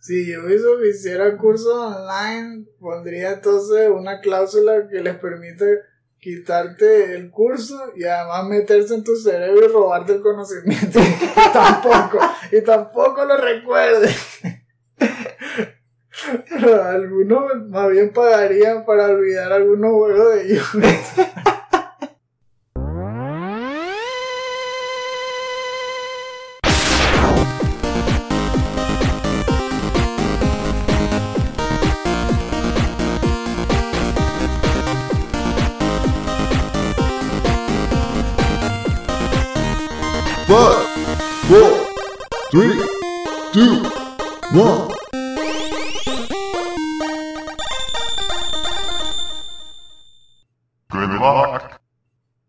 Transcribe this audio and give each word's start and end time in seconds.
Si 0.00 0.34
Ubisoft 0.34 0.82
hiciera 0.88 1.36
cursos 1.36 1.74
online, 1.74 2.64
pondría 2.80 3.32
entonces 3.32 3.90
una 3.90 4.20
cláusula 4.20 4.88
que 4.88 5.02
les 5.02 5.14
permite 5.16 5.80
quitarte 6.18 7.14
el 7.14 7.30
curso 7.30 7.92
y 7.94 8.04
además 8.04 8.46
meterse 8.46 8.94
en 8.94 9.04
tu 9.04 9.14
cerebro 9.14 9.62
y 9.62 9.68
robarte 9.68 10.14
el 10.14 10.22
conocimiento. 10.22 10.98
y 10.98 11.52
tampoco, 11.52 12.18
y 12.50 12.62
tampoco 12.62 13.26
lo 13.26 13.36
recuerde. 13.36 14.08
algunos 16.82 17.68
más 17.68 17.90
bien 17.90 18.10
pagarían 18.12 18.86
para 18.86 19.06
olvidar 19.06 19.52
algunos 19.52 19.92
juegos 19.92 20.34
de 20.34 20.44
ellos. 20.44 20.66
Five, 40.50 40.82
four, 41.46 41.86
three, 42.50 42.82
two. 43.52 43.86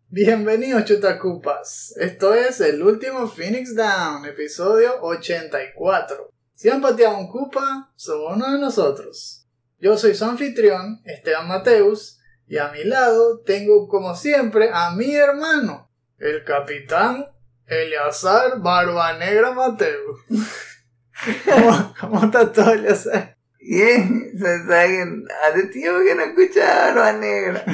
Bienvenidos 0.08 0.84
chutacupas. 0.84 1.94
Esto 1.96 2.34
es 2.34 2.60
el 2.60 2.82
último 2.82 3.28
Phoenix 3.28 3.76
Down, 3.76 4.26
episodio 4.26 5.00
84. 5.00 6.32
Si 6.54 6.70
han 6.70 6.80
pateado 6.80 7.18
un 7.18 7.28
cupa, 7.28 7.92
son 7.94 8.32
uno 8.34 8.52
de 8.52 8.58
nosotros. 8.58 9.46
Yo 9.78 9.96
soy 9.96 10.16
su 10.16 10.24
anfitrión, 10.24 11.02
Esteban 11.04 11.46
Mateus, 11.46 12.18
y 12.48 12.58
a 12.58 12.66
mi 12.72 12.82
lado 12.82 13.42
tengo 13.42 13.86
como 13.86 14.16
siempre 14.16 14.70
a 14.72 14.90
mi 14.90 15.14
hermano, 15.14 15.88
el 16.18 16.42
capitán 16.42 17.31
Eleazar 17.72 18.60
Barba 18.60 19.14
Negra 19.14 19.52
Mateo. 19.52 20.18
¿Cómo, 21.44 21.94
¿Cómo 22.00 22.24
está 22.24 22.52
todo, 22.52 22.72
Eleazar? 22.72 23.36
Bien, 23.60 24.32
se 24.36 24.66
saben, 24.66 25.24
hace 25.44 25.66
tiempo 25.68 26.00
que 26.04 26.14
no 26.14 26.22
escuchaba 26.22 26.86
Barba 26.86 27.12
Negra. 27.12 27.64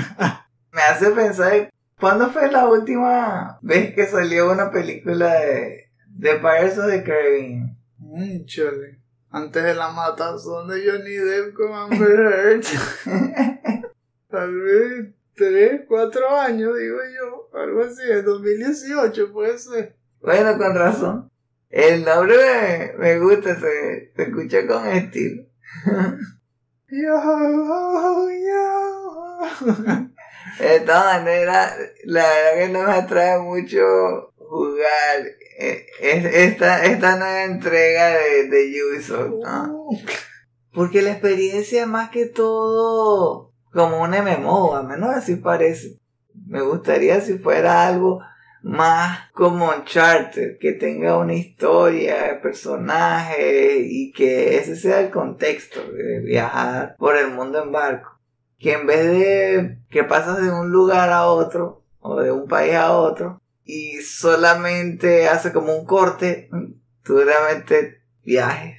Me 0.70 0.82
hace 0.82 1.10
pensar, 1.10 1.70
¿cuándo 1.98 2.30
fue 2.30 2.50
la 2.50 2.68
última 2.68 3.58
vez 3.62 3.94
que 3.94 4.06
salió 4.06 4.52
una 4.52 4.70
película 4.70 5.34
de, 5.34 5.90
de 6.06 6.34
Pirates 6.34 6.78
of 6.78 6.90
the 6.90 7.02
Caribbean? 7.02 7.78
Mm, 7.98 8.44
chole. 8.44 8.98
Antes 9.30 9.62
de 9.62 9.74
la 9.74 9.88
matazón 9.88 10.68
de 10.68 10.82
Johnny 10.86 11.14
Depp 11.14 11.54
con 11.54 11.72
Amber 11.72 12.20
Heard. 12.20 12.64
Tal 14.30 14.60
vez 14.60 15.17
tres, 15.38 15.82
cuatro 15.88 16.28
años, 16.38 16.76
digo 16.76 16.98
yo. 17.16 17.48
Algo 17.58 17.82
así, 17.82 18.02
en 18.10 18.24
2018 18.24 19.32
puede 19.32 19.56
ser. 19.58 19.96
Bueno, 20.20 20.58
con 20.58 20.74
razón. 20.74 21.30
El 21.70 22.04
nombre 22.04 22.36
me, 22.98 22.98
me 22.98 23.18
gusta, 23.20 23.54
se, 23.58 24.12
se 24.16 24.22
escucha 24.22 24.66
con 24.66 24.86
estilo. 24.88 25.44
Yo, 26.90 27.20
yo. 28.30 29.38
De 30.58 30.80
todas 30.80 31.18
maneras, 31.22 31.76
la 32.04 32.22
verdad 32.26 32.54
que 32.56 32.68
no 32.72 32.82
me 32.84 32.92
atrae 32.92 33.38
mucho 33.40 34.32
jugar 34.36 35.26
eh, 35.58 35.86
es- 36.00 36.24
esta, 36.34 36.84
esta 36.86 37.16
nueva 37.16 37.44
entrega 37.44 38.08
de, 38.16 38.48
de 38.48 38.82
Ubisoft, 38.84 39.34
¿no? 39.44 39.86
Porque 40.72 41.02
la 41.02 41.10
experiencia 41.12 41.86
más 41.86 42.08
que 42.10 42.24
todo 42.26 43.47
como 43.78 44.02
un 44.02 44.10
MMO, 44.10 44.74
a 44.74 44.82
menos 44.82 45.10
así 45.10 45.36
parece. 45.36 46.00
Me 46.48 46.60
gustaría 46.62 47.20
si 47.20 47.38
fuera 47.38 47.86
algo 47.86 48.20
más 48.60 49.30
como 49.30 49.70
Uncharted, 49.70 50.58
que 50.58 50.72
tenga 50.72 51.16
una 51.16 51.34
historia, 51.34 52.40
personajes 52.42 53.78
y 53.84 54.10
que 54.10 54.56
ese 54.56 54.74
sea 54.74 55.00
el 55.00 55.10
contexto 55.10 55.80
de 55.92 56.18
viajar 56.18 56.96
por 56.98 57.16
el 57.16 57.30
mundo 57.30 57.62
en 57.62 57.70
barco. 57.70 58.18
Que 58.58 58.72
en 58.72 58.86
vez 58.88 59.06
de 59.06 59.78
que 59.90 60.02
pasas 60.02 60.42
de 60.42 60.50
un 60.50 60.70
lugar 60.72 61.10
a 61.10 61.28
otro 61.28 61.84
o 62.00 62.20
de 62.20 62.32
un 62.32 62.48
país 62.48 62.74
a 62.74 62.96
otro 62.96 63.40
y 63.64 64.00
solamente 64.00 65.28
hace 65.28 65.52
como 65.52 65.76
un 65.76 65.86
corte, 65.86 66.50
tú 67.04 67.16
realmente 67.18 68.02
viajes. 68.24 68.74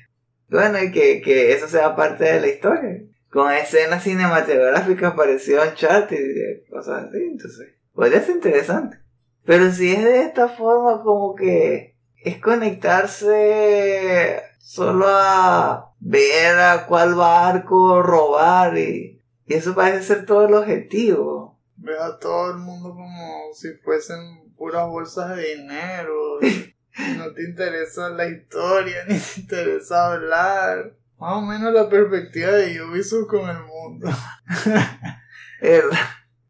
Bueno, 0.49 0.83
y 0.83 0.91
que, 0.91 1.21
que 1.21 1.53
eso 1.53 1.69
sea 1.69 1.95
parte 1.95 2.25
de 2.25 2.41
la 2.41 2.47
historia. 2.47 3.08
Con 3.31 3.53
escenas 3.53 4.03
cinematográficas 4.03 5.13
parecido 5.13 5.61
a 5.61 5.67
Uncharted 5.67 6.17
y 6.17 6.69
cosas 6.69 7.05
así, 7.05 7.17
entonces 7.17 7.69
podría 7.93 8.21
ser 8.21 8.35
interesante. 8.35 8.97
Pero 9.45 9.71
si 9.71 9.93
es 9.93 10.03
de 10.03 10.21
esta 10.21 10.47
forma 10.47 11.03
como 11.03 11.35
que 11.35 11.95
es 12.23 12.39
conectarse 12.39 14.41
solo 14.59 15.05
a 15.07 15.93
ver 15.99 16.59
a 16.59 16.85
cuál 16.85 17.15
barco 17.15 18.01
robar 18.01 18.77
y, 18.77 19.21
y 19.45 19.53
eso 19.53 19.73
parece 19.73 20.03
ser 20.03 20.25
todo 20.25 20.47
el 20.47 20.53
objetivo. 20.53 21.59
Ves 21.77 21.99
a 21.99 22.19
todo 22.19 22.51
el 22.51 22.57
mundo 22.57 22.89
como 22.89 23.53
si 23.53 23.73
fuesen 23.83 24.53
puras 24.57 24.87
bolsas 24.87 25.35
de 25.35 25.55
dinero. 25.55 26.39
No 27.15 27.31
te 27.31 27.43
interesa 27.43 28.09
la 28.09 28.27
historia, 28.27 29.05
ni 29.07 29.17
te 29.17 29.39
interesa 29.39 30.11
hablar. 30.11 30.98
Más 31.19 31.33
o 31.35 31.41
menos 31.41 31.73
la 31.73 31.89
perspectiva 31.89 32.51
de 32.51 32.81
Ubisoft 32.81 33.27
con 33.27 33.49
el 33.49 33.59
mundo. 33.63 34.09
El- 35.61 35.83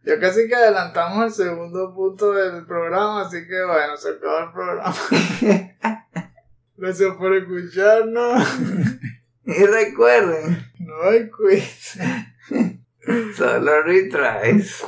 Ya 0.04 0.20
casi 0.20 0.48
que 0.48 0.56
adelantamos 0.56 1.26
el 1.26 1.46
segundo 1.46 1.94
punto 1.94 2.32
del 2.34 2.66
programa, 2.66 3.22
así 3.24 3.46
que 3.48 3.64
bueno, 3.66 3.98
se 3.98 4.10
acabó 4.10 4.40
el 4.40 4.52
programa. 4.54 4.96
Gracias 6.78 7.16
por 7.18 7.36
escucharnos. 7.36 8.44
y 9.46 9.66
recuerden, 9.66 10.64
No 10.80 11.10
hay 11.10 11.30
quiz. 11.30 11.98
solo 13.36 13.82
retries. 13.84 14.84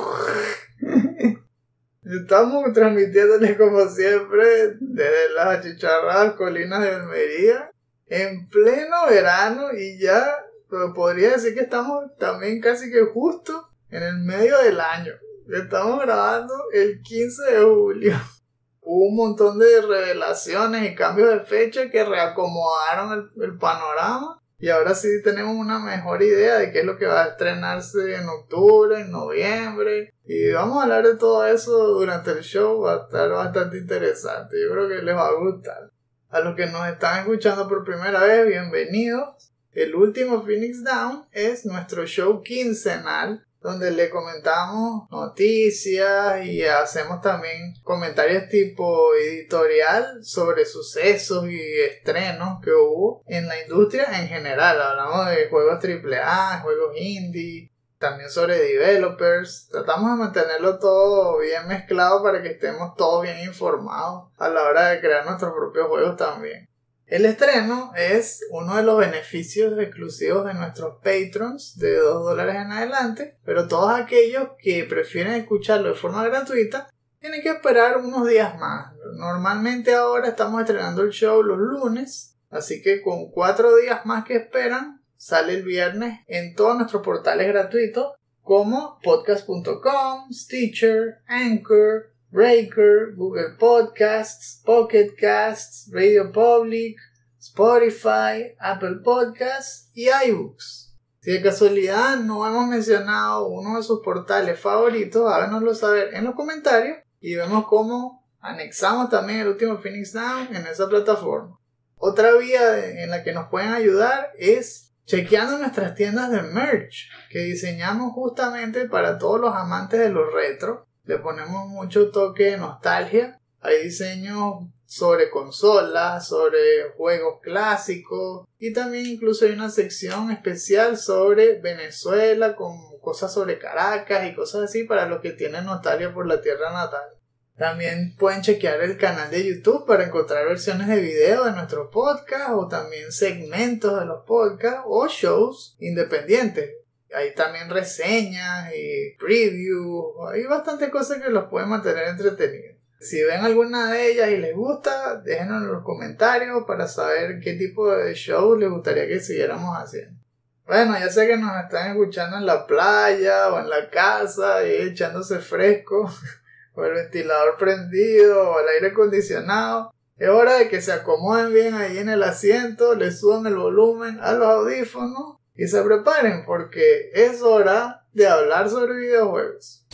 Estamos 2.04 2.72
transmitiéndoles 2.72 3.56
como 3.56 3.86
siempre 3.88 4.76
desde 4.80 5.34
las 5.34 5.58
achicharradas 5.58 6.32
colinas 6.34 6.82
de 6.82 6.90
Almería 6.90 7.71
en 8.12 8.46
pleno 8.48 9.06
verano 9.08 9.72
y 9.72 9.98
ya 9.98 10.38
pues, 10.68 10.90
podría 10.94 11.30
decir 11.30 11.54
que 11.54 11.62
estamos 11.62 12.14
también 12.18 12.60
casi 12.60 12.90
que 12.90 13.04
justo 13.06 13.70
en 13.90 14.02
el 14.02 14.18
medio 14.18 14.58
del 14.58 14.80
año. 14.80 15.12
Estamos 15.48 15.98
grabando 16.02 16.52
el 16.74 17.00
15 17.00 17.52
de 17.52 17.62
julio. 17.62 18.14
Hubo 18.82 19.08
un 19.08 19.16
montón 19.16 19.58
de 19.58 19.80
revelaciones 19.80 20.90
y 20.90 20.94
cambios 20.94 21.30
de 21.30 21.40
fecha 21.40 21.90
que 21.90 22.04
reacomodaron 22.04 23.12
el, 23.12 23.44
el 23.44 23.56
panorama 23.56 24.42
y 24.62 24.68
ahora 24.68 24.94
sí 24.94 25.08
tenemos 25.24 25.56
una 25.56 25.80
mejor 25.80 26.22
idea 26.22 26.58
de 26.58 26.70
qué 26.70 26.80
es 26.80 26.84
lo 26.84 26.96
que 26.96 27.06
va 27.06 27.24
a 27.24 27.28
estrenarse 27.30 28.14
en 28.14 28.28
octubre, 28.28 29.00
en 29.00 29.10
noviembre. 29.10 30.14
Y 30.24 30.52
vamos 30.52 30.78
a 30.78 30.82
hablar 30.84 31.04
de 31.04 31.16
todo 31.16 31.44
eso 31.44 31.88
durante 31.88 32.30
el 32.30 32.42
show. 32.42 32.80
Va 32.80 32.94
a 32.94 33.02
estar 33.02 33.28
bastante 33.28 33.78
interesante. 33.78 34.56
Yo 34.62 34.72
creo 34.72 34.88
que 34.88 35.02
les 35.02 35.16
va 35.16 35.26
a 35.26 35.34
gustar. 35.34 35.90
A 36.32 36.40
los 36.40 36.56
que 36.56 36.64
nos 36.64 36.88
están 36.88 37.18
escuchando 37.18 37.68
por 37.68 37.84
primera 37.84 38.20
vez, 38.20 38.46
bienvenidos. 38.46 39.52
El 39.74 39.94
último 39.94 40.42
Phoenix 40.42 40.82
Down 40.82 41.26
es 41.30 41.66
nuestro 41.66 42.06
show 42.06 42.42
quincenal 42.42 43.44
donde 43.60 43.90
le 43.90 44.08
comentamos 44.08 45.10
noticias 45.10 46.44
y 46.46 46.64
hacemos 46.64 47.20
también 47.20 47.74
comentarios 47.82 48.48
tipo 48.48 49.14
editorial 49.14 50.24
sobre 50.24 50.64
sucesos 50.64 51.50
y 51.50 51.60
estrenos 51.82 52.60
que 52.64 52.72
hubo 52.72 53.22
en 53.26 53.46
la 53.46 53.62
industria 53.62 54.06
en 54.18 54.28
general. 54.28 54.80
Hablamos 54.80 55.28
de 55.28 55.50
juegos 55.50 55.84
AAA, 55.84 56.60
juegos 56.62 56.96
indie, 56.96 57.70
también 58.02 58.28
sobre 58.28 58.58
developers. 58.58 59.68
Tratamos 59.70 60.10
de 60.10 60.24
mantenerlo 60.24 60.78
todo 60.78 61.38
bien 61.38 61.66
mezclado 61.68 62.22
para 62.22 62.42
que 62.42 62.50
estemos 62.50 62.94
todos 62.96 63.22
bien 63.22 63.40
informados 63.46 64.30
a 64.36 64.48
la 64.48 64.64
hora 64.64 64.88
de 64.88 65.00
crear 65.00 65.24
nuestros 65.24 65.52
propios 65.54 65.86
juegos 65.86 66.16
también. 66.16 66.68
El 67.06 67.26
estreno 67.26 67.92
es 67.96 68.40
uno 68.50 68.76
de 68.76 68.82
los 68.82 68.98
beneficios 68.98 69.78
exclusivos 69.78 70.44
de 70.46 70.54
nuestros 70.54 70.96
patrons 71.02 71.78
de 71.78 71.96
2 71.96 72.24
dólares 72.24 72.56
en 72.56 72.72
adelante, 72.72 73.38
pero 73.44 73.68
todos 73.68 73.92
aquellos 73.92 74.48
que 74.58 74.84
prefieren 74.84 75.34
escucharlo 75.34 75.90
de 75.90 75.94
forma 75.94 76.24
gratuita 76.24 76.88
tienen 77.20 77.42
que 77.42 77.50
esperar 77.50 77.98
unos 77.98 78.26
días 78.26 78.58
más. 78.58 78.94
Normalmente 79.14 79.94
ahora 79.94 80.28
estamos 80.28 80.60
estrenando 80.60 81.02
el 81.02 81.10
show 81.10 81.42
los 81.42 81.58
lunes, 81.58 82.36
así 82.50 82.82
que 82.82 83.00
con 83.00 83.30
cuatro 83.30 83.76
días 83.76 84.04
más 84.06 84.24
que 84.24 84.36
esperan, 84.36 85.01
sale 85.22 85.54
el 85.54 85.62
viernes 85.62 86.18
en 86.26 86.56
todos 86.56 86.76
nuestros 86.76 87.00
portales 87.00 87.46
gratuitos 87.46 88.14
como 88.42 88.98
podcast.com, 89.04 90.32
Stitcher, 90.32 91.18
Anchor, 91.28 92.12
Breaker, 92.32 93.14
Google 93.14 93.50
Podcasts, 93.56 94.60
Pocket 94.64 95.14
Casts, 95.16 95.88
Radio 95.92 96.32
Public, 96.32 96.96
Spotify, 97.38 98.56
Apple 98.58 98.96
Podcasts 99.04 99.92
y 99.94 100.08
iBooks. 100.26 100.92
Si 101.20 101.30
de 101.30 101.40
casualidad 101.40 102.16
no 102.16 102.44
hemos 102.44 102.66
mencionado 102.66 103.46
uno 103.46 103.76
de 103.76 103.84
sus 103.84 104.00
portales 104.00 104.58
favoritos, 104.58 105.32
háganoslo 105.32 105.72
saber 105.76 106.14
en 106.14 106.24
los 106.24 106.34
comentarios 106.34 106.98
y 107.20 107.36
vemos 107.36 107.68
cómo 107.68 108.26
anexamos 108.40 109.08
también 109.08 109.38
el 109.38 109.48
último 109.50 109.78
Phoenix 109.78 110.12
Down 110.12 110.48
en 110.56 110.66
esa 110.66 110.88
plataforma. 110.88 111.60
Otra 111.94 112.32
vía 112.32 113.04
en 113.04 113.10
la 113.10 113.22
que 113.22 113.32
nos 113.32 113.48
pueden 113.48 113.72
ayudar 113.72 114.32
es 114.36 114.91
chequeando 115.06 115.58
nuestras 115.58 115.94
tiendas 115.94 116.30
de 116.30 116.42
merch 116.42 117.08
que 117.30 117.40
diseñamos 117.40 118.12
justamente 118.12 118.88
para 118.88 119.18
todos 119.18 119.40
los 119.40 119.54
amantes 119.54 120.00
de 120.00 120.10
los 120.10 120.32
retro. 120.32 120.86
Le 121.04 121.18
ponemos 121.18 121.68
mucho 121.68 122.10
toque 122.10 122.52
de 122.52 122.56
nostalgia. 122.58 123.40
Hay 123.60 123.82
diseños 123.84 124.64
sobre 124.92 125.30
consolas, 125.30 126.28
sobre 126.28 126.90
juegos 126.96 127.40
clásicos 127.42 128.46
y 128.58 128.72
también 128.72 129.06
incluso 129.06 129.46
hay 129.46 129.52
una 129.52 129.70
sección 129.70 130.30
especial 130.30 130.98
sobre 130.98 131.60
Venezuela 131.60 132.54
con 132.54 132.76
cosas 133.00 133.32
sobre 133.32 133.58
Caracas 133.58 134.28
y 134.28 134.34
cosas 134.34 134.64
así 134.64 134.84
para 134.84 135.06
los 135.06 135.20
que 135.20 135.32
tienen 135.32 135.64
nostalgia 135.64 136.12
por 136.12 136.26
la 136.26 136.42
tierra 136.42 136.72
natal. 136.72 137.21
También 137.56 138.16
pueden 138.18 138.42
chequear 138.42 138.80
el 138.80 138.96
canal 138.96 139.30
de 139.30 139.44
YouTube 139.44 139.86
para 139.86 140.04
encontrar 140.04 140.46
versiones 140.46 140.88
de 140.88 141.00
video 141.00 141.44
de 141.44 141.52
nuestro 141.52 141.90
podcast 141.90 142.50
o 142.54 142.66
también 142.66 143.12
segmentos 143.12 144.00
de 144.00 144.06
los 144.06 144.24
podcasts 144.24 144.82
o 144.86 145.06
shows 145.06 145.76
independientes. 145.78 146.70
Hay 147.14 147.34
también 147.34 147.68
reseñas 147.68 148.72
y 148.74 149.16
previews. 149.18 150.14
Hay 150.32 150.44
bastantes 150.44 150.88
cosas 150.88 151.20
que 151.20 151.28
los 151.28 151.44
pueden 151.44 151.68
mantener 151.68 152.08
entretenidos. 152.08 152.76
Si 153.00 153.20
ven 153.22 153.44
alguna 153.44 153.90
de 153.90 154.12
ellas 154.12 154.30
y 154.30 154.38
les 154.38 154.54
gusta, 154.54 155.16
déjenos 155.16 155.62
en 155.62 155.72
los 155.72 155.82
comentarios 155.82 156.64
para 156.66 156.86
saber 156.86 157.40
qué 157.40 157.54
tipo 157.54 157.90
de 157.90 158.14
show 158.14 158.56
les 158.56 158.70
gustaría 158.70 159.08
que 159.08 159.18
siguiéramos 159.18 159.76
haciendo. 159.76 160.22
Bueno, 160.66 160.96
ya 160.98 161.10
sé 161.10 161.26
que 161.26 161.36
nos 161.36 161.52
están 161.64 161.90
escuchando 161.90 162.36
en 162.36 162.46
la 162.46 162.64
playa 162.64 163.52
o 163.52 163.58
en 163.58 163.68
la 163.68 163.90
casa 163.90 164.64
y 164.64 164.70
echándose 164.70 165.40
fresco, 165.40 166.08
o 166.74 166.84
el 166.84 166.94
ventilador 166.94 167.56
prendido, 167.58 168.50
o 168.50 168.60
el 168.60 168.68
aire 168.68 168.88
acondicionado. 168.88 169.92
Es 170.16 170.28
hora 170.28 170.54
de 170.54 170.68
que 170.68 170.80
se 170.80 170.92
acomoden 170.92 171.52
bien 171.52 171.74
ahí 171.74 171.98
en 171.98 172.08
el 172.08 172.22
asiento, 172.22 172.94
le 172.94 173.10
suban 173.10 173.46
el 173.46 173.56
volumen 173.56 174.18
a 174.20 174.32
los 174.32 174.46
audífonos 174.46 175.36
y 175.56 175.66
se 175.66 175.82
preparen 175.82 176.44
porque 176.44 177.10
es 177.14 177.42
hora 177.42 178.06
de 178.12 178.26
hablar 178.26 178.68
sobre 178.68 178.94
videojuegos. 178.94 179.86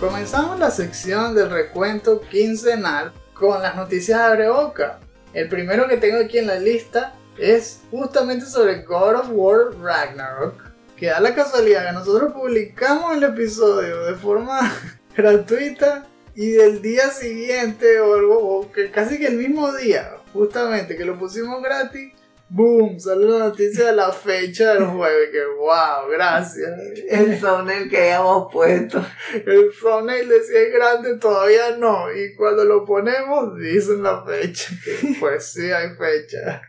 Comenzamos 0.00 0.58
la 0.58 0.70
sección 0.70 1.34
del 1.34 1.50
recuento 1.50 2.22
quincenal 2.22 3.12
con 3.34 3.60
las 3.60 3.76
noticias 3.76 4.18
de 4.18 4.24
Abreboca. 4.24 4.98
El 5.34 5.48
primero 5.48 5.88
que 5.88 5.98
tengo 5.98 6.18
aquí 6.24 6.38
en 6.38 6.46
la 6.46 6.58
lista 6.58 7.14
es 7.40 7.80
justamente 7.90 8.46
sobre 8.46 8.82
God 8.82 9.14
of 9.16 9.28
War 9.30 9.74
Ragnarok. 9.80 10.70
Que 10.96 11.06
da 11.06 11.20
la 11.20 11.34
casualidad 11.34 11.86
que 11.86 11.92
nosotros 11.92 12.32
publicamos 12.32 13.16
el 13.16 13.24
episodio 13.24 14.04
de 14.04 14.14
forma 14.14 14.60
gratuita 15.16 16.06
y 16.34 16.52
del 16.52 16.82
día 16.82 17.08
siguiente 17.08 18.00
o, 18.00 18.14
algo, 18.14 18.38
o 18.38 18.72
que 18.72 18.90
casi 18.90 19.18
que 19.18 19.26
el 19.26 19.36
mismo 19.36 19.72
día, 19.72 20.16
justamente 20.32 20.96
que 20.96 21.04
lo 21.04 21.18
pusimos 21.18 21.62
gratis, 21.62 22.12
boom, 22.50 22.98
sale 22.98 23.26
la 23.26 23.38
noticia 23.38 23.86
de 23.86 23.92
la 23.92 24.12
fecha 24.12 24.74
del 24.74 24.84
juego 24.86 25.18
y 25.26 25.32
que 25.32 25.44
wow, 25.58 26.10
gracias. 26.10 26.70
El 27.08 27.40
thumbnail 27.40 27.88
que 27.88 27.96
hayamos 27.96 28.52
puesto. 28.52 29.04
El 29.32 29.70
thumbnail 29.80 30.28
decía 30.28 30.60
es 30.60 30.72
grande, 30.72 31.16
todavía 31.16 31.76
no. 31.78 32.12
Y 32.12 32.34
cuando 32.34 32.64
lo 32.64 32.84
ponemos, 32.84 33.56
dicen 33.56 34.02
la 34.02 34.24
fecha. 34.24 34.70
Pues 35.18 35.52
sí, 35.52 35.70
hay 35.70 35.90
fecha. 35.90 36.62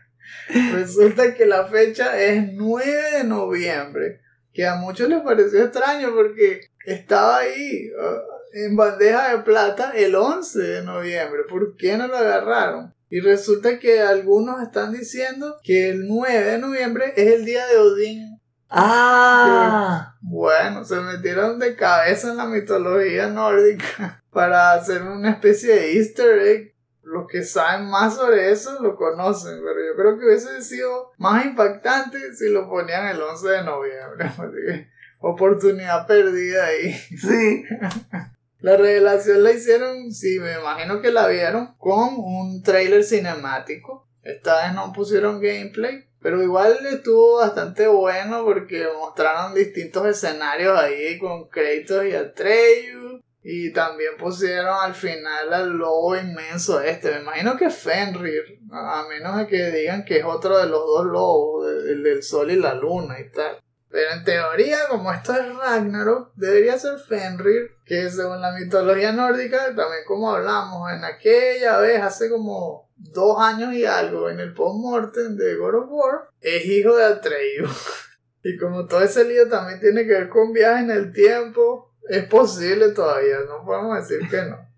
Resulta 0.72 1.34
que 1.34 1.46
la 1.46 1.66
fecha 1.66 2.18
es 2.20 2.52
9 2.52 3.18
de 3.18 3.24
noviembre. 3.24 4.20
Que 4.52 4.66
a 4.66 4.76
muchos 4.76 5.08
les 5.08 5.22
pareció 5.22 5.64
extraño 5.64 6.14
porque 6.14 6.60
estaba 6.84 7.38
ahí 7.38 7.90
uh, 7.90 8.32
en 8.52 8.76
bandeja 8.76 9.36
de 9.36 9.42
plata 9.42 9.92
el 9.94 10.14
11 10.14 10.58
de 10.58 10.82
noviembre. 10.82 11.42
¿Por 11.48 11.76
qué 11.76 11.96
no 11.96 12.06
lo 12.06 12.16
agarraron? 12.16 12.94
Y 13.08 13.20
resulta 13.20 13.78
que 13.78 14.00
algunos 14.00 14.62
están 14.62 14.92
diciendo 14.92 15.56
que 15.62 15.90
el 15.90 16.06
9 16.08 16.44
de 16.52 16.58
noviembre 16.58 17.12
es 17.16 17.32
el 17.32 17.44
día 17.44 17.66
de 17.66 17.78
Odín. 17.78 18.40
Ah, 18.74 20.14
Bueno, 20.22 20.82
se 20.84 20.96
metieron 20.96 21.58
de 21.58 21.76
cabeza 21.76 22.30
en 22.30 22.38
la 22.38 22.46
mitología 22.46 23.26
nórdica 23.26 24.24
para 24.30 24.72
hacer 24.72 25.02
una 25.02 25.30
especie 25.30 25.74
de 25.74 25.98
easter 25.98 26.38
egg. 26.38 26.71
Los 27.12 27.26
que 27.28 27.44
saben 27.44 27.90
más 27.90 28.16
sobre 28.16 28.50
eso 28.50 28.82
lo 28.82 28.96
conocen, 28.96 29.60
pero 29.62 29.84
yo 29.86 29.96
creo 29.96 30.18
que 30.18 30.24
hubiese 30.24 30.62
sido 30.62 31.10
más 31.18 31.44
impactante 31.44 32.34
si 32.34 32.48
lo 32.48 32.70
ponían 32.70 33.06
el 33.06 33.20
11 33.20 33.48
de 33.48 33.64
noviembre. 33.64 34.24
Así 34.24 34.56
que, 34.66 34.88
oportunidad 35.20 36.06
perdida 36.06 36.64
ahí. 36.64 36.92
sí. 37.18 37.64
La 38.60 38.76
revelación 38.76 39.42
la 39.42 39.50
hicieron, 39.50 40.12
sí, 40.12 40.38
me 40.38 40.52
imagino 40.54 41.02
que 41.02 41.10
la 41.10 41.26
vieron 41.26 41.74
con 41.78 42.14
un 42.16 42.62
trailer 42.62 43.02
cinemático. 43.02 44.08
Esta 44.22 44.64
vez 44.64 44.74
no 44.74 44.92
pusieron 44.92 45.40
gameplay, 45.40 46.08
pero 46.20 46.40
igual 46.40 46.78
estuvo 46.86 47.38
bastante 47.38 47.88
bueno 47.88 48.44
porque 48.44 48.86
mostraron 48.96 49.54
distintos 49.54 50.06
escenarios 50.06 50.78
ahí 50.78 51.18
con 51.18 51.48
Kratos 51.48 52.06
y 52.06 52.14
Atreus. 52.14 53.20
Y 53.44 53.72
también 53.72 54.16
pusieron 54.18 54.76
al 54.80 54.94
final 54.94 55.52
al 55.52 55.70
lobo 55.70 56.16
inmenso 56.16 56.80
este. 56.80 57.10
Me 57.10 57.20
imagino 57.22 57.56
que 57.56 57.66
es 57.66 57.74
Fenrir. 57.74 58.60
A 58.70 59.04
menos 59.08 59.36
de 59.36 59.46
que 59.48 59.70
digan 59.70 60.04
que 60.04 60.18
es 60.18 60.24
otro 60.24 60.58
de 60.58 60.68
los 60.68 60.86
dos 60.86 61.06
lobos, 61.06 61.66
el 61.88 62.02
del 62.02 62.22
sol 62.22 62.50
y 62.50 62.56
la 62.56 62.74
luna 62.74 63.18
y 63.20 63.30
tal. 63.30 63.60
Pero 63.92 64.10
en 64.12 64.24
teoría, 64.24 64.78
como 64.88 65.12
esto 65.12 65.34
es 65.34 65.54
Ragnarok, 65.54 66.32
debería 66.34 66.78
ser 66.78 66.98
Fenrir, 66.98 67.72
que 67.84 68.08
según 68.08 68.40
la 68.40 68.52
mitología 68.52 69.12
nórdica, 69.12 69.66
también 69.66 70.04
como 70.06 70.32
hablamos 70.32 70.90
en 70.92 71.04
aquella 71.04 71.78
vez, 71.78 72.00
hace 72.00 72.30
como 72.30 72.90
dos 72.96 73.38
años 73.38 73.74
y 73.74 73.84
algo, 73.84 74.30
en 74.30 74.40
el 74.40 74.54
post-mortem 74.54 75.36
de 75.36 75.56
God 75.56 75.74
of 75.74 75.90
War, 75.90 76.28
es 76.40 76.64
hijo 76.64 76.96
de 76.96 77.04
Atreus. 77.04 77.98
Y 78.44 78.56
como 78.58 78.86
todo 78.86 79.02
ese 79.02 79.22
lío 79.22 79.48
también 79.48 79.78
tiene 79.78 80.04
que 80.04 80.14
ver 80.14 80.28
con 80.28 80.52
viajes 80.52 80.82
en 80.82 80.90
el 80.90 81.12
tiempo, 81.12 81.91
es 82.08 82.24
posible 82.24 82.88
todavía, 82.90 83.38
no 83.48 83.64
podemos 83.64 84.08
decir 84.08 84.28
que 84.28 84.42
no. 84.42 84.68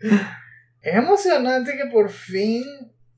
Es 0.82 0.94
emocionante 0.94 1.76
que 1.76 1.90
por 1.90 2.08
fin 2.08 2.64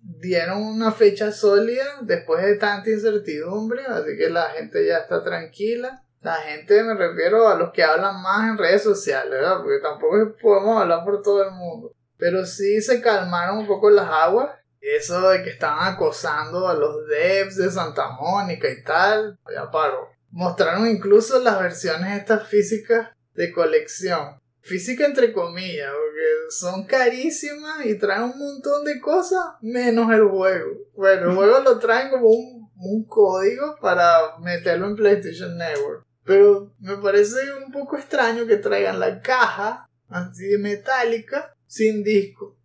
dieron 0.00 0.62
una 0.62 0.90
fecha 0.90 1.30
sólida 1.30 1.84
después 2.00 2.44
de 2.44 2.56
tanta 2.56 2.90
incertidumbre, 2.90 3.84
así 3.86 4.16
que 4.18 4.30
la 4.30 4.50
gente 4.50 4.84
ya 4.84 4.98
está 4.98 5.22
tranquila. 5.22 6.02
La 6.22 6.34
gente 6.34 6.82
me 6.82 6.94
refiero 6.94 7.48
a 7.48 7.56
los 7.56 7.72
que 7.72 7.84
hablan 7.84 8.20
más 8.20 8.48
en 8.48 8.58
redes 8.58 8.82
sociales, 8.82 9.30
¿verdad? 9.30 9.58
Porque 9.62 9.78
tampoco 9.78 10.36
podemos 10.40 10.80
hablar 10.80 11.04
por 11.04 11.22
todo 11.22 11.44
el 11.44 11.52
mundo. 11.52 11.92
Pero 12.16 12.44
sí 12.44 12.80
se 12.80 13.00
calmaron 13.00 13.58
un 13.58 13.66
poco 13.66 13.90
las 13.90 14.08
aguas. 14.08 14.50
Eso 14.80 15.28
de 15.30 15.44
que 15.44 15.50
estaban 15.50 15.94
acosando 15.94 16.68
a 16.68 16.74
los 16.74 17.06
devs 17.06 17.56
de 17.56 17.70
Santa 17.70 18.10
Mónica 18.10 18.68
y 18.68 18.82
tal, 18.82 19.38
ya 19.52 19.70
paró. 19.70 20.08
Mostraron 20.30 20.88
incluso 20.88 21.38
las 21.38 21.60
versiones 21.60 22.18
estas 22.18 22.48
físicas 22.48 23.10
de 23.34 23.52
colección. 23.52 24.40
Física 24.60 25.06
entre 25.06 25.32
comillas, 25.32 25.90
porque 25.90 26.50
son 26.50 26.84
carísimas 26.86 27.84
y 27.84 27.98
traen 27.98 28.22
un 28.22 28.38
montón 28.38 28.84
de 28.84 29.00
cosas 29.00 29.44
menos 29.60 30.12
el 30.12 30.24
juego. 30.28 30.70
Bueno, 30.94 31.30
el 31.30 31.36
juego 31.36 31.60
lo 31.60 31.78
traen 31.80 32.10
como 32.10 32.28
un, 32.28 32.70
un 32.76 33.04
código 33.04 33.76
para 33.80 34.38
meterlo 34.38 34.86
en 34.86 34.94
PlayStation 34.94 35.56
Network. 35.56 36.04
Pero 36.24 36.72
me 36.78 36.96
parece 36.98 37.38
un 37.64 37.72
poco 37.72 37.96
extraño 37.96 38.46
que 38.46 38.56
traigan 38.56 39.00
la 39.00 39.20
caja 39.20 39.88
así 40.08 40.56
metálica 40.58 41.56
sin 41.66 42.04
disco. 42.04 42.56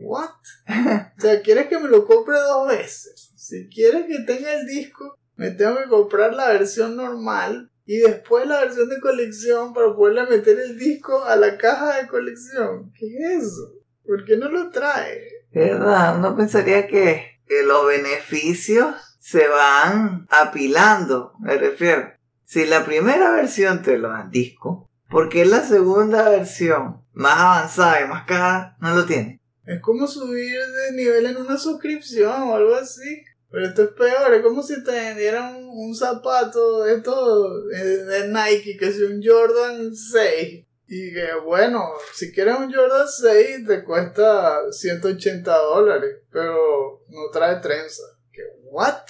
¿What? 0.00 0.28
o 1.18 1.20
sea, 1.20 1.40
¿quieres 1.42 1.68
que 1.68 1.78
me 1.78 1.88
lo 1.88 2.04
compre 2.04 2.38
dos 2.38 2.68
veces? 2.68 3.32
Si 3.36 3.68
quieres 3.68 4.06
que 4.06 4.18
tenga 4.20 4.52
el 4.54 4.66
disco, 4.66 5.16
me 5.36 5.50
tengo 5.50 5.78
que 5.78 5.88
comprar 5.88 6.34
la 6.34 6.48
versión 6.48 6.96
normal 6.96 7.70
y 7.92 7.98
después 7.98 8.46
la 8.46 8.60
versión 8.60 8.88
de 8.88 9.00
colección 9.00 9.74
para 9.74 9.92
poderle 9.96 10.24
meter 10.26 10.60
el 10.60 10.78
disco 10.78 11.24
a 11.24 11.34
la 11.34 11.58
caja 11.58 11.96
de 11.96 12.06
colección. 12.06 12.92
¿Qué 12.96 13.06
es 13.06 13.42
eso? 13.42 13.72
¿Por 14.06 14.24
qué 14.24 14.36
no 14.36 14.48
lo 14.48 14.70
trae? 14.70 15.20
¿Verdad? 15.50 16.16
Uno 16.16 16.36
pensaría 16.36 16.86
que, 16.86 17.40
que 17.48 17.64
los 17.64 17.88
beneficios 17.88 18.94
se 19.18 19.48
van 19.48 20.28
apilando, 20.30 21.32
me 21.40 21.56
refiero. 21.56 22.12
Si 22.44 22.64
la 22.64 22.84
primera 22.84 23.32
versión 23.32 23.82
te 23.82 23.98
lo 23.98 24.10
dan 24.10 24.30
disco, 24.30 24.88
¿por 25.08 25.28
qué 25.28 25.44
la 25.44 25.64
segunda 25.64 26.28
versión, 26.28 27.04
más 27.12 27.40
avanzada 27.40 28.02
y 28.02 28.08
más 28.08 28.24
cara, 28.24 28.76
no 28.78 28.94
lo 28.94 29.04
tiene? 29.04 29.40
Es 29.66 29.80
como 29.80 30.06
subir 30.06 30.60
de 30.60 30.92
nivel 30.96 31.26
en 31.26 31.38
una 31.38 31.58
suscripción 31.58 32.42
o 32.42 32.54
algo 32.54 32.76
así. 32.76 33.24
Pero 33.50 33.66
esto 33.66 33.82
es 33.82 33.88
peor, 33.90 34.32
es 34.34 34.42
como 34.42 34.62
si 34.62 34.82
te 34.84 34.92
vendieran 34.92 35.56
un, 35.56 35.88
un 35.88 35.94
zapato 35.94 36.84
de 36.84 36.94
estos 36.94 37.64
eh, 37.74 38.04
de 38.04 38.28
Nike, 38.28 38.76
que 38.78 38.86
es 38.86 39.00
un 39.00 39.20
Jordan 39.22 39.94
6. 39.94 40.66
Y 40.92 41.12
que 41.12 41.28
bueno, 41.44 41.84
si 42.14 42.32
quieres 42.32 42.56
un 42.58 42.72
Jordan 42.72 43.06
6 43.08 43.66
te 43.66 43.84
cuesta 43.84 44.72
180 44.72 45.56
dólares, 45.56 46.16
pero 46.32 47.04
no 47.08 47.30
trae 47.32 47.60
trenza. 47.60 48.02
¿Qué? 48.32 48.42
¿What? 48.64 49.02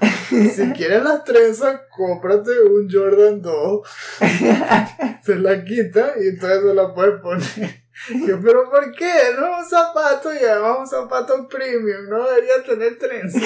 Si 0.28 0.72
quieres 0.72 1.02
las 1.02 1.24
trenzas, 1.24 1.80
cómprate 1.96 2.60
un 2.60 2.88
Jordan 2.90 3.40
2. 3.40 3.88
Se 5.24 5.34
la 5.36 5.64
quita 5.64 6.14
y 6.20 6.28
entonces 6.28 6.62
se 6.62 6.74
la 6.74 6.94
puedes 6.94 7.20
poner. 7.20 7.87
Yo, 8.26 8.40
pero 8.40 8.70
¿por 8.70 8.92
qué? 8.92 9.12
No 9.36 9.46
es 9.46 9.64
un 9.64 9.70
zapato 9.70 10.32
y 10.32 10.38
además 10.38 10.78
un 10.80 10.86
zapato 10.86 11.48
premium, 11.48 12.08
no 12.08 12.28
debería 12.28 12.62
tener 12.64 12.98
trenza. 12.98 13.38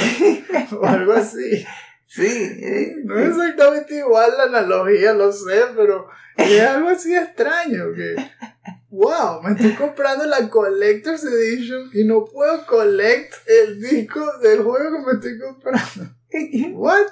O 0.78 0.84
algo 0.86 1.12
así. 1.12 1.64
Sí, 2.06 2.26
eh, 2.26 2.96
No 3.04 3.18
es 3.18 3.30
exactamente 3.30 3.96
igual 3.96 4.32
la 4.36 4.44
analogía, 4.44 5.14
lo 5.14 5.32
sé, 5.32 5.62
pero 5.74 6.08
es 6.36 6.60
algo 6.60 6.90
así 6.90 7.14
extraño 7.14 7.94
que, 7.94 8.16
wow, 8.90 9.42
me 9.42 9.52
estoy 9.52 9.74
comprando 9.74 10.26
la 10.26 10.48
Collector's 10.50 11.24
Edition 11.24 11.90
y 11.94 12.04
no 12.04 12.26
puedo 12.26 12.66
collect 12.66 13.32
el 13.46 13.80
disco 13.80 14.20
del 14.38 14.62
juego 14.62 14.98
que 14.98 15.06
me 15.06 15.12
estoy 15.14 15.38
comprando. 15.38 16.14
What? 16.78 17.06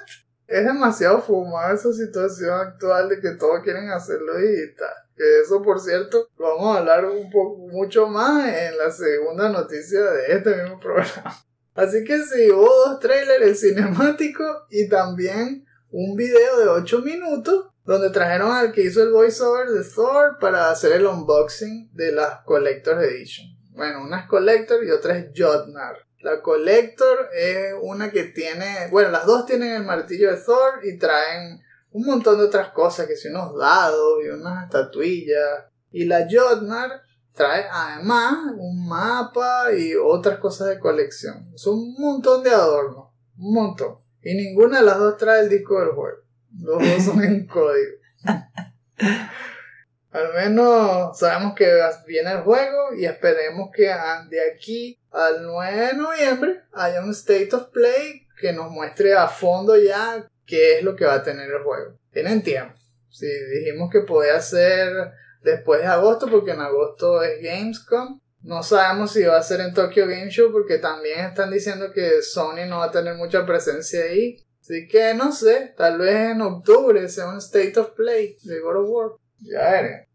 Es 0.47 0.65
demasiado 0.65 1.21
fumada 1.21 1.73
esa 1.73 1.93
situación 1.93 2.51
actual 2.51 3.09
de 3.09 3.21
que 3.21 3.31
todos 3.31 3.63
quieren 3.63 3.89
hacerlo 3.89 4.37
digital. 4.37 4.93
Que 5.21 5.41
eso, 5.41 5.61
por 5.61 5.79
cierto, 5.79 6.29
lo 6.39 6.55
vamos 6.55 6.75
a 6.75 6.79
hablar 6.79 7.05
un 7.05 7.29
poco, 7.29 7.67
mucho 7.67 8.07
más 8.07 8.43
en 8.43 8.75
la 8.75 8.89
segunda 8.89 9.49
noticia 9.49 10.01
de 10.01 10.33
este 10.33 10.55
mismo 10.55 10.79
programa. 10.79 11.31
Así 11.75 12.03
que 12.03 12.17
sí, 12.23 12.49
hubo 12.49 12.65
dos 12.87 12.99
trailers, 12.99 13.45
el 13.45 13.55
cinemático 13.55 14.43
y 14.71 14.89
también 14.89 15.63
un 15.91 16.15
video 16.15 16.57
de 16.57 16.69
8 16.69 17.01
minutos 17.03 17.67
donde 17.85 18.09
trajeron 18.09 18.51
al 18.51 18.71
que 18.71 18.81
hizo 18.81 19.03
el 19.03 19.11
voiceover 19.11 19.69
de 19.69 19.83
Thor 19.83 20.39
para 20.39 20.71
hacer 20.71 20.93
el 20.93 21.05
unboxing 21.05 21.91
de 21.93 22.13
las 22.13 22.39
Collector 22.43 23.03
Edition. 23.03 23.45
Bueno, 23.73 24.01
una 24.01 24.21
es 24.21 24.27
Collector 24.27 24.83
y 24.83 24.89
otra 24.89 25.19
es 25.19 25.27
Jotnar. 25.37 25.97
La 26.21 26.41
Collector 26.41 27.29
es 27.31 27.75
una 27.79 28.09
que 28.09 28.23
tiene, 28.23 28.87
bueno, 28.89 29.11
las 29.11 29.27
dos 29.27 29.45
tienen 29.45 29.73
el 29.73 29.83
martillo 29.83 30.31
de 30.31 30.41
Thor 30.41 30.79
y 30.81 30.97
traen 30.97 31.61
un 31.91 32.05
montón 32.05 32.37
de 32.37 32.45
otras 32.45 32.69
cosas, 32.69 33.07
que 33.07 33.15
si 33.15 33.27
unos 33.27 33.57
dados 33.57 34.19
y 34.23 34.29
unas 34.29 34.65
estatuillas. 34.65 35.65
Y 35.91 36.05
la 36.05 36.27
Jotnar 36.29 37.01
trae 37.33 37.65
además 37.71 38.53
un 38.57 38.87
mapa 38.87 39.73
y 39.73 39.93
otras 39.95 40.39
cosas 40.39 40.69
de 40.69 40.79
colección. 40.79 41.51
Son 41.55 41.75
un 41.75 41.95
montón 41.97 42.43
de 42.43 42.51
adornos, 42.51 43.09
un 43.37 43.53
montón. 43.53 43.97
Y 44.21 44.35
ninguna 44.35 44.79
de 44.79 44.85
las 44.85 44.99
dos 44.99 45.17
trae 45.17 45.41
el 45.41 45.49
disco 45.49 45.79
del 45.79 45.89
juego. 45.89 46.17
Los 46.59 46.79
dos 46.79 47.03
son 47.03 47.23
en 47.23 47.45
código. 47.47 47.97
Al 50.11 50.33
menos 50.33 51.17
sabemos 51.17 51.55
que 51.55 51.71
viene 52.05 52.33
el 52.33 52.41
juego 52.41 52.93
y 52.97 53.05
esperemos 53.05 53.69
que 53.73 53.83
de 54.29 54.51
aquí 54.51 54.99
al 55.09 55.43
9 55.43 55.87
de 55.87 55.93
noviembre 55.93 56.63
haya 56.73 57.01
un 57.01 57.11
State 57.11 57.49
of 57.53 57.69
Play 57.69 58.27
que 58.39 58.51
nos 58.51 58.71
muestre 58.71 59.13
a 59.13 59.27
fondo 59.27 59.77
ya 59.77 60.27
qué 60.51 60.77
es 60.77 60.83
lo 60.83 60.97
que 60.97 61.05
va 61.05 61.15
a 61.15 61.23
tener 61.23 61.49
el 61.49 61.63
juego. 61.63 61.97
Tienen 62.11 62.43
tiempo. 62.43 62.75
Si 63.09 63.25
dijimos 63.25 63.89
que 63.89 64.01
podía 64.01 64.39
ser 64.41 64.91
después 65.41 65.79
de 65.79 65.87
agosto, 65.87 66.27
porque 66.29 66.51
en 66.51 66.59
agosto 66.59 67.23
es 67.23 67.41
Gamescom. 67.41 68.19
No 68.41 68.61
sabemos 68.61 69.13
si 69.13 69.23
va 69.23 69.37
a 69.37 69.43
ser 69.43 69.61
en 69.61 69.73
Tokyo 69.73 70.07
Game 70.07 70.29
Show, 70.29 70.51
porque 70.51 70.77
también 70.77 71.21
están 71.21 71.51
diciendo 71.51 71.93
que 71.93 72.21
Sony 72.21 72.65
no 72.67 72.79
va 72.79 72.85
a 72.85 72.91
tener 72.91 73.15
mucha 73.15 73.45
presencia 73.45 74.03
ahí. 74.03 74.43
Así 74.59 74.87
que 74.89 75.13
no 75.13 75.31
sé, 75.31 75.73
tal 75.77 75.99
vez 75.99 76.31
en 76.31 76.41
octubre 76.41 77.07
sea 77.07 77.29
un 77.29 77.37
State 77.37 77.79
of 77.79 77.91
Play 77.91 78.37
de 78.43 78.59
God 78.59 78.83
of 78.83 78.89
War. 78.89 79.11
Ya. 79.39 80.05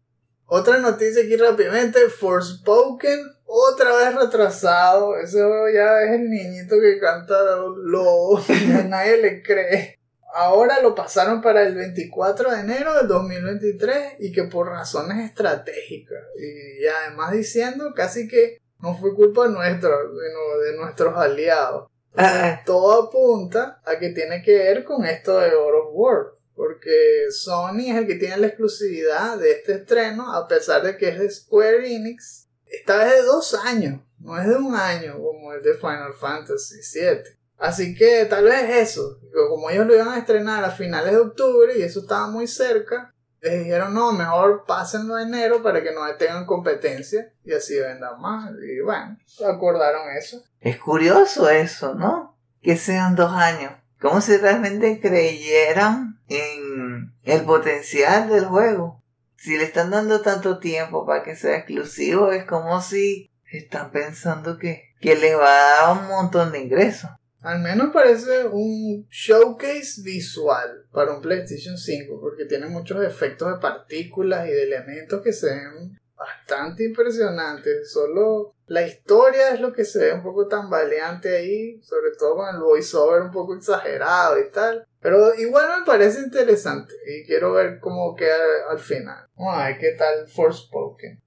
Otra 0.45 0.77
noticia 0.77 1.23
aquí 1.23 1.35
rápidamente, 1.35 2.09
Forspoken 2.09 3.19
otra 3.47 3.95
vez 3.95 4.15
retrasado. 4.15 5.17
Ese 5.17 5.41
juego 5.41 5.69
ya 5.73 6.03
es 6.03 6.11
el 6.11 6.29
niñito 6.29 6.75
que 6.79 6.99
canta 6.99 7.35
lobo. 7.77 8.37
a 8.37 8.83
nadie 8.87 9.17
le 9.17 9.41
cree. 9.41 9.96
Ahora 10.33 10.81
lo 10.81 10.93
pasaron 10.93 11.41
para 11.41 11.63
el 11.63 11.75
24 11.75 12.51
de 12.51 12.59
enero 12.59 12.93
del 12.95 13.07
2023 13.07 14.15
y 14.19 14.31
que 14.31 14.43
por 14.43 14.67
razones 14.67 15.25
estratégicas. 15.25 16.23
Y, 16.37 16.83
y 16.83 16.87
además 16.87 17.31
diciendo 17.31 17.93
casi 17.95 18.27
que 18.27 18.59
no 18.79 18.95
fue 18.95 19.15
culpa 19.15 19.47
nuestra, 19.47 19.89
sino 19.89 20.57
de 20.63 20.77
nuestros 20.77 21.17
aliados. 21.17 21.89
Ah, 22.15 22.61
Todo 22.65 23.07
apunta 23.07 23.81
a 23.85 23.99
que 23.99 24.09
tiene 24.09 24.41
que 24.41 24.57
ver 24.57 24.83
con 24.83 25.05
esto 25.05 25.39
de 25.39 25.51
God 25.51 25.75
of 25.75 25.89
War. 25.91 26.37
Porque 26.55 27.27
Sony 27.29 27.89
es 27.91 27.95
el 27.97 28.07
que 28.07 28.15
tiene 28.15 28.37
la 28.37 28.47
exclusividad 28.47 29.37
de 29.37 29.51
este 29.51 29.73
estreno, 29.73 30.33
a 30.33 30.47
pesar 30.47 30.81
de 30.81 30.97
que 30.97 31.09
es 31.09 31.19
de 31.19 31.29
Square 31.29 31.95
Enix. 31.95 32.47
Esta 32.65 32.97
vez 32.97 33.13
de 33.13 33.21
dos 33.21 33.53
años, 33.53 34.01
no 34.19 34.37
es 34.39 34.47
de 34.47 34.55
un 34.55 34.75
año 34.75 35.21
como 35.21 35.53
el 35.53 35.61
de 35.61 35.75
Final 35.75 36.13
Fantasy 36.13 36.79
VII. 36.99 37.36
Así 37.57 37.95
que 37.95 38.25
tal 38.25 38.45
vez 38.45 38.89
eso, 38.89 39.19
como 39.49 39.69
ellos 39.69 39.87
lo 39.87 39.95
iban 39.95 40.09
a 40.09 40.19
estrenar 40.19 40.63
a 40.63 40.71
finales 40.71 41.11
de 41.13 41.19
octubre 41.19 41.73
y 41.77 41.81
eso 41.81 42.01
estaba 42.01 42.27
muy 42.27 42.47
cerca, 42.47 43.13
les 43.41 43.63
dijeron 43.63 43.93
no, 43.93 44.11
mejor 44.11 44.65
pásenlo 44.65 45.15
a 45.15 45.23
enero 45.23 45.61
para 45.63 45.81
que 45.81 45.91
no 45.91 46.01
tengan 46.17 46.45
competencia 46.45 47.33
y 47.43 47.53
así 47.53 47.79
vendan 47.79 48.19
más. 48.21 48.51
Y 48.61 48.81
bueno, 48.81 49.17
acordaron 49.47 50.09
eso. 50.15 50.43
es 50.59 50.77
curioso 50.77 51.49
eso, 51.49 51.95
¿no? 51.95 52.37
Que 52.61 52.77
sean 52.77 53.15
dos 53.15 53.31
años. 53.31 53.73
Como 53.99 54.21
si 54.21 54.37
realmente 54.37 54.99
creyeran 54.99 56.19
en 56.27 57.13
el 57.23 57.41
potencial 57.43 58.29
del 58.29 58.45
juego. 58.45 59.03
Si 59.35 59.57
le 59.57 59.63
están 59.63 59.91
dando 59.91 60.21
tanto 60.21 60.59
tiempo 60.59 61.05
para 61.05 61.23
que 61.23 61.35
sea 61.35 61.57
exclusivo, 61.57 62.31
es 62.31 62.45
como 62.45 62.81
si 62.81 63.31
están 63.51 63.91
pensando 63.91 64.57
que, 64.57 64.93
que 64.99 65.15
les 65.15 65.37
va 65.37 65.47
a 65.47 65.87
dar 65.87 66.01
un 66.01 66.07
montón 66.07 66.51
de 66.51 66.59
ingresos. 66.59 67.11
Al 67.41 67.59
menos 67.59 67.91
parece 67.93 68.45
un 68.45 69.07
showcase 69.09 70.01
visual 70.03 70.85
para 70.91 71.13
un 71.13 71.21
PlayStation 71.21 71.77
5 71.77 72.19
porque 72.19 72.45
tiene 72.45 72.67
muchos 72.67 73.03
efectos 73.03 73.53
de 73.53 73.59
partículas 73.59 74.47
y 74.47 74.51
de 74.51 74.63
elementos 74.63 75.21
que 75.21 75.31
se 75.31 75.47
ven 75.47 75.97
bastante 76.15 76.83
impresionantes. 76.83 77.91
Solo 77.91 78.55
la 78.65 78.81
historia 78.81 79.53
es 79.53 79.61
lo 79.61 79.71
que 79.71 79.85
se 79.85 79.99
ve 79.99 80.13
un 80.13 80.23
poco 80.23 80.47
tambaleante 80.47 81.35
ahí, 81.35 81.81
sobre 81.83 82.11
todo 82.17 82.37
con 82.37 82.55
el 82.55 82.61
voiceover 82.61 83.21
un 83.21 83.31
poco 83.31 83.55
exagerado 83.55 84.39
y 84.39 84.49
tal. 84.49 84.85
Pero 84.99 85.35
igual 85.35 85.79
me 85.79 85.85
parece 85.85 86.21
interesante 86.21 86.93
y 87.05 87.25
quiero 87.25 87.53
ver 87.53 87.79
cómo 87.79 88.15
queda 88.15 88.35
al 88.69 88.79
final. 88.79 89.27
Vamos 89.35 89.57
a 89.57 89.67
ver 89.67 89.77
qué 89.77 89.91
tal 89.91 90.27
Forspoken. 90.27 91.21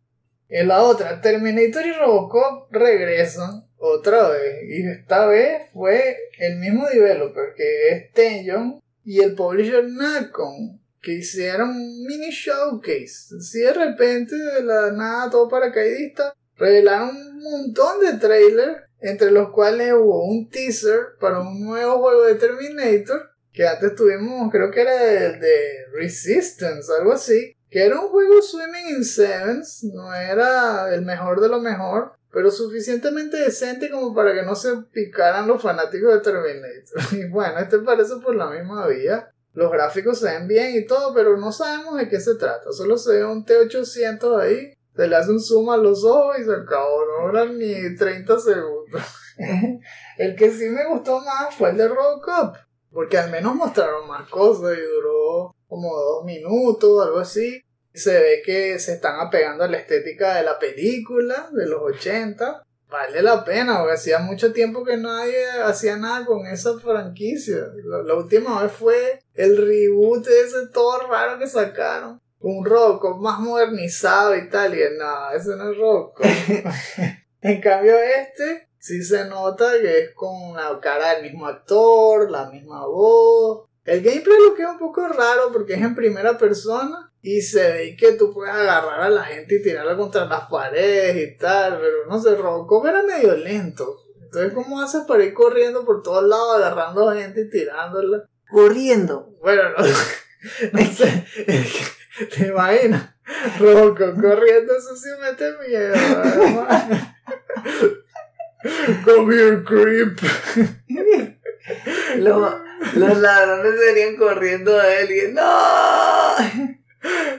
En 0.51 0.67
la 0.67 0.83
otra, 0.83 1.21
Terminator 1.21 1.87
y 1.87 1.93
Robocop 1.93 2.73
regresan 2.73 3.69
otra 3.79 4.29
vez. 4.31 4.65
Y 4.69 4.87
esta 4.87 5.27
vez 5.27 5.71
fue 5.73 6.17
el 6.39 6.59
mismo 6.59 6.89
developer 6.89 7.55
que 7.57 7.89
es 7.91 8.11
y 9.05 9.21
el 9.21 9.35
publisher 9.35 9.85
Nacon 9.85 10.81
que 11.01 11.13
hicieron 11.13 11.71
un 11.71 12.05
mini 12.05 12.31
showcase. 12.31 13.37
Así 13.39 13.61
de 13.61 13.73
repente, 13.73 14.37
de 14.37 14.63
la 14.63 14.91
nada, 14.91 15.31
todo 15.31 15.49
paracaidista, 15.49 16.35
revelaron 16.57 17.17
un 17.17 17.39
montón 17.39 18.01
de 18.01 18.19
trailers, 18.19 18.83
entre 19.01 19.31
los 19.31 19.51
cuales 19.51 19.95
hubo 19.95 20.25
un 20.25 20.51
teaser 20.51 21.17
para 21.19 21.41
un 21.41 21.65
nuevo 21.65 22.01
juego 22.01 22.25
de 22.25 22.35
Terminator, 22.35 23.31
que 23.53 23.67
antes 23.67 23.95
tuvimos, 23.95 24.51
creo 24.53 24.71
que 24.71 24.83
era 24.83 25.27
el 25.27 25.41
de 25.41 25.87
Resistance, 25.95 26.93
algo 26.99 27.13
así, 27.13 27.57
que 27.71 27.87
era 27.87 28.01
un 28.01 28.09
juego 28.09 28.43
Swimming 28.43 28.97
in 28.97 29.05
Sevens, 29.05 29.85
no 29.85 30.13
era 30.13 30.93
el 30.93 31.03
mejor 31.03 31.41
de 31.41 31.49
lo 31.49 31.61
mejor, 31.61 32.13
pero 32.33 32.51
suficientemente 32.51 33.37
decente 33.37 33.91
como 33.91 34.15
para 34.15 34.35
que 34.35 34.43
no 34.43 34.57
se 34.57 34.77
picaran 34.93 35.47
los 35.47 35.63
fanáticos 35.63 36.13
de 36.15 36.21
Terminator. 36.21 37.03
Y 37.13 37.29
bueno, 37.29 37.59
este 37.59 37.79
parece 37.79 38.17
por 38.17 38.35
la 38.35 38.51
misma 38.51 38.87
vía. 38.89 39.31
Los 39.53 39.71
gráficos 39.71 40.19
se 40.19 40.27
ven 40.27 40.47
bien 40.47 40.77
y 40.77 40.87
todo, 40.87 41.13
pero 41.15 41.37
no 41.37 41.51
sabemos 41.53 41.97
de 41.97 42.09
qué 42.09 42.21
se 42.21 42.37
trata. 42.37 42.73
Solo 42.73 42.97
se 42.97 43.17
ve 43.17 43.25
un 43.25 43.45
T800 43.45 44.41
ahí, 44.41 44.75
se 44.95 45.09
le 45.09 45.17
hace 45.17 45.31
un 45.31 45.41
zoom 45.41 45.71
a 45.71 45.77
los 45.77 46.05
ojos 46.05 46.39
y 46.39 46.45
se 46.45 46.53
acabó. 46.53 47.05
No 47.05 47.27
duran 47.29 47.59
ni 47.59 47.97
30 47.97 48.39
segundos. 48.39 49.03
el 50.19 50.37
que 50.37 50.51
sí 50.51 50.69
me 50.69 50.87
gustó 50.87 51.21
más 51.21 51.55
fue 51.55 51.71
el 51.71 51.77
de 51.77 51.89
Robocop, 51.89 52.57
porque 52.93 53.19
al 53.19 53.31
menos 53.31 53.55
mostraron 53.55 54.07
más 54.07 54.29
cosas 54.29 54.77
y 54.77 54.81
duró 54.81 55.55
como 55.71 55.97
dos 55.97 56.25
minutos, 56.25 57.07
algo 57.07 57.21
así. 57.21 57.63
Se 57.95 58.21
ve 58.21 58.43
que 58.45 58.79
se 58.79 58.95
están 58.95 59.21
apegando 59.21 59.65
a 59.65 59.69
la 59.69 59.79
estética 59.79 60.37
de 60.37 60.43
la 60.43 60.59
película 60.59 61.49
de 61.53 61.67
los 61.67 61.81
80. 61.81 62.63
Vale 62.89 63.23
la 63.23 63.45
pena, 63.45 63.79
porque 63.79 63.95
hacía 63.95 64.19
mucho 64.19 64.53
tiempo 64.53 64.85
que 64.85 64.97
nadie 64.97 65.49
hacía 65.65 65.97
nada 65.97 66.27
con 66.27 66.45
esa 66.47 66.77
franquicia. 66.79 67.69
La, 67.85 68.03
la 68.03 68.15
última 68.15 68.63
vez 68.63 68.73
fue 68.73 69.21
el 69.35 69.57
reboot 69.57 70.27
ese 70.27 70.67
todo 70.73 71.07
raro 71.07 71.39
que 71.39 71.47
sacaron. 71.47 72.21
Un 72.41 72.65
Robocop 72.65 73.21
más 73.21 73.39
modernizado 73.39 74.35
y 74.35 74.49
tal. 74.49 74.75
Y 74.75 74.83
no, 74.99 75.31
ese 75.31 75.51
no 75.57 75.71
es 75.71 75.79
Robocop. 75.79 76.27
en 77.43 77.61
cambio 77.61 77.97
este 77.97 78.69
sí 78.81 79.05
se 79.05 79.27
nota 79.27 79.73
que 79.81 80.01
es 80.01 80.15
con 80.15 80.57
la 80.57 80.81
cara 80.81 81.15
del 81.15 81.25
mismo 81.25 81.47
actor, 81.47 82.29
la 82.29 82.51
misma 82.51 82.87
voz. 82.87 83.70
El 83.85 84.03
gameplay 84.03 84.39
lo 84.39 84.55
que 84.55 84.63
es 84.63 84.69
un 84.69 84.79
poco 84.79 85.09
raro 85.09 85.51
porque 85.53 85.75
es 85.75 85.81
en 85.81 85.95
primera 85.95 86.37
persona 86.37 87.13
y 87.23 87.41
se 87.41 87.73
ve 87.73 87.97
que 87.97 88.13
tú 88.13 88.33
puedes 88.33 88.55
agarrar 88.55 89.01
a 89.01 89.11
la 89.11 89.25
gente 89.25 89.57
y 89.57 89.63
tirarla 89.63 89.97
contra 89.97 90.27
las 90.27 90.49
paredes 90.49 91.17
y 91.17 91.39
tal, 91.39 91.79
pero 91.79 92.07
no 92.09 92.21
sé, 92.21 92.35
Robocop 92.37 92.87
era 92.87 93.03
medio 93.03 93.35
lento. 93.37 93.97
Entonces, 94.23 94.53
¿cómo 94.55 94.81
haces 94.81 95.03
para 95.09 95.25
ir 95.25 95.35
corriendo 95.35 95.85
por 95.85 96.03
todos 96.03 96.25
lados 96.25 96.57
agarrando 96.57 97.09
a 97.09 97.17
gente 97.17 97.43
y 97.43 97.51
tirándola? 97.51 98.25
Corriendo. 98.51 99.35
Bueno, 99.41 99.63
no, 99.71 99.85
no 100.73 100.93
sé, 100.93 101.27
te 102.37 102.47
imaginas, 102.47 103.15
Robocop 103.59 104.21
corriendo, 104.21 104.77
eso 104.77 104.97
sí 104.97 105.09
mete 105.21 105.53
miedo. 105.67 105.95
Come 109.05 109.35
here, 109.35 109.65
creep. 109.65 110.19
Los, 112.19 112.55
los 112.97 113.19
ladrones 113.19 113.81
serían 113.81 114.17
corriendo 114.17 114.79
a 114.79 114.95
él 114.95 115.11
y 115.11 115.33
¡No! 115.33 116.71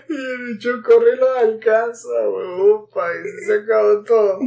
Y 0.09 0.13
el 0.13 0.53
bicho 0.53 0.81
corre 0.83 1.13
y 1.13 1.17
lo 1.17 1.35
alcanza, 1.35 2.09
upa, 2.27 3.07
y 3.13 3.45
se 3.45 3.53
acabó 3.53 4.03
todo. 4.03 4.39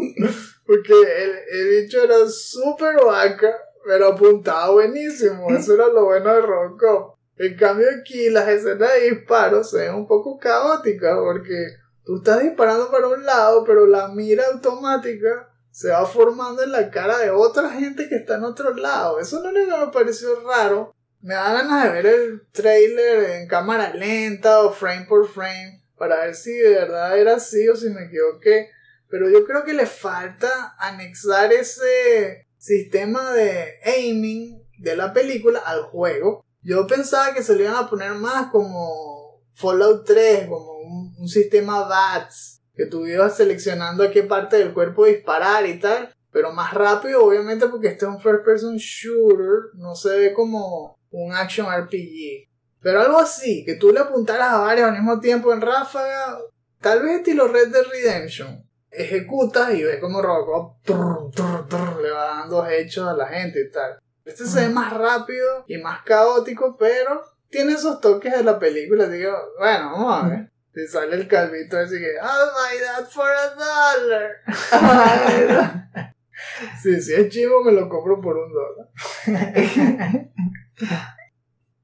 Porque 0.66 0.92
el, 0.92 1.32
el 1.52 1.82
bicho 1.82 2.02
era 2.02 2.26
súper 2.28 2.96
vaca, 3.04 3.54
pero 3.84 4.08
apuntaba 4.08 4.70
buenísimo. 4.70 5.50
Eso 5.50 5.74
era 5.74 5.86
lo 5.88 6.06
bueno 6.06 6.34
de 6.34 6.40
Robocop. 6.40 7.14
En 7.36 7.56
cambio 7.56 7.86
aquí 7.98 8.30
las 8.30 8.48
escenas 8.48 8.92
de 8.94 9.10
disparos 9.10 9.70
se 9.70 9.78
ven 9.78 9.94
un 9.94 10.06
poco 10.06 10.38
caóticas 10.38 11.16
porque 11.18 11.76
tú 12.04 12.16
estás 12.16 12.42
disparando 12.42 12.90
para 12.90 13.08
un 13.08 13.24
lado, 13.24 13.64
pero 13.64 13.86
la 13.86 14.08
mira 14.08 14.44
automática 14.52 15.48
se 15.74 15.90
va 15.90 16.06
formando 16.06 16.62
en 16.62 16.70
la 16.70 16.88
cara 16.88 17.18
de 17.18 17.32
otra 17.32 17.68
gente 17.68 18.08
que 18.08 18.14
está 18.14 18.36
en 18.36 18.44
otro 18.44 18.74
lado. 18.74 19.18
Eso 19.18 19.42
no 19.42 19.50
le 19.50 19.66
me 19.66 19.88
pareció 19.88 20.40
raro. 20.46 20.94
Me 21.20 21.34
da 21.34 21.52
ganas 21.52 21.82
de 21.82 21.90
ver 21.90 22.06
el 22.06 22.46
trailer 22.52 23.30
en 23.30 23.48
cámara 23.48 23.92
lenta 23.92 24.60
o 24.60 24.72
frame 24.72 25.06
por 25.08 25.28
frame 25.28 25.82
para 25.98 26.26
ver 26.26 26.36
si 26.36 26.52
de 26.52 26.74
verdad 26.74 27.18
era 27.18 27.34
así 27.34 27.68
o 27.68 27.74
si 27.74 27.90
me 27.90 28.04
equivoqué. 28.04 28.70
Pero 29.08 29.28
yo 29.28 29.44
creo 29.44 29.64
que 29.64 29.74
le 29.74 29.86
falta 29.86 30.76
anexar 30.78 31.52
ese 31.52 32.46
sistema 32.56 33.32
de 33.32 33.80
aiming 33.84 34.64
de 34.78 34.96
la 34.96 35.12
película 35.12 35.58
al 35.58 35.82
juego. 35.82 36.46
Yo 36.62 36.86
pensaba 36.86 37.34
que 37.34 37.42
se 37.42 37.56
lo 37.56 37.62
iban 37.62 37.74
a 37.74 37.90
poner 37.90 38.12
más 38.12 38.52
como 38.52 39.42
Fallout 39.54 40.06
3, 40.06 40.46
como 40.46 40.78
un, 40.78 41.16
un 41.18 41.28
sistema 41.28 41.82
BATS, 41.88 42.53
que 42.74 42.86
tú 42.86 43.06
ibas 43.06 43.36
seleccionando 43.36 44.04
a 44.04 44.10
qué 44.10 44.22
parte 44.22 44.56
del 44.56 44.72
cuerpo 44.72 45.04
disparar 45.04 45.66
y 45.66 45.78
tal, 45.78 46.14
pero 46.32 46.52
más 46.52 46.74
rápido 46.74 47.24
obviamente 47.24 47.68
porque 47.68 47.88
este 47.88 48.04
es 48.04 48.10
un 48.10 48.20
first 48.20 48.44
person 48.44 48.76
shooter, 48.76 49.70
no 49.74 49.94
se 49.94 50.18
ve 50.18 50.32
como 50.32 50.98
un 51.10 51.32
action 51.32 51.66
RPG. 51.66 52.48
Pero 52.80 53.00
algo 53.00 53.18
así, 53.18 53.64
que 53.64 53.76
tú 53.76 53.92
le 53.92 54.00
apuntaras 54.00 54.52
a 54.52 54.58
varios 54.58 54.88
al 54.88 54.94
mismo 54.94 55.20
tiempo 55.20 55.52
en 55.52 55.60
ráfaga, 55.60 56.38
tal 56.80 57.02
vez 57.02 57.18
estilo 57.18 57.48
Red 57.48 57.68
Dead 57.68 57.84
Redemption. 57.90 58.68
Ejecutas 58.90 59.74
y 59.74 59.82
ves 59.82 59.98
como 60.00 60.22
Robocop 60.22 60.82
trrr, 60.82 61.30
trrr, 61.34 61.68
trrr, 61.68 62.00
le 62.00 62.10
va 62.10 62.26
dando 62.38 62.66
hechos 62.66 63.08
a 63.08 63.14
la 63.14 63.26
gente 63.26 63.60
y 63.60 63.70
tal. 63.70 63.98
Este 64.24 64.46
se 64.46 64.68
ve 64.68 64.68
más 64.68 64.92
rápido 64.92 65.64
y 65.66 65.78
más 65.78 66.02
caótico, 66.04 66.76
pero 66.78 67.22
tiene 67.48 67.72
esos 67.72 68.00
toques 68.00 68.36
de 68.36 68.44
la 68.44 68.58
película. 68.58 69.08
Digo, 69.08 69.32
bueno, 69.58 69.92
vamos 69.92 70.24
a 70.24 70.28
ver. 70.28 70.52
Y 70.76 70.86
sale 70.88 71.16
el 71.16 71.28
calvito 71.28 71.78
así 71.78 71.98
que, 71.98 72.14
I'll 72.16 72.50
buy 72.52 72.78
that 72.84 73.08
for 73.08 73.30
a 73.30 73.54
dollar. 73.54 74.42
sí, 76.82 77.00
si 77.00 77.14
es 77.14 77.28
chivo 77.28 77.62
me 77.62 77.72
lo 77.72 77.88
compro 77.88 78.20
por 78.20 78.36
un 78.36 78.52
dólar. 78.52 78.88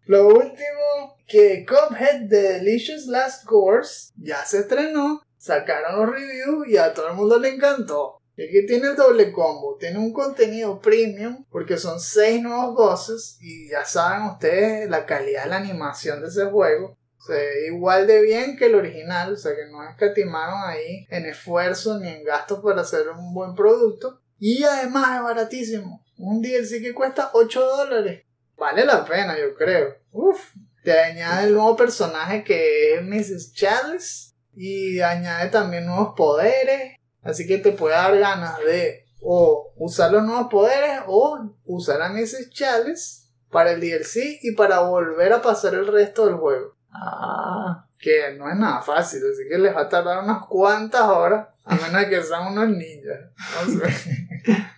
Lo 0.06 0.26
último, 0.26 1.16
que 1.28 1.64
Cuphead 1.64 2.28
The 2.28 2.54
Delicious 2.54 3.06
Last 3.06 3.44
Course 3.46 4.12
ya 4.16 4.44
se 4.44 4.58
estrenó, 4.58 5.22
sacaron 5.36 6.00
los 6.00 6.10
reviews 6.16 6.66
y 6.66 6.76
a 6.76 6.92
todo 6.92 7.10
el 7.10 7.14
mundo 7.14 7.38
le 7.38 7.50
encantó. 7.50 8.20
Es 8.36 8.50
que 8.50 8.62
tiene 8.62 8.88
el 8.88 8.96
doble 8.96 9.30
combo, 9.30 9.76
tiene 9.78 9.98
un 9.98 10.12
contenido 10.12 10.80
premium 10.80 11.44
porque 11.50 11.76
son 11.76 12.00
seis 12.00 12.42
nuevos 12.42 12.74
bosses 12.74 13.38
y 13.40 13.68
ya 13.68 13.84
saben 13.84 14.28
ustedes 14.28 14.90
la 14.90 15.06
calidad 15.06 15.44
de 15.44 15.50
la 15.50 15.58
animación 15.58 16.20
de 16.20 16.28
ese 16.28 16.46
juego. 16.46 16.96
Se 17.20 17.34
ve 17.34 17.66
igual 17.66 18.06
de 18.06 18.22
bien 18.22 18.56
que 18.56 18.66
el 18.66 18.74
original, 18.74 19.34
o 19.34 19.36
sea 19.36 19.54
que 19.54 19.70
no 19.70 19.86
escatimaron 19.88 20.62
ahí 20.64 21.06
en 21.10 21.26
esfuerzo 21.26 21.98
ni 21.98 22.08
en 22.08 22.24
gastos 22.24 22.60
para 22.60 22.80
hacer 22.80 23.08
un 23.10 23.34
buen 23.34 23.54
producto. 23.54 24.20
Y 24.38 24.64
además 24.64 25.16
es 25.16 25.22
baratísimo. 25.22 26.04
Un 26.16 26.40
DLC 26.40 26.80
que 26.80 26.94
cuesta 26.94 27.30
8 27.34 27.60
dólares. 27.60 28.24
Vale 28.56 28.86
la 28.86 29.04
pena, 29.04 29.38
yo 29.38 29.54
creo. 29.54 29.96
Uf. 30.12 30.54
Te 30.82 30.98
añade 30.98 31.48
el 31.48 31.54
nuevo 31.54 31.76
personaje 31.76 32.42
que 32.42 32.94
es 32.94 33.02
Mrs. 33.02 33.52
Chalice. 33.52 34.32
Y 34.54 35.00
añade 35.00 35.50
también 35.50 35.86
nuevos 35.86 36.14
poderes. 36.16 36.96
Así 37.22 37.46
que 37.46 37.58
te 37.58 37.72
puede 37.72 37.94
dar 37.94 38.18
ganas 38.18 38.58
de 38.64 39.04
o 39.22 39.74
usar 39.76 40.10
los 40.10 40.24
nuevos 40.24 40.48
poderes 40.50 41.02
o 41.06 41.54
usar 41.66 42.00
a 42.00 42.08
Mrs. 42.08 42.48
Chalice 42.50 43.28
para 43.50 43.72
el 43.72 43.80
DLC 43.80 44.38
y 44.42 44.52
para 44.52 44.80
volver 44.80 45.34
a 45.34 45.42
pasar 45.42 45.74
el 45.74 45.86
resto 45.86 46.24
del 46.24 46.36
juego. 46.36 46.79
Ah, 46.92 47.86
Que 47.98 48.34
no 48.36 48.50
es 48.50 48.56
nada 48.56 48.80
fácil, 48.80 49.20
así 49.30 49.48
que 49.48 49.58
les 49.58 49.74
va 49.74 49.82
a 49.82 49.88
tardar 49.88 50.24
unas 50.24 50.46
cuantas 50.46 51.02
horas, 51.02 51.48
a 51.64 51.74
menos 51.74 52.04
que 52.06 52.22
sean 52.22 52.52
unos 52.52 52.68
ninjas. 52.70 53.30
No 53.66 53.80
sé. 53.80 54.26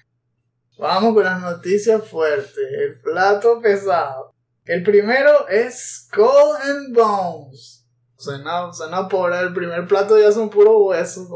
Vamos 0.79 1.15
con 1.15 1.25
las 1.25 1.41
noticias 1.41 2.05
fuertes. 2.05 2.57
El 2.57 3.01
plato 3.01 3.61
pesado. 3.61 4.35
El 4.65 4.83
primero 4.83 5.49
es 5.49 6.07
Skull 6.07 6.57
and 6.61 6.95
Bones. 6.95 7.87
Suena, 8.17 8.73
suena 8.73 9.09
pobre, 9.09 9.41
el 9.41 9.53
primer 9.53 9.87
plato 9.89 10.17
ya 10.17 10.31
son 10.31 10.49
puros 10.49 10.75
huesos, 10.79 11.29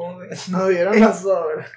nos 0.50 0.68
dieron 0.68 1.00
las 1.00 1.22
sobras. 1.22 1.68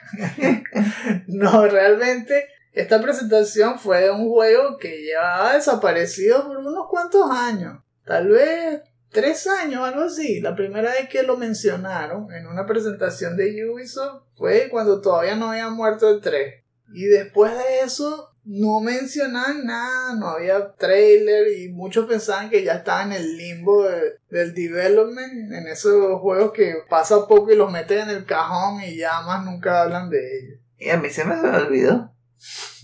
no, 1.27 1.65
realmente 1.65 2.47
esta 2.73 3.01
presentación 3.01 3.79
fue 3.79 4.01
de 4.01 4.11
un 4.11 4.29
juego 4.29 4.77
que 4.77 5.01
llevaba 5.01 5.55
desaparecido 5.55 6.45
por 6.45 6.57
unos 6.57 6.87
cuantos 6.87 7.29
años. 7.31 7.79
Tal 8.05 8.27
vez 8.27 8.81
tres 9.11 9.47
años, 9.47 9.83
algo 9.87 10.01
así. 10.03 10.39
La 10.41 10.55
primera 10.55 10.91
vez 10.91 11.09
que 11.09 11.23
lo 11.23 11.37
mencionaron 11.37 12.31
en 12.33 12.47
una 12.47 12.65
presentación 12.65 13.35
de 13.37 13.69
Ubisoft 13.69 14.23
fue 14.35 14.69
cuando 14.69 15.01
todavía 15.01 15.35
no 15.35 15.51
había 15.51 15.69
muerto 15.69 16.09
el 16.09 16.21
3. 16.21 16.63
Y 16.93 17.05
después 17.05 17.51
de 17.53 17.81
eso 17.85 18.29
no 18.45 18.79
mencionaban 18.79 19.65
nada, 19.65 20.15
no 20.15 20.29
había 20.29 20.73
trailer 20.73 21.59
y 21.59 21.69
muchos 21.69 22.07
pensaban 22.07 22.49
que 22.49 22.63
ya 22.63 22.73
estaba 22.75 23.03
en 23.03 23.11
el 23.11 23.37
limbo 23.37 23.83
de- 23.83 24.13
del 24.31 24.55
development, 24.55 25.51
en 25.53 25.67
esos 25.67 26.19
juegos 26.19 26.51
que 26.53 26.73
pasa 26.89 27.27
poco 27.27 27.51
y 27.51 27.55
los 27.55 27.71
meten 27.71 27.99
en 27.99 28.09
el 28.09 28.25
cajón 28.25 28.81
y 28.81 28.95
ya 28.97 29.21
más 29.21 29.45
nunca 29.45 29.83
hablan 29.83 30.09
de 30.09 30.19
ellos. 30.39 30.59
y 30.79 30.89
a 30.89 30.97
mí 30.97 31.09
se 31.09 31.25
me 31.25 31.35
olvidó. 31.35 32.11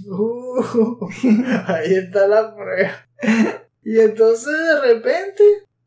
Uh, 0.08 1.08
ahí 1.68 1.96
está 1.96 2.28
la 2.28 2.54
prueba. 2.54 3.08
Y 3.84 4.00
entonces 4.00 4.54
de 4.54 4.82
repente 4.82 5.44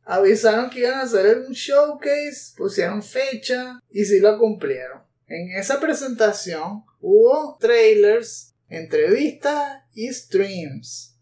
avisaron 0.09 0.71
que 0.71 0.81
iban 0.81 0.95
a 0.95 1.03
hacer 1.03 1.45
un 1.47 1.53
showcase, 1.53 2.55
pusieron 2.57 3.03
fecha 3.03 3.79
y 3.91 4.07
sí 4.07 4.21
lo 4.21 4.39
cumplieron. 4.39 5.03
En 5.27 5.51
esa 5.51 5.79
presentación 5.79 6.83
hubo 7.01 7.59
trailers, 7.61 8.55
entrevistas 8.71 9.83
y 9.93 10.09
streams. 10.09 11.15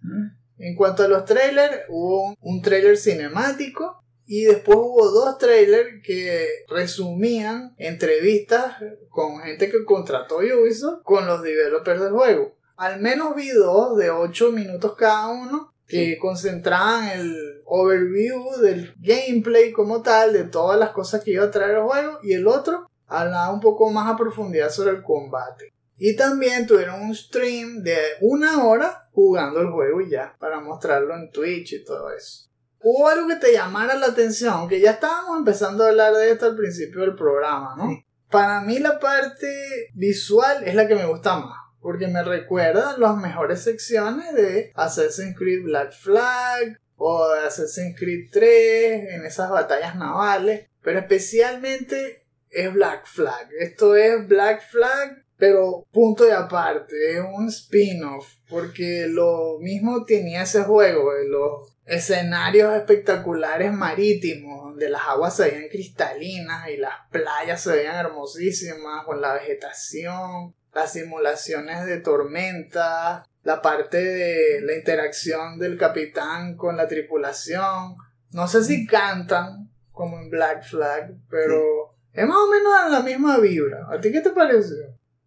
En 0.58 0.76
cuanto 0.76 1.02
a 1.02 1.08
los 1.08 1.24
trailers, 1.24 1.82
hubo 1.88 2.36
un 2.40 2.62
trailer 2.62 2.96
cinemático 2.96 4.04
y 4.24 4.44
después 4.44 4.78
hubo 4.80 5.10
dos 5.10 5.36
trailers 5.38 6.00
que 6.04 6.46
resumían 6.68 7.74
entrevistas 7.78 8.76
con 9.08 9.40
gente 9.40 9.68
que 9.68 9.84
contrató 9.84 10.36
Ubisoft 10.38 11.02
con 11.02 11.26
los 11.26 11.42
developers 11.42 12.00
del 12.00 12.12
juego. 12.12 12.56
Al 12.76 13.00
menos 13.00 13.34
vi 13.34 13.48
dos 13.48 13.96
de 13.96 14.10
8 14.10 14.52
minutos 14.52 14.94
cada 14.96 15.28
uno 15.28 15.74
que 15.86 16.18
concentraban 16.18 17.08
el 17.08 17.62
overview 17.64 18.56
del 18.60 18.94
gameplay 18.98 19.72
como 19.72 20.02
tal, 20.02 20.32
de 20.32 20.44
todas 20.44 20.78
las 20.78 20.90
cosas 20.90 21.22
que 21.22 21.32
iba 21.32 21.44
a 21.44 21.50
traer 21.50 21.76
el 21.76 21.82
juego, 21.82 22.18
y 22.22 22.32
el 22.32 22.46
otro 22.46 22.90
hablaba 23.06 23.52
un 23.52 23.60
poco 23.60 23.90
más 23.90 24.12
a 24.12 24.16
profundidad 24.16 24.70
sobre 24.70 24.90
el 24.90 25.02
combate. 25.02 25.72
Y 25.98 26.14
también 26.16 26.66
tuvieron 26.66 27.02
un 27.02 27.14
stream 27.14 27.82
de 27.82 27.96
una 28.20 28.66
hora 28.66 29.08
jugando 29.12 29.60
el 29.60 29.70
juego 29.70 30.00
y 30.02 30.10
ya, 30.10 30.36
para 30.38 30.60
mostrarlo 30.60 31.14
en 31.14 31.30
Twitch 31.30 31.72
y 31.72 31.84
todo 31.84 32.10
eso. 32.10 32.50
Hubo 32.82 33.08
algo 33.08 33.26
que 33.28 33.36
te 33.36 33.52
llamara 33.52 33.94
la 33.94 34.06
atención, 34.06 34.52
aunque 34.52 34.80
ya 34.80 34.92
estábamos 34.92 35.38
empezando 35.38 35.84
a 35.84 35.88
hablar 35.88 36.12
de 36.14 36.30
esto 36.30 36.46
al 36.46 36.56
principio 36.56 37.00
del 37.00 37.14
programa, 37.14 37.74
¿no? 37.76 37.88
Sí. 37.88 38.04
Para 38.30 38.60
mí 38.60 38.78
la 38.78 38.98
parte 38.98 39.46
visual 39.94 40.64
es 40.64 40.74
la 40.74 40.86
que 40.86 40.96
me 40.96 41.06
gusta 41.06 41.38
más, 41.38 41.58
porque 41.86 42.08
me 42.08 42.24
recuerda 42.24 42.98
las 42.98 43.16
mejores 43.16 43.62
secciones 43.62 44.34
de 44.34 44.72
Assassin's 44.74 45.38
Creed 45.38 45.62
Black 45.62 45.92
Flag 45.92 46.80
o 46.96 47.28
de 47.28 47.46
Assassin's 47.46 47.96
Creed 47.96 48.28
3 48.32 49.10
en 49.10 49.24
esas 49.24 49.50
batallas 49.50 49.94
navales, 49.94 50.66
pero 50.82 50.98
especialmente 50.98 52.26
es 52.50 52.74
Black 52.74 53.06
Flag. 53.06 53.50
Esto 53.60 53.94
es 53.94 54.26
Black 54.26 54.68
Flag 54.68 55.24
Pero 55.36 55.86
punto 55.92 56.26
y 56.26 56.32
aparte, 56.32 57.18
es 57.18 57.20
un 57.20 57.46
spin-off, 57.50 58.26
porque 58.48 59.06
lo 59.06 59.58
mismo 59.60 60.04
tenía 60.04 60.42
ese 60.42 60.62
juego, 60.62 61.14
de 61.14 61.28
los 61.28 61.72
escenarios 61.84 62.74
espectaculares 62.74 63.72
marítimos, 63.72 64.64
donde 64.64 64.88
las 64.88 65.02
aguas 65.02 65.36
se 65.36 65.50
veían 65.50 65.68
cristalinas 65.68 66.68
y 66.68 66.78
las 66.78 66.94
playas 67.12 67.60
se 67.60 67.76
veían 67.76 68.06
hermosísimas, 68.06 69.04
con 69.04 69.20
la 69.20 69.34
vegetación, 69.34 70.54
las 70.76 70.92
simulaciones 70.92 71.86
de 71.86 72.00
tormenta, 72.00 73.24
la 73.42 73.62
parte 73.62 73.96
de 73.96 74.60
la 74.60 74.74
interacción 74.74 75.58
del 75.58 75.78
capitán 75.78 76.54
con 76.54 76.76
la 76.76 76.86
tripulación. 76.86 77.96
No 78.32 78.46
sé 78.46 78.62
si 78.62 78.86
cantan 78.86 79.70
como 79.90 80.18
en 80.18 80.28
Black 80.28 80.64
Flag, 80.64 81.14
pero 81.30 81.96
es 82.12 82.26
más 82.26 82.36
o 82.36 82.50
menos 82.50 82.72
en 82.84 82.92
la 82.92 83.00
misma 83.00 83.38
vibra. 83.38 83.86
¿A 83.90 83.98
ti 84.02 84.12
qué 84.12 84.20
te 84.20 84.28
pareció? 84.30 84.76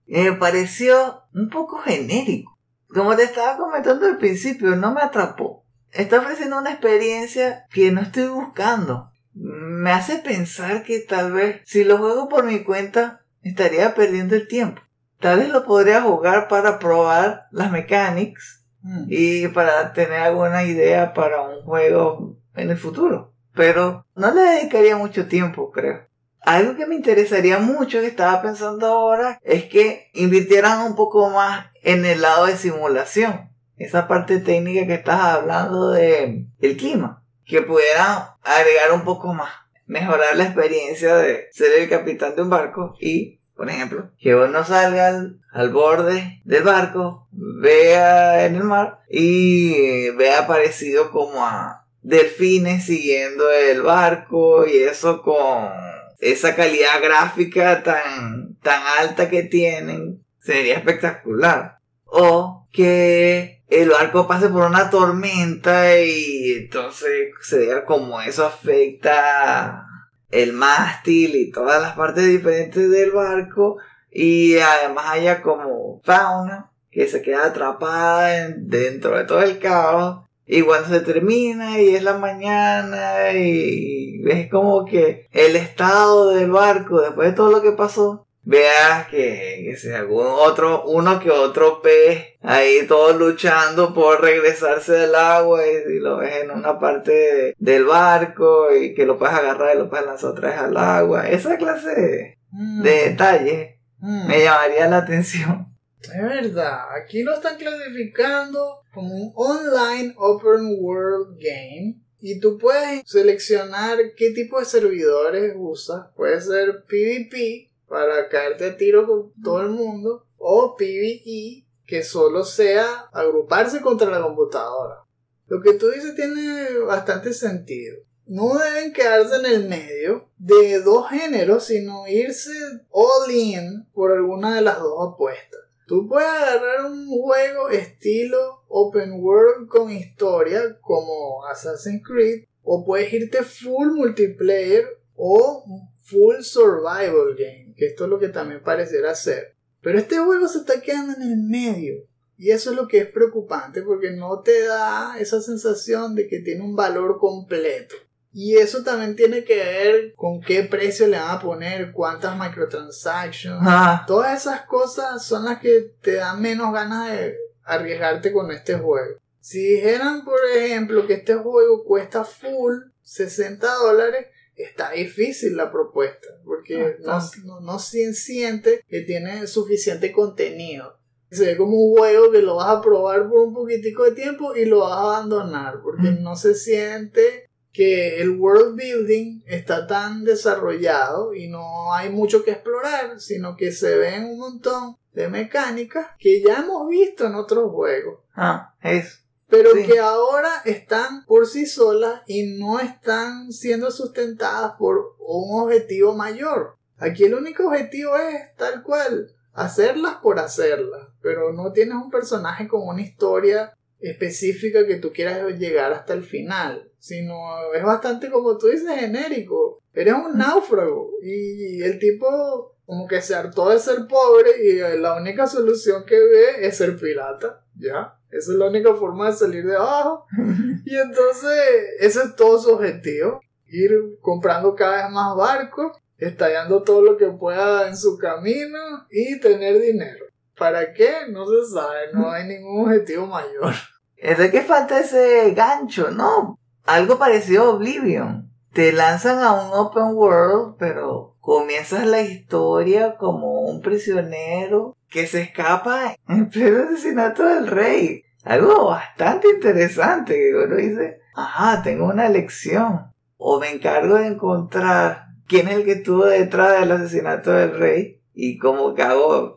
Me 0.05 0.33
pareció 0.33 1.23
un 1.33 1.49
poco 1.49 1.79
genérico. 1.79 2.55
Como 2.93 3.15
te 3.15 3.23
estaba 3.23 3.57
comentando 3.57 4.05
al 4.05 4.19
principio, 4.19 4.75
no 4.75 4.93
me 4.93 5.01
atrapó. 5.01 5.65
Está 5.91 6.19
ofreciendo 6.19 6.59
una 6.59 6.73
experiencia 6.73 7.65
que 7.71 7.91
no 7.91 8.01
estoy 8.01 8.27
buscando. 8.27 9.09
Me 9.33 9.91
hace 9.93 10.19
pensar 10.19 10.83
que 10.83 10.99
tal 10.99 11.31
vez 11.31 11.61
si 11.65 11.83
lo 11.83 11.97
juego 11.97 12.29
por 12.29 12.45
mi 12.45 12.63
cuenta 12.63 13.25
estaría 13.41 13.95
perdiendo 13.95 14.35
el 14.35 14.47
tiempo. 14.47 14.83
Tal 15.19 15.39
vez 15.39 15.49
lo 15.49 15.65
podría 15.65 16.01
jugar 16.01 16.47
para 16.47 16.79
probar 16.79 17.47
las 17.51 17.71
mechanics 17.71 18.59
Mm. 18.81 19.05
y 19.09 19.47
para 19.49 19.93
tener 19.93 20.19
alguna 20.21 20.63
idea 20.63 21.13
para 21.13 21.41
un 21.41 21.63
juego 21.63 22.37
en 22.55 22.69
el 22.69 22.77
futuro. 22.77 23.33
Pero 23.53 24.05
no 24.15 24.33
le 24.33 24.41
dedicaría 24.41 24.95
mucho 24.95 25.27
tiempo, 25.27 25.71
creo. 25.71 26.07
Algo 26.41 26.77
que 26.77 26.85
me 26.85 26.95
interesaría 26.95 27.59
mucho 27.59 27.99
que 27.99 28.07
estaba 28.07 28.41
pensando 28.41 28.87
ahora 28.87 29.39
es 29.43 29.65
que 29.65 30.09
invirtieran 30.13 30.79
un 30.87 30.95
poco 30.95 31.29
más 31.29 31.67
en 31.83 32.05
el 32.05 32.21
lado 32.21 32.45
de 32.45 32.55
simulación. 32.55 33.49
Esa 33.75 34.07
parte 34.07 34.39
técnica 34.39 34.87
que 34.87 34.93
estás 34.93 35.19
hablando 35.21 35.91
de 35.91 36.45
el 36.59 36.77
clima. 36.77 37.23
Que 37.45 37.61
pudieran 37.61 38.29
agregar 38.43 38.93
un 38.93 39.03
poco 39.03 39.33
más. 39.33 39.51
Mejorar 39.87 40.35
la 40.35 40.45
experiencia 40.45 41.15
de 41.17 41.47
ser 41.51 41.81
el 41.81 41.89
capitán 41.89 42.35
de 42.35 42.43
un 42.43 42.49
barco 42.49 42.95
y, 43.01 43.38
por 43.59 43.69
ejemplo, 43.69 44.09
que 44.17 44.35
uno 44.35 44.63
salga 44.63 45.09
al, 45.09 45.41
al 45.51 45.69
borde 45.69 46.39
del 46.45 46.63
barco, 46.63 47.27
vea 47.33 48.45
en 48.45 48.55
el 48.55 48.63
mar 48.63 49.01
y 49.09 50.11
vea 50.11 50.47
parecido 50.47 51.11
como 51.11 51.45
a 51.45 51.85
delfines 52.01 52.85
siguiendo 52.85 53.51
el 53.51 53.81
barco 53.81 54.65
y 54.65 54.77
eso 54.77 55.21
con 55.21 55.73
esa 56.19 56.55
calidad 56.55 57.03
gráfica 57.03 57.83
tan, 57.83 58.55
tan 58.63 58.81
alta 58.97 59.29
que 59.29 59.43
tienen 59.43 60.23
sería 60.41 60.75
espectacular. 60.77 61.79
O 62.05 62.65
que 62.71 63.61
el 63.67 63.89
barco 63.89 64.25
pase 64.25 64.47
por 64.47 64.67
una 64.67 64.89
tormenta 64.89 65.99
y 65.99 66.53
entonces 66.59 67.33
se 67.41 67.57
vea 67.57 67.83
como 67.83 68.21
eso 68.21 68.45
afecta 68.45 69.88
el 70.31 70.53
mástil 70.53 71.35
y 71.35 71.51
todas 71.51 71.81
las 71.81 71.95
partes 71.95 72.25
diferentes 72.27 72.89
del 72.89 73.11
barco 73.11 73.77
y 74.11 74.57
además 74.57 75.05
haya 75.09 75.41
como 75.41 76.01
fauna 76.03 76.71
que 76.91 77.07
se 77.07 77.21
queda 77.21 77.45
atrapada 77.47 78.45
en- 78.45 78.67
dentro 78.67 79.17
de 79.17 79.23
todo 79.25 79.41
el 79.41 79.59
caos 79.59 80.25
y 80.45 80.61
cuando 80.63 80.87
se 80.89 81.01
termina 81.01 81.79
y 81.79 81.95
es 81.95 82.01
la 82.03 82.17
mañana 82.17 83.31
y 83.33 84.19
ves 84.23 84.49
como 84.49 84.85
que 84.85 85.27
el 85.31 85.55
estado 85.55 86.29
del 86.29 86.49
barco 86.51 87.01
después 87.01 87.29
de 87.29 87.35
todo 87.35 87.51
lo 87.51 87.61
que 87.61 87.71
pasó, 87.73 88.25
veas 88.43 89.07
que, 89.09 89.63
que 89.69 89.77
sea 89.77 89.99
algún 89.99 90.25
otro, 90.27 90.83
uno 90.85 91.19
que 91.19 91.29
otro 91.29 91.81
pez 91.81 92.25
ahí 92.41 92.85
todos 92.87 93.15
luchando 93.17 93.93
por 93.93 94.21
regresarse 94.21 94.93
del 94.93 95.15
agua 95.15 95.61
y, 95.67 95.71
y 95.97 95.99
lo 95.99 96.17
ves 96.17 96.43
en 96.43 96.51
una 96.51 96.79
parte 96.79 97.11
de- 97.11 97.55
del 97.57 97.85
barco 97.85 98.73
y 98.75 98.93
que 98.93 99.05
lo 99.05 99.17
puedes 99.19 99.35
agarrar 99.35 99.75
y 99.75 99.79
lo 99.79 99.89
puedes 99.89 100.05
lanzar 100.05 100.31
otra 100.31 100.49
vez 100.49 100.57
al 100.59 100.77
agua. 100.77 101.29
Esa 101.29 101.57
clase 101.57 101.89
de, 101.89 102.35
Mm. 102.51 102.81
de 102.81 102.91
detalles 103.09 103.75
Mm. 103.99 104.27
me 104.27 104.43
llamaría 104.43 104.87
la 104.87 104.97
atención. 104.99 105.67
Es 106.01 106.21
verdad, 106.23 106.79
aquí 106.99 107.21
lo 107.23 107.33
están 107.35 107.57
clasificando 107.57 108.79
como 108.93 109.13
un 109.13 109.33
online 109.35 110.13
open 110.17 110.77
world 110.79 111.37
game 111.37 111.95
y 112.21 112.39
tú 112.39 112.57
puedes 112.57 113.01
seleccionar 113.05 113.97
qué 114.17 114.31
tipo 114.31 114.59
de 114.59 114.65
servidores 114.65 115.53
usas. 115.55 116.07
Puede 116.15 116.39
ser 116.41 116.83
PvP 116.87 117.68
para 117.89 118.29
caerte 118.29 118.65
a 118.65 118.77
tiro 118.77 119.07
con 119.07 119.33
todo 119.43 119.61
el 119.61 119.69
mundo 119.69 120.25
o 120.37 120.75
PvE 120.77 121.65
que 121.85 122.03
solo 122.03 122.43
sea 122.43 123.09
agruparse 123.11 123.81
contra 123.81 124.09
la 124.09 124.21
computadora. 124.21 125.03
Lo 125.47 125.61
que 125.61 125.73
tú 125.73 125.89
dices 125.89 126.15
tiene 126.15 126.77
bastante 126.85 127.33
sentido. 127.33 127.97
No 128.27 128.59
deben 128.59 128.93
quedarse 128.93 129.37
en 129.37 129.45
el 129.47 129.67
medio 129.67 130.29
de 130.37 130.81
dos 130.81 131.09
géneros, 131.09 131.63
sino 131.65 132.07
irse 132.07 132.51
all 132.91 133.31
in 133.31 133.87
por 133.91 134.11
alguna 134.11 134.55
de 134.55 134.61
las 134.61 134.79
dos 134.79 135.13
apuestas. 135.13 135.61
Tú 135.87 136.07
puedes 136.07 136.29
agarrar 136.29 136.85
un 136.85 137.07
juego 137.07 137.69
estilo 137.69 138.63
open 138.67 139.23
world 139.23 139.67
con 139.67 139.89
historia 139.89 140.77
como 140.81 141.43
Assassin's 141.47 142.03
Creed 142.05 142.43
o 142.61 142.85
puedes 142.85 143.11
irte 143.11 143.41
full 143.41 143.95
multiplayer 143.95 144.85
o 145.15 145.65
full 146.03 146.41
survival 146.41 147.35
game, 147.35 147.68
que 147.79 147.87
esto 147.87 148.03
es 148.03 148.09
lo 148.09 148.19
que 148.19 148.29
también 148.29 148.61
pareciera 148.61 149.15
ser. 149.15 149.55
Pero 149.81 149.97
este 149.97 150.19
juego 150.19 150.47
se 150.47 150.59
está 150.59 150.81
quedando 150.81 151.13
en 151.13 151.23
el 151.23 151.37
medio. 151.37 152.03
Y 152.37 152.51
eso 152.51 152.71
es 152.71 152.75
lo 152.75 152.87
que 152.87 152.99
es 152.99 153.07
preocupante 153.07 153.81
porque 153.81 154.11
no 154.11 154.41
te 154.41 154.65
da 154.65 155.17
esa 155.19 155.41
sensación 155.41 156.15
de 156.15 156.27
que 156.27 156.39
tiene 156.39 156.63
un 156.63 156.75
valor 156.75 157.17
completo. 157.17 157.95
Y 158.31 158.57
eso 158.57 158.83
también 158.83 159.15
tiene 159.15 159.43
que 159.43 159.55
ver 159.55 160.13
con 160.15 160.39
qué 160.39 160.63
precio 160.63 161.07
le 161.07 161.17
van 161.17 161.37
a 161.37 161.41
poner, 161.41 161.91
cuántas 161.91 162.37
microtransactions. 162.37 163.59
Ah, 163.61 164.03
Todas 164.05 164.39
esas 164.39 164.61
cosas 164.65 165.25
son 165.25 165.45
las 165.45 165.59
que 165.59 165.93
te 166.01 166.13
dan 166.15 166.41
menos 166.41 166.71
ganas 166.71 167.11
de 167.11 167.35
arriesgarte 167.63 168.31
con 168.31 168.51
este 168.51 168.75
juego. 168.75 169.17
Si 169.41 169.59
dijeran, 169.59 170.23
por 170.23 170.39
ejemplo, 170.55 171.07
que 171.07 171.13
este 171.13 171.35
juego 171.35 171.83
cuesta 171.83 172.23
full 172.23 172.75
60 173.01 173.67
dólares, 173.73 174.27
está 174.63 174.91
difícil 174.91 175.55
la 175.57 175.71
propuesta, 175.71 176.27
porque 176.45 176.97
no, 176.99 177.19
no, 177.45 177.59
no 177.61 177.79
se 177.79 178.13
siente 178.13 178.83
que 178.87 179.01
tiene 179.01 179.47
suficiente 179.47 180.11
contenido. 180.11 180.97
Se 181.31 181.45
ve 181.45 181.57
como 181.57 181.77
un 181.77 181.97
juego 181.97 182.31
que 182.31 182.41
lo 182.41 182.55
vas 182.55 182.77
a 182.77 182.81
probar 182.81 183.29
por 183.29 183.39
un 183.41 183.53
poquitico 183.53 184.03
de 184.03 184.11
tiempo 184.11 184.55
y 184.55 184.65
lo 184.65 184.79
vas 184.79 184.93
a 184.93 185.01
abandonar, 185.01 185.81
porque 185.83 186.09
Mm. 186.09 186.23
no 186.23 186.35
se 186.35 186.55
siente 186.55 187.49
que 187.71 188.19
el 188.19 188.31
world 188.31 188.75
building 188.75 189.43
está 189.45 189.85
tan 189.85 190.23
desarrollado 190.23 191.35
y 191.35 191.47
no 191.47 191.93
hay 191.93 192.09
mucho 192.09 192.43
que 192.43 192.51
explorar, 192.51 193.19
sino 193.19 193.55
que 193.55 193.71
se 193.71 193.95
ven 193.95 194.25
un 194.25 194.39
montón 194.39 194.97
de 195.13 195.27
mecánicas 195.29 196.07
que 196.17 196.41
ya 196.41 196.61
hemos 196.61 196.87
visto 196.89 197.27
en 197.27 197.35
otros 197.35 197.71
juegos, 197.71 198.21
ah, 198.35 198.73
eso. 198.81 199.18
Pero 199.49 199.71
Sí. 199.73 199.83
que 199.85 199.99
ahora 199.99 200.49
están 200.65 201.25
por 201.25 201.47
sí 201.47 201.65
solas 201.65 202.21
y 202.27 202.57
no 202.57 202.79
están 202.79 203.51
siendo 203.51 203.91
sustentadas 203.91 204.73
por 204.77 205.15
un 205.19 205.61
objetivo 205.61 206.13
mayor. 206.15 206.75
Aquí 206.97 207.23
el 207.25 207.33
único 207.33 207.67
objetivo 207.67 208.17
es 208.17 208.55
tal 208.55 208.83
cual, 208.83 209.33
hacerlas 209.53 210.15
por 210.17 210.39
hacerlas, 210.39 211.07
pero 211.21 211.53
no 211.53 211.71
tienes 211.71 211.95
un 211.95 212.09
personaje 212.11 212.67
con 212.67 212.87
una 212.87 213.01
historia 213.01 213.73
específica 213.99 214.85
que 214.85 214.95
tú 214.95 215.11
quieras 215.11 215.57
llegar 215.57 215.91
hasta 215.91 216.13
el 216.13 216.23
final, 216.23 216.91
sino 216.99 217.35
es 217.73 217.83
bastante 217.83 218.29
como 218.29 218.57
tú 218.57 218.67
dices 218.67 218.97
genérico. 218.97 219.79
Eres 219.93 220.13
un 220.13 220.37
náufrago 220.37 221.11
y 221.21 221.81
el 221.81 221.99
tipo 221.99 222.75
como 222.85 223.07
que 223.07 223.21
se 223.21 223.35
hartó 223.35 223.69
de 223.69 223.79
ser 223.79 224.07
pobre 224.07 224.51
y 224.63 224.77
la 224.99 225.15
única 225.15 225.47
solución 225.47 226.05
que 226.05 226.17
ve 226.17 226.65
es 226.67 226.77
ser 226.77 226.97
pirata, 226.97 227.63
¿ya? 227.75 228.18
Esa 228.31 228.51
es 228.51 228.57
la 228.57 228.67
única 228.67 228.93
forma 228.93 229.27
de 229.27 229.33
salir 229.33 229.65
de 229.65 229.75
abajo. 229.75 230.25
Y 230.85 230.95
entonces 230.95 231.59
ese 231.99 232.23
es 232.23 232.35
todo 232.35 232.57
su 232.57 232.71
objetivo, 232.71 233.41
ir 233.67 233.91
comprando 234.21 234.75
cada 234.75 235.03
vez 235.03 235.11
más 235.11 235.35
barcos, 235.35 235.97
estallando 236.17 236.83
todo 236.83 237.01
lo 237.01 237.17
que 237.17 237.27
pueda 237.27 237.87
en 237.87 237.95
su 237.95 238.17
camino 238.17 238.79
y 239.11 239.39
tener 239.39 239.79
dinero. 239.79 240.25
¿Para 240.57 240.93
qué? 240.93 241.27
No 241.29 241.45
se 241.45 241.73
sabe, 241.73 242.11
no 242.13 242.31
hay 242.31 242.47
ningún 242.47 242.85
objetivo 242.85 243.27
mayor. 243.27 243.73
Es 244.17 244.37
de 244.37 244.51
que 244.51 244.61
falta 244.61 244.99
ese 244.99 245.51
gancho, 245.51 246.11
¿no? 246.11 246.59
Algo 246.85 247.17
parecido 247.17 247.63
a 247.63 247.69
Oblivion. 247.69 248.51
Te 248.73 248.91
lanzan 248.91 249.39
a 249.39 249.53
un 249.53 249.73
open 249.73 250.15
world, 250.15 250.75
pero 250.77 251.28
comienzas 251.39 252.05
la 252.05 252.21
historia 252.21 253.15
como 253.17 253.61
un 253.61 253.81
prisionero 253.81 254.95
que 255.09 255.27
se 255.27 255.41
escapa 255.41 256.15
en 256.27 256.49
pleno 256.49 256.83
asesinato 256.83 257.43
del 257.43 257.67
rey. 257.67 258.23
Algo 258.43 258.87
bastante 258.87 259.49
interesante 259.49 260.33
que 260.33 260.55
uno 260.55 260.75
dice, 260.75 261.19
ajá, 261.35 261.81
tengo 261.81 262.05
una 262.05 262.29
lección. 262.29 263.11
O 263.37 263.59
me 263.59 263.71
encargo 263.71 264.15
de 264.15 264.27
encontrar 264.27 265.27
quién 265.47 265.67
es 265.67 265.75
el 265.75 265.85
que 265.85 265.93
estuvo 265.93 266.25
detrás 266.25 266.79
del 266.79 266.91
asesinato 266.91 267.51
del 267.51 267.77
rey 267.77 268.21
y 268.33 268.57
como 268.57 268.93
que 268.93 269.03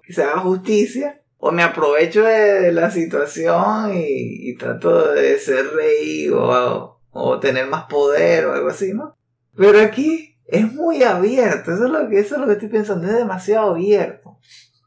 que 0.05 0.13
se 0.13 0.23
haga 0.23 0.41
justicia. 0.41 1.21
O 1.39 1.51
me 1.51 1.65
aprovecho 1.65 2.23
de 2.23 2.71
la 2.71 2.91
situación 2.91 3.95
y, 3.95 4.51
y 4.51 4.57
trato 4.57 5.13
de 5.13 5.39
ser 5.39 5.67
rey 5.75 6.29
o, 6.29 7.01
o 7.11 7.41
tener 7.41 7.67
más 7.67 7.85
poder 7.85 8.47
o 8.47 8.53
algo 8.55 8.69
así, 8.69 8.93
¿no? 8.93 9.17
Pero 9.57 9.81
aquí 9.81 10.32
es 10.53 10.71
muy 10.71 11.03
abierto, 11.03 11.73
eso 11.73 11.87
es 11.87 11.91
lo 11.91 12.09
que, 12.11 12.19
eso 12.19 12.35
es 12.35 12.41
lo 12.43 12.47
que 12.47 12.53
estoy 12.53 12.69
pensando, 12.69 13.07
es 13.07 13.17
demasiado 13.17 13.71
abierto. 13.71 14.39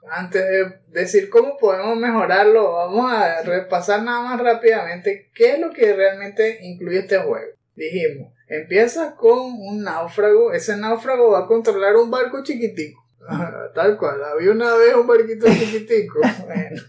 Antes 0.08 0.44
de 0.44 0.80
decir 0.90 1.28
cómo 1.32 1.58
podemos 1.58 1.98
mejorarlo, 1.98 2.74
vamos 2.74 3.12
a 3.12 3.42
repasar 3.42 4.04
nada 4.04 4.22
más 4.22 4.40
rápidamente 4.40 5.32
qué 5.34 5.54
es 5.54 5.60
lo 5.60 5.72
que 5.72 5.96
realmente 5.96 6.60
incluye 6.62 7.00
este 7.00 7.18
juego. 7.18 7.52
Dijimos, 7.76 8.32
empieza 8.48 9.16
con 9.16 9.40
un 9.40 9.82
náufrago, 9.82 10.54
ese 10.54 10.78
náufrago 10.78 11.32
va 11.32 11.40
a 11.40 11.48
controlar 11.48 11.96
un 11.96 12.12
barco 12.12 12.44
chiquitico. 12.44 13.04
Tal 13.74 13.98
cual, 13.98 14.24
había 14.24 14.52
una 14.52 14.76
vez 14.76 14.94
un 14.94 15.08
barquito 15.08 15.48
chiquitico. 15.48 16.20
Bueno, 16.46 16.82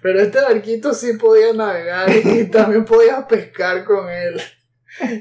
pero 0.00 0.20
este 0.20 0.40
barquito 0.40 0.94
sí 0.94 1.14
podía 1.14 1.52
navegar 1.52 2.08
y 2.10 2.44
también 2.44 2.84
podía 2.84 3.26
pescar 3.26 3.84
con 3.84 4.08
él. 4.08 4.40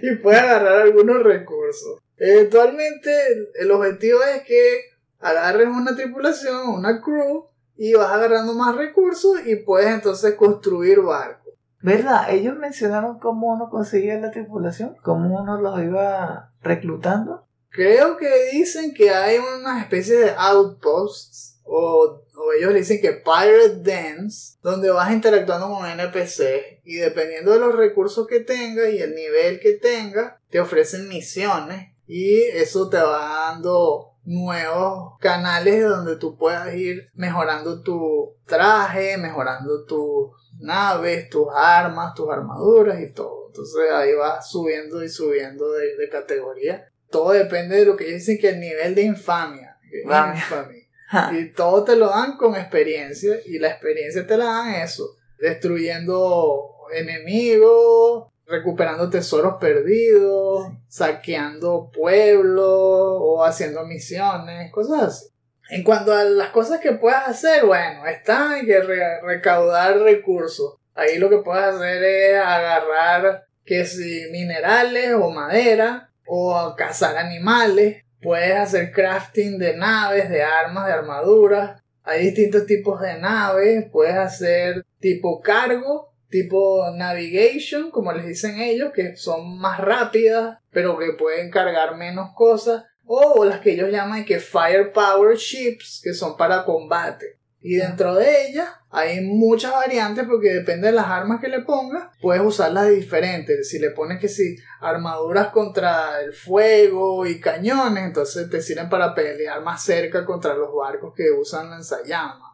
Y 0.01 0.15
puede 0.15 0.37
agarrar 0.37 0.81
algunos 0.81 1.23
recursos. 1.23 2.04
Eventualmente, 2.17 3.11
el 3.55 3.71
objetivo 3.71 4.19
es 4.23 4.43
que 4.43 4.95
agarres 5.19 5.67
una 5.67 5.95
tripulación, 5.95 6.69
una 6.69 7.01
crew, 7.01 7.47
y 7.77 7.93
vas 7.93 8.11
agarrando 8.11 8.53
más 8.53 8.75
recursos 8.75 9.45
y 9.45 9.57
puedes 9.57 9.93
entonces 9.93 10.35
construir 10.35 11.01
barcos. 11.01 11.53
¿Verdad? 11.81 12.31
Ellos 12.31 12.57
mencionaron 12.57 13.19
cómo 13.19 13.53
uno 13.53 13.69
conseguía 13.69 14.19
la 14.19 14.31
tripulación, 14.31 14.95
cómo 15.03 15.39
uno 15.39 15.61
los 15.61 15.79
iba 15.81 16.51
reclutando. 16.61 17.45
Creo 17.69 18.17
que 18.17 18.29
dicen 18.53 18.93
que 18.93 19.11
hay 19.11 19.37
una 19.37 19.81
especie 19.81 20.15
de 20.17 20.31
outposts 20.35 21.59
o, 21.63 22.23
o 22.35 22.53
ellos 22.57 22.71
le 22.71 22.79
dicen 22.79 23.01
que 23.01 23.11
Pirate 23.11 23.81
Dance, 23.83 24.57
donde 24.63 24.89
vas 24.89 25.11
interactuando 25.11 25.69
con 25.69 25.85
NPC 25.85 26.81
y 26.85 26.95
dependiendo 26.95 27.51
de 27.51 27.59
los 27.59 27.75
recursos 27.75 28.25
que 28.25 28.39
tengas 28.39 28.89
y 28.91 28.99
el 28.99 29.13
nivel 29.13 29.59
que 29.59 29.73
tengas, 29.73 30.35
te 30.49 30.59
ofrecen 30.59 31.07
misiones 31.09 31.94
y 32.07 32.41
eso 32.41 32.89
te 32.89 32.97
va 32.97 33.51
dando 33.51 34.11
nuevos 34.23 35.19
canales 35.19 35.83
donde 35.83 36.17
tú 36.17 36.37
puedas 36.37 36.73
ir 36.73 37.09
mejorando 37.13 37.81
tu 37.81 38.35
traje, 38.45 39.17
mejorando 39.17 39.85
tus 39.85 40.31
naves, 40.59 41.29
tus 41.29 41.47
armas, 41.53 42.13
tus 42.13 42.29
armaduras 42.29 42.99
y 43.01 43.11
todo. 43.11 43.47
Entonces 43.47 43.91
ahí 43.91 44.13
vas 44.13 44.49
subiendo 44.49 45.03
y 45.03 45.09
subiendo 45.09 45.71
de, 45.71 45.95
de 45.95 46.09
categoría. 46.09 46.91
Todo 47.09 47.31
depende 47.31 47.77
de 47.77 47.85
lo 47.85 47.95
que 47.95 48.05
dicen 48.05 48.37
que 48.39 48.49
el 48.49 48.59
nivel 48.59 48.95
de 48.95 49.03
infamia. 49.03 49.77
Infamia. 50.03 50.81
Y 51.31 51.51
todo 51.53 51.83
te 51.83 51.95
lo 51.95 52.09
dan 52.09 52.35
con 52.35 52.55
experiencia. 52.55 53.37
Y 53.45 53.59
la 53.59 53.69
experiencia 53.69 54.25
te 54.25 54.37
la 54.37 54.45
dan 54.45 54.73
eso. 54.73 55.15
Destruyendo 55.37 56.71
enemigos, 56.93 58.31
recuperando 58.47 59.09
tesoros 59.09 59.55
perdidos, 59.59 60.67
saqueando 60.87 61.89
pueblos 61.91 62.65
o 62.67 63.43
haciendo 63.43 63.85
misiones, 63.85 64.71
cosas 64.71 65.01
así. 65.03 65.25
En 65.69 65.83
cuanto 65.83 66.13
a 66.13 66.23
las 66.23 66.49
cosas 66.49 66.79
que 66.79 66.91
puedes 66.93 67.19
hacer, 67.19 67.65
bueno, 67.65 68.05
está 68.05 68.55
que 68.65 68.81
re- 68.81 69.21
recaudar 69.21 69.97
recursos. 69.99 70.75
Ahí 70.93 71.17
lo 71.17 71.29
que 71.29 71.39
puedes 71.39 71.63
hacer 71.63 72.03
es 72.03 72.37
agarrar 72.39 73.45
que 73.65 73.85
si 73.85 74.29
minerales 74.31 75.13
o 75.15 75.31
madera 75.31 76.11
o 76.27 76.75
cazar 76.77 77.17
animales. 77.17 78.03
Puedes 78.21 78.55
hacer 78.55 78.91
crafting 78.91 79.57
de 79.59 79.75
naves, 79.75 80.29
de 80.29 80.41
armas, 80.43 80.87
de 80.87 80.93
armaduras. 80.93 81.81
Hay 82.03 82.25
distintos 82.25 82.65
tipos 82.65 83.01
de 83.01 83.19
naves. 83.19 83.85
Puedes 83.91 84.15
hacer 84.15 84.85
tipo 84.99 85.41
cargo, 85.41 86.13
tipo 86.35 86.91
navigation, 86.91 87.91
como 87.91 88.11
les 88.11 88.25
dicen 88.25 88.59
ellos, 88.59 88.91
que 88.93 89.15
son 89.15 89.57
más 89.57 89.79
rápidas, 89.79 90.57
pero 90.69 90.97
que 90.97 91.13
pueden 91.13 91.49
cargar 91.49 91.95
menos 91.95 92.31
cosas. 92.35 92.83
O 93.05 93.45
las 93.45 93.61
que 93.61 93.71
ellos 93.71 93.89
llaman 93.89 94.25
que 94.25 94.39
firepower 94.39 95.37
ships, 95.37 96.01
que 96.03 96.13
son 96.13 96.35
para 96.35 96.65
combate. 96.65 97.39
Y 97.61 97.77
dentro 97.77 98.15
de 98.15 98.47
ellas 98.47 98.67
hay 98.89 99.21
muchas 99.21 99.71
variantes 99.71 100.25
porque 100.27 100.53
depende 100.53 100.87
de 100.87 100.93
las 100.93 101.07
armas 101.07 101.39
que 101.39 101.47
le 101.47 101.61
pongas, 101.61 102.09
puedes 102.21 102.43
usarlas 102.43 102.89
diferentes. 102.89 103.69
Si 103.69 103.79
le 103.79 103.91
pones 103.91 104.19
que 104.19 104.27
si 104.27 104.57
armaduras 104.81 105.47
contra 105.47 106.19
el 106.21 106.33
fuego 106.33 107.25
y 107.25 107.39
cañones, 107.39 108.03
entonces 108.03 108.49
te 108.49 108.61
sirven 108.61 108.89
para 108.89 109.15
pelear 109.15 109.63
más 109.63 109.83
cerca 109.83 110.25
contra 110.25 110.53
los 110.53 110.75
barcos 110.75 111.13
que 111.15 111.31
usan 111.31 111.69
lanzallamas. 111.69 112.51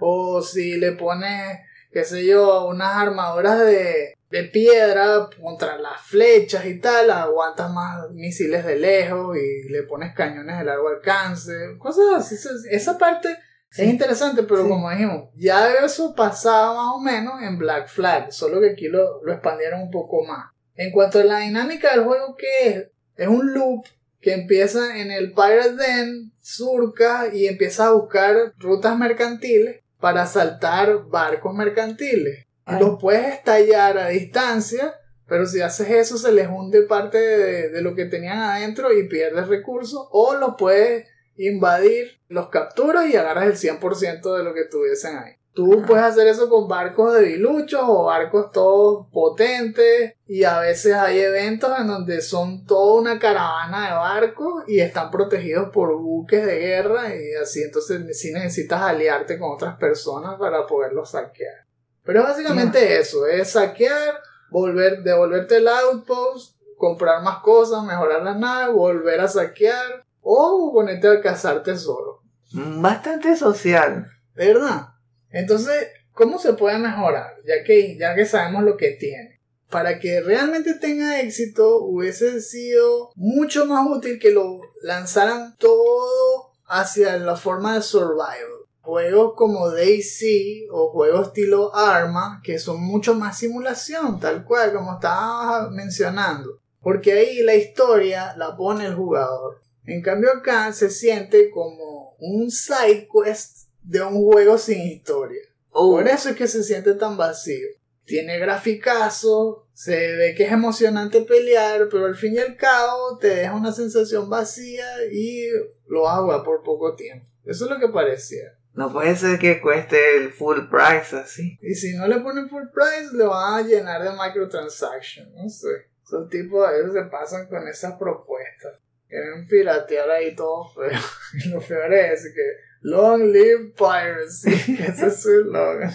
O 0.00 0.42
si 0.42 0.76
le 0.76 0.92
pones, 0.92 1.60
qué 1.92 2.04
sé 2.04 2.24
yo, 2.24 2.66
unas 2.66 2.96
armaduras 2.96 3.58
de, 3.60 4.14
de 4.30 4.44
piedra 4.44 5.28
contra 5.40 5.76
las 5.78 6.00
flechas 6.02 6.64
y 6.66 6.80
tal, 6.80 7.10
aguantas 7.10 7.70
más 7.70 8.10
misiles 8.12 8.64
de 8.64 8.76
lejos 8.76 9.36
y 9.36 9.68
le 9.70 9.82
pones 9.82 10.14
cañones 10.14 10.58
de 10.58 10.64
largo 10.64 10.88
alcance, 10.88 11.52
cosas 11.78 12.04
así. 12.16 12.36
Esa- 12.70 12.98
parte 12.98 13.28
Sí. 13.70 13.82
es 13.82 13.88
interesante, 13.88 14.42
pero 14.42 14.62
Sí. 14.64 14.68
como 14.68 14.90
dijimos, 14.90 15.30
ya 15.34 15.72
eso 15.84 16.14
pasaba 16.14 16.74
más 16.74 16.92
o 16.94 17.00
menos 17.00 17.42
en 17.42 17.56
Black 17.58 17.88
Flag, 17.88 18.30
solo 18.32 18.60
que 18.60 18.70
aquí 18.72 18.88
lo, 18.88 19.22
lo 19.24 19.32
expandieron 19.32 19.80
un 19.82 19.90
poco 19.90 20.24
más. 20.24 20.50
En 20.74 20.90
cuanto 20.92 21.20
a 21.20 21.24
la 21.24 21.38
dinámica 21.38 21.90
del 21.92 22.04
juego, 22.04 22.36
que 22.36 22.68
es? 22.68 22.86
Es 23.16 23.28
un 23.28 23.52
loop 23.54 23.84
que 24.20 24.32
empieza 24.34 24.98
en 24.98 25.10
el 25.10 25.32
Pirate 25.32 25.74
Den, 25.76 26.32
surca 26.40 27.28
y 27.32 27.46
empieza 27.46 27.86
a 27.86 27.92
buscar 27.92 28.52
rutas 28.58 28.98
mercantiles 28.98 29.81
para 30.02 30.26
saltar 30.26 31.04
barcos 31.06 31.54
mercantiles. 31.54 32.44
Ay. 32.64 32.80
Los 32.80 33.00
puedes 33.00 33.24
estallar 33.34 33.96
a 33.98 34.08
distancia, 34.08 34.94
pero 35.28 35.46
si 35.46 35.60
haces 35.60 35.88
eso 35.90 36.18
se 36.18 36.32
les 36.32 36.48
hunde 36.48 36.82
parte 36.82 37.18
de, 37.18 37.68
de 37.68 37.82
lo 37.82 37.94
que 37.94 38.06
tenían 38.06 38.38
adentro 38.38 38.92
y 38.92 39.08
pierdes 39.08 39.46
recursos, 39.46 40.08
o 40.10 40.34
los 40.34 40.56
puedes 40.58 41.06
invadir, 41.36 42.18
los 42.28 42.48
capturas 42.48 43.08
y 43.08 43.16
agarras 43.16 43.46
el 43.46 43.78
100% 43.78 44.36
de 44.36 44.42
lo 44.42 44.52
que 44.54 44.64
tuviesen 44.64 45.16
ahí. 45.16 45.34
Tú 45.54 45.82
puedes 45.86 46.04
hacer 46.04 46.26
eso 46.28 46.48
con 46.48 46.66
barcos 46.66 47.12
debiluchos 47.12 47.82
o 47.84 48.04
barcos 48.04 48.50
todos 48.52 49.06
potentes 49.12 50.14
y 50.26 50.44
a 50.44 50.60
veces 50.60 50.94
hay 50.94 51.20
eventos 51.20 51.78
en 51.78 51.88
donde 51.88 52.22
son 52.22 52.64
toda 52.64 53.00
una 53.00 53.18
caravana 53.18 53.88
de 53.88 53.94
barcos 53.94 54.64
y 54.66 54.80
están 54.80 55.10
protegidos 55.10 55.68
por 55.68 55.94
buques 55.98 56.46
de 56.46 56.58
guerra 56.58 57.14
y 57.14 57.34
así 57.34 57.62
entonces 57.62 58.18
sí 58.18 58.32
necesitas 58.32 58.80
aliarte 58.80 59.38
con 59.38 59.52
otras 59.52 59.76
personas 59.76 60.38
para 60.38 60.66
poderlos 60.66 61.10
saquear. 61.10 61.66
Pero 62.02 62.22
básicamente 62.22 62.98
eso, 62.98 63.26
es 63.26 63.50
saquear, 63.50 64.20
volver, 64.50 65.02
devolverte 65.02 65.58
el 65.58 65.68
outpost, 65.68 66.56
comprar 66.78 67.22
más 67.22 67.40
cosas, 67.42 67.84
mejorar 67.84 68.22
las 68.22 68.38
naves, 68.38 68.74
volver 68.74 69.20
a 69.20 69.28
saquear 69.28 70.02
o 70.22 70.72
ponerte 70.72 71.08
a 71.08 71.20
cazarte 71.20 71.76
solo. 71.76 72.22
Bastante 72.52 73.36
social. 73.36 74.08
¿Verdad? 74.34 74.91
Entonces, 75.32 75.88
¿cómo 76.12 76.38
se 76.38 76.52
puede 76.52 76.78
mejorar? 76.78 77.34
Ya 77.46 77.64
que, 77.64 77.96
ya 77.98 78.14
que 78.14 78.26
sabemos 78.26 78.64
lo 78.64 78.76
que 78.76 78.92
tiene. 78.92 79.40
Para 79.70 79.98
que 79.98 80.20
realmente 80.20 80.74
tenga 80.74 81.20
éxito, 81.20 81.78
hubiese 81.78 82.40
sido 82.42 83.10
mucho 83.14 83.64
más 83.64 83.86
útil 83.88 84.18
que 84.18 84.30
lo 84.30 84.60
lanzaran 84.82 85.56
todo 85.56 86.52
hacia 86.66 87.16
la 87.16 87.36
forma 87.36 87.74
de 87.74 87.82
survival. 87.82 88.66
Juegos 88.82 89.32
como 89.36 89.70
DayZ 89.70 90.22
o 90.70 90.90
juegos 90.90 91.28
estilo 91.28 91.74
Arma, 91.74 92.40
que 92.44 92.58
son 92.58 92.82
mucho 92.82 93.14
más 93.14 93.38
simulación, 93.38 94.20
tal 94.20 94.44
cual, 94.44 94.72
como 94.74 94.94
estaba 94.94 95.70
mencionando. 95.70 96.58
Porque 96.80 97.12
ahí 97.12 97.42
la 97.42 97.54
historia 97.54 98.34
la 98.36 98.56
pone 98.56 98.84
el 98.86 98.94
jugador. 98.94 99.62
En 99.84 100.02
cambio 100.02 100.30
acá 100.32 100.72
se 100.72 100.90
siente 100.90 101.50
como 101.50 102.14
un 102.18 102.50
side 102.50 103.08
quest 103.08 103.61
de 103.82 104.02
un 104.02 104.14
juego 104.14 104.58
sin 104.58 104.80
historia. 104.80 105.42
Oh, 105.70 105.92
Por 105.92 106.06
eso 106.08 106.30
es 106.30 106.36
que 106.36 106.46
se 106.46 106.62
siente 106.62 106.94
tan 106.94 107.16
vacío. 107.16 107.66
Tiene 108.04 108.38
graficazo, 108.38 109.66
se 109.72 110.16
ve 110.16 110.34
que 110.34 110.44
es 110.44 110.52
emocionante 110.52 111.22
pelear, 111.22 111.88
pero 111.90 112.06
al 112.06 112.16
fin 112.16 112.34
y 112.34 112.38
al 112.38 112.56
cabo 112.56 113.16
te 113.18 113.28
deja 113.28 113.54
una 113.54 113.72
sensación 113.72 114.28
vacía 114.28 114.84
y 115.10 115.46
lo 115.86 116.02
vas 116.02 116.18
a 116.18 116.22
jugar 116.22 116.42
por 116.42 116.62
poco 116.62 116.94
tiempo. 116.94 117.26
Eso 117.44 117.64
es 117.64 117.70
lo 117.70 117.78
que 117.78 117.88
parecía. 117.88 118.54
no 118.74 118.92
puede 118.92 119.14
ser 119.16 119.38
que 119.38 119.60
cueste 119.60 120.16
el 120.16 120.32
full 120.32 120.68
price 120.70 121.16
así. 121.16 121.58
Y 121.62 121.74
si 121.74 121.96
no 121.96 122.06
le 122.06 122.20
ponen 122.20 122.48
full 122.48 122.68
price, 122.72 123.16
le 123.16 123.24
van 123.24 123.54
a 123.54 123.66
llenar 123.66 124.02
de 124.02 124.10
microtransactions. 124.10 125.32
No 125.34 125.48
sé. 125.48 125.68
Son 126.04 126.28
tipos 126.28 126.68
veces 126.70 126.92
se 126.92 127.02
pasan 127.04 127.46
con 127.46 127.66
esas 127.68 127.94
propuestas. 127.94 128.78
Quieren 129.12 129.46
piratear 129.46 130.08
ahí 130.08 130.34
todo 130.34 130.64
feo. 130.72 130.98
Y 131.34 131.48
lo 131.50 131.60
peor 131.60 131.92
es 131.92 132.32
que 132.34 132.72
Long 132.80 133.30
live 133.30 133.74
piracy. 133.76 134.52
Ese 134.82 135.08
es 135.08 135.22
su 135.22 135.30
eslogan. 135.30 135.92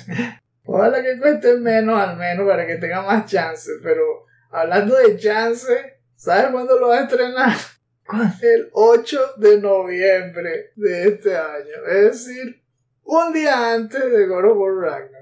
Ojalá 0.65 1.01
que 1.01 1.17
cueste 1.19 1.57
menos 1.57 1.99
al 1.99 2.15
menos 2.15 2.47
para 2.47 2.67
que 2.67 2.75
tenga 2.75 3.01
más 3.01 3.25
chance. 3.25 3.71
Pero 3.81 4.27
hablando 4.51 4.95
de 4.95 5.17
chance, 5.17 5.99
¿sabes 6.15 6.51
cuándo 6.51 6.79
lo 6.79 6.89
va 6.89 6.99
a 6.99 7.03
estrenar? 7.05 7.57
El 8.43 8.69
8 8.71 9.33
de 9.37 9.61
noviembre 9.61 10.71
de 10.75 11.07
este 11.07 11.35
año. 11.35 11.85
Es 11.89 12.25
decir, 12.25 12.61
un 13.03 13.33
día 13.33 13.73
antes 13.73 14.11
de 14.11 14.27
God 14.27 14.45
of 14.45 14.57
War 14.57 14.75
Ragnarok. 14.75 15.17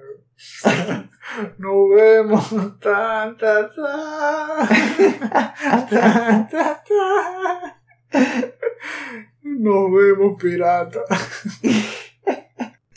Nos 1.58 1.96
vemos. 1.96 2.80
Tan, 2.82 3.38
ta, 3.38 3.72
ta. 3.72 4.68
Tan, 5.90 6.50
ta, 6.50 6.84
ta. 6.84 7.75
Nos 9.42 9.92
vemos, 9.92 10.42
pirata. 10.42 11.02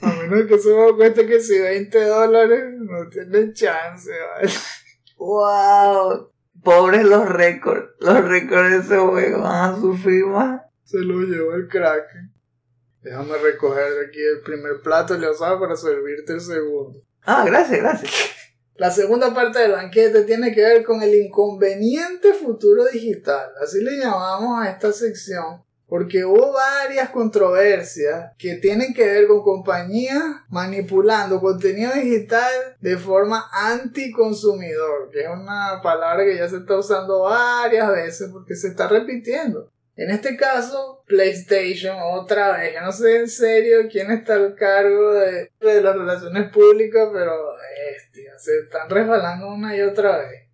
A 0.00 0.12
menos 0.12 0.46
que 0.46 0.58
se 0.58 0.74
me 0.74 0.94
cueste 0.96 1.26
que 1.26 1.40
si 1.40 1.58
20 1.58 2.04
dólares 2.04 2.74
no 2.78 3.08
tienen 3.08 3.52
chance, 3.52 4.10
¿vale? 4.10 4.50
¡Wow! 5.18 6.32
Pobres 6.62 7.04
los 7.04 7.28
récords. 7.28 7.90
Los 8.00 8.24
récords 8.24 8.70
de 8.70 8.76
ese 8.78 8.98
juego 8.98 9.42
van 9.42 9.74
a 9.74 9.80
sufrir 9.80 10.26
más. 10.26 10.62
Se 10.84 10.98
lo 10.98 11.20
llevó 11.20 11.54
el 11.54 11.68
Kraken. 11.68 12.32
Déjame 13.02 13.38
recoger 13.38 13.92
de 13.92 14.06
aquí 14.06 14.20
el 14.20 14.40
primer 14.42 14.80
plato 14.82 15.14
y 15.14 15.20
lo 15.20 15.32
usaba 15.32 15.60
para 15.60 15.76
servirte 15.76 16.32
el 16.32 16.40
segundo. 16.40 17.02
Ah, 17.22 17.44
gracias, 17.46 17.78
gracias. 17.78 18.34
La 18.78 18.92
segunda 18.92 19.34
parte 19.34 19.58
del 19.58 19.72
banquete 19.72 20.22
tiene 20.22 20.54
que 20.54 20.62
ver 20.62 20.84
con 20.84 21.02
el 21.02 21.12
inconveniente 21.12 22.32
futuro 22.32 22.84
digital. 22.84 23.50
Así 23.60 23.82
le 23.82 23.98
llamamos 23.98 24.62
a 24.62 24.70
esta 24.70 24.92
sección. 24.92 25.64
Porque 25.88 26.24
hubo 26.24 26.52
varias 26.52 27.08
controversias 27.10 28.32
que 28.38 28.54
tienen 28.56 28.94
que 28.94 29.04
ver 29.04 29.26
con 29.26 29.42
compañías 29.42 30.22
manipulando 30.48 31.40
contenido 31.40 31.92
digital 31.92 32.76
de 32.80 32.96
forma 32.98 33.48
anticonsumidor, 33.52 35.10
que 35.10 35.22
es 35.22 35.28
una 35.28 35.80
palabra 35.82 36.24
que 36.24 36.36
ya 36.36 36.48
se 36.48 36.58
está 36.58 36.76
usando 36.76 37.22
varias 37.22 37.90
veces 37.90 38.30
porque 38.30 38.54
se 38.54 38.68
está 38.68 38.86
repitiendo. 38.86 39.72
En 39.98 40.12
este 40.12 40.36
caso, 40.36 41.02
PlayStation, 41.08 41.96
otra 42.00 42.56
vez, 42.56 42.72
yo 42.72 42.82
no 42.82 42.92
sé 42.92 43.16
en 43.16 43.28
serio 43.28 43.88
quién 43.90 44.12
está 44.12 44.34
al 44.34 44.54
cargo 44.54 45.12
de, 45.14 45.50
las 45.60 45.96
relaciones 45.96 46.52
públicas, 46.52 47.08
pero 47.12 47.32
bestia, 47.96 48.38
se 48.38 48.60
están 48.60 48.88
resbalando 48.88 49.48
una 49.48 49.76
y 49.76 49.80
otra 49.80 50.18
vez. 50.18 50.48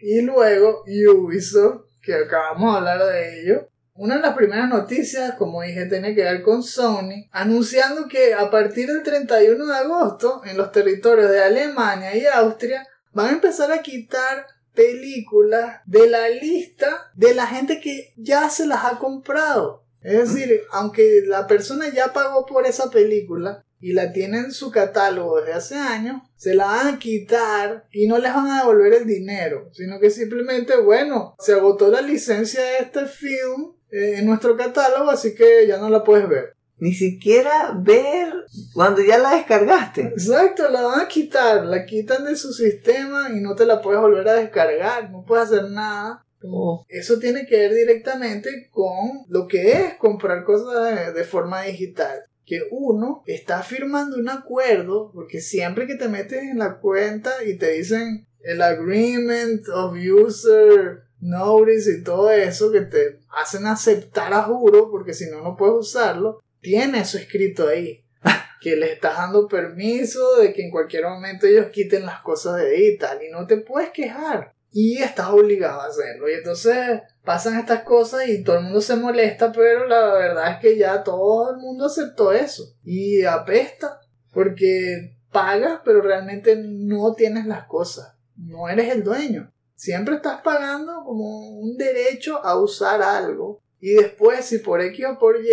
Y 0.00 0.22
luego 0.22 0.84
Ubisoft, 0.86 1.84
que 2.00 2.14
acabamos 2.14 2.72
de 2.72 2.78
hablar 2.78 3.12
de 3.12 3.42
ello, 3.42 3.68
una 3.92 4.16
de 4.16 4.22
las 4.22 4.34
primeras 4.34 4.70
noticias, 4.70 5.34
como 5.34 5.60
dije, 5.60 5.84
tiene 5.84 6.14
que 6.14 6.22
ver 6.22 6.40
con 6.40 6.62
Sony, 6.62 7.28
anunciando 7.30 8.08
que 8.08 8.32
a 8.32 8.50
partir 8.50 8.86
del 8.86 9.02
31 9.02 9.66
de 9.66 9.76
agosto, 9.76 10.40
en 10.46 10.56
los 10.56 10.72
territorios 10.72 11.30
de 11.30 11.42
Alemania 11.42 12.16
y 12.16 12.24
Austria, 12.24 12.86
van 13.12 13.26
a 13.26 13.32
empezar 13.32 13.70
a 13.70 13.82
quitar 13.82 14.46
películas 14.78 15.80
de 15.86 16.08
la 16.08 16.28
lista 16.28 17.10
de 17.16 17.34
la 17.34 17.48
gente 17.48 17.80
que 17.80 18.12
ya 18.16 18.48
se 18.48 18.64
las 18.64 18.84
ha 18.84 18.98
comprado. 19.00 19.82
Es 20.02 20.34
decir, 20.34 20.62
aunque 20.70 21.22
la 21.26 21.48
persona 21.48 21.92
ya 21.92 22.12
pagó 22.12 22.46
por 22.46 22.64
esa 22.64 22.88
película 22.88 23.64
y 23.80 23.92
la 23.92 24.12
tiene 24.12 24.38
en 24.38 24.52
su 24.52 24.70
catálogo 24.70 25.40
desde 25.40 25.52
hace 25.52 25.74
años, 25.74 26.22
se 26.36 26.54
la 26.54 26.66
van 26.66 26.94
a 26.94 26.98
quitar 27.00 27.86
y 27.90 28.06
no 28.06 28.18
les 28.18 28.32
van 28.32 28.50
a 28.50 28.60
devolver 28.60 28.94
el 28.94 29.06
dinero, 29.06 29.68
sino 29.72 29.98
que 29.98 30.10
simplemente, 30.10 30.76
bueno, 30.76 31.34
se 31.40 31.54
agotó 31.54 31.88
la 31.88 32.00
licencia 32.00 32.62
de 32.62 32.78
este 32.78 33.06
film 33.06 33.72
eh, 33.90 34.18
en 34.18 34.26
nuestro 34.26 34.56
catálogo, 34.56 35.10
así 35.10 35.34
que 35.34 35.66
ya 35.66 35.78
no 35.78 35.90
la 35.90 36.04
puedes 36.04 36.28
ver. 36.28 36.54
Ni 36.80 36.92
siquiera 36.92 37.76
ver 37.76 38.32
cuando 38.72 39.02
ya 39.02 39.18
la 39.18 39.34
descargaste. 39.34 40.02
Exacto, 40.02 40.68
la 40.68 40.82
van 40.82 41.00
a 41.00 41.08
quitar, 41.08 41.64
la 41.64 41.84
quitan 41.84 42.24
de 42.24 42.36
su 42.36 42.52
sistema 42.52 43.30
y 43.34 43.40
no 43.40 43.54
te 43.54 43.66
la 43.66 43.80
puedes 43.80 44.00
volver 44.00 44.28
a 44.28 44.34
descargar, 44.34 45.10
no 45.10 45.24
puedes 45.24 45.46
hacer 45.46 45.70
nada. 45.70 46.24
Oh, 46.42 46.84
Eso 46.88 47.18
tiene 47.18 47.46
que 47.46 47.56
ver 47.56 47.74
directamente 47.74 48.68
con 48.70 49.24
lo 49.28 49.48
que 49.48 49.72
es 49.72 49.94
comprar 49.98 50.44
cosas 50.44 51.06
de, 51.06 51.12
de 51.12 51.24
forma 51.24 51.62
digital. 51.62 52.20
Que 52.46 52.60
uno 52.70 53.22
está 53.26 53.62
firmando 53.62 54.16
un 54.16 54.28
acuerdo, 54.28 55.10
porque 55.12 55.40
siempre 55.40 55.86
que 55.86 55.96
te 55.96 56.08
metes 56.08 56.44
en 56.44 56.58
la 56.58 56.78
cuenta 56.78 57.44
y 57.44 57.58
te 57.58 57.72
dicen 57.72 58.26
el 58.40 58.62
agreement 58.62 59.68
of 59.68 59.96
user 59.96 61.02
notice 61.20 61.90
y 61.90 62.02
todo 62.02 62.30
eso 62.30 62.70
que 62.70 62.82
te 62.82 63.18
hacen 63.30 63.66
aceptar 63.66 64.32
a 64.32 64.44
juro, 64.44 64.90
porque 64.90 65.14
si 65.14 65.28
no, 65.30 65.42
no 65.42 65.56
puedes 65.56 65.74
usarlo, 65.74 66.40
tiene 66.60 67.00
eso 67.00 67.18
escrito 67.18 67.68
ahí. 67.68 68.04
Que 68.60 68.74
le 68.74 68.92
estás 68.92 69.16
dando 69.16 69.46
permiso 69.46 70.36
de 70.36 70.52
que 70.52 70.64
en 70.64 70.72
cualquier 70.72 71.04
momento 71.04 71.46
ellos 71.46 71.66
quiten 71.72 72.04
las 72.04 72.22
cosas 72.22 72.56
de 72.56 72.74
ahí 72.74 72.86
y 72.88 72.98
tal, 72.98 73.22
y 73.22 73.30
no 73.30 73.46
te 73.46 73.58
puedes 73.58 73.90
quejar. 73.90 74.52
Y 74.72 74.98
estás 74.98 75.28
obligado 75.28 75.80
a 75.80 75.86
hacerlo. 75.86 76.28
Y 76.28 76.34
entonces 76.34 77.00
pasan 77.24 77.58
estas 77.58 77.82
cosas 77.84 78.28
y 78.28 78.42
todo 78.42 78.58
el 78.58 78.64
mundo 78.64 78.80
se 78.80 78.96
molesta, 78.96 79.52
pero 79.52 79.86
la 79.86 80.12
verdad 80.12 80.52
es 80.52 80.58
que 80.58 80.76
ya 80.76 81.04
todo 81.04 81.52
el 81.52 81.58
mundo 81.58 81.86
aceptó 81.86 82.32
eso. 82.32 82.74
Y 82.84 83.22
apesta, 83.22 84.00
porque 84.32 85.16
pagas, 85.30 85.80
pero 85.84 86.00
realmente 86.00 86.56
no 86.56 87.14
tienes 87.14 87.46
las 87.46 87.64
cosas. 87.66 88.14
No 88.36 88.68
eres 88.68 88.92
el 88.92 89.04
dueño. 89.04 89.52
Siempre 89.74 90.16
estás 90.16 90.40
pagando 90.42 91.04
como 91.04 91.60
un 91.60 91.76
derecho 91.76 92.44
a 92.44 92.60
usar 92.60 93.02
algo. 93.02 93.60
Y 93.80 93.94
después, 93.94 94.44
si 94.44 94.58
por 94.58 94.80
X 94.80 95.06
o 95.06 95.18
por 95.18 95.36
Y 95.40 95.48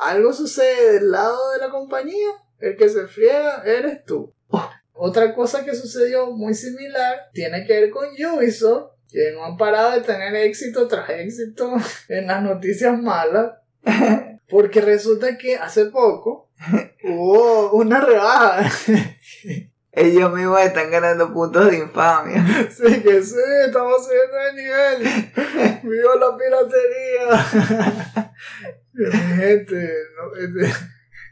algo 0.00 0.32
sucede 0.32 0.94
del 0.94 1.10
lado 1.10 1.52
de 1.52 1.58
la 1.58 1.70
compañía, 1.70 2.30
el 2.58 2.76
que 2.76 2.88
se 2.88 3.06
friega 3.06 3.62
eres 3.64 4.04
tú. 4.04 4.32
Otra 4.92 5.34
cosa 5.34 5.64
que 5.64 5.74
sucedió 5.74 6.30
muy 6.32 6.54
similar 6.54 7.30
tiene 7.32 7.66
que 7.66 7.80
ver 7.80 7.90
con 7.90 8.08
Ubisoft, 8.08 8.92
que 9.10 9.32
no 9.32 9.44
han 9.44 9.56
parado 9.56 9.92
de 9.92 10.02
tener 10.02 10.34
éxito 10.36 10.86
tras 10.88 11.08
éxito 11.10 11.74
en 12.08 12.26
las 12.26 12.42
noticias 12.42 12.98
malas. 13.00 13.52
Porque 14.48 14.80
resulta 14.80 15.38
que 15.38 15.56
hace 15.56 15.86
poco 15.86 16.50
hubo 17.04 17.72
una 17.72 18.00
rebaja. 18.00 18.68
ellos 19.92 20.32
mismos 20.32 20.60
están 20.60 20.90
ganando 20.90 21.32
puntos 21.32 21.70
de 21.70 21.78
infamia. 21.78 22.44
Sí, 22.70 23.00
que 23.00 23.22
sí, 23.22 23.36
estamos 23.66 24.04
subiendo 24.04 24.36
de 24.36 24.52
nivel. 24.54 25.02
¡Viva 25.82 26.16
la 26.16 26.36
piratería! 26.36 28.32
Gente, 29.36 29.92
no, 30.16 30.36
este, 30.36 30.72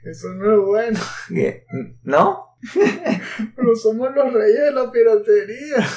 eso 0.05 0.29
no 0.35 0.53
es 0.53 0.61
bueno. 0.61 1.01
¿No? 2.03 2.59
Pero 3.57 3.77
somos 3.77 4.15
los 4.15 4.33
reyes 4.33 4.61
de 4.61 4.73
la 4.73 4.91
piratería. 4.91 5.89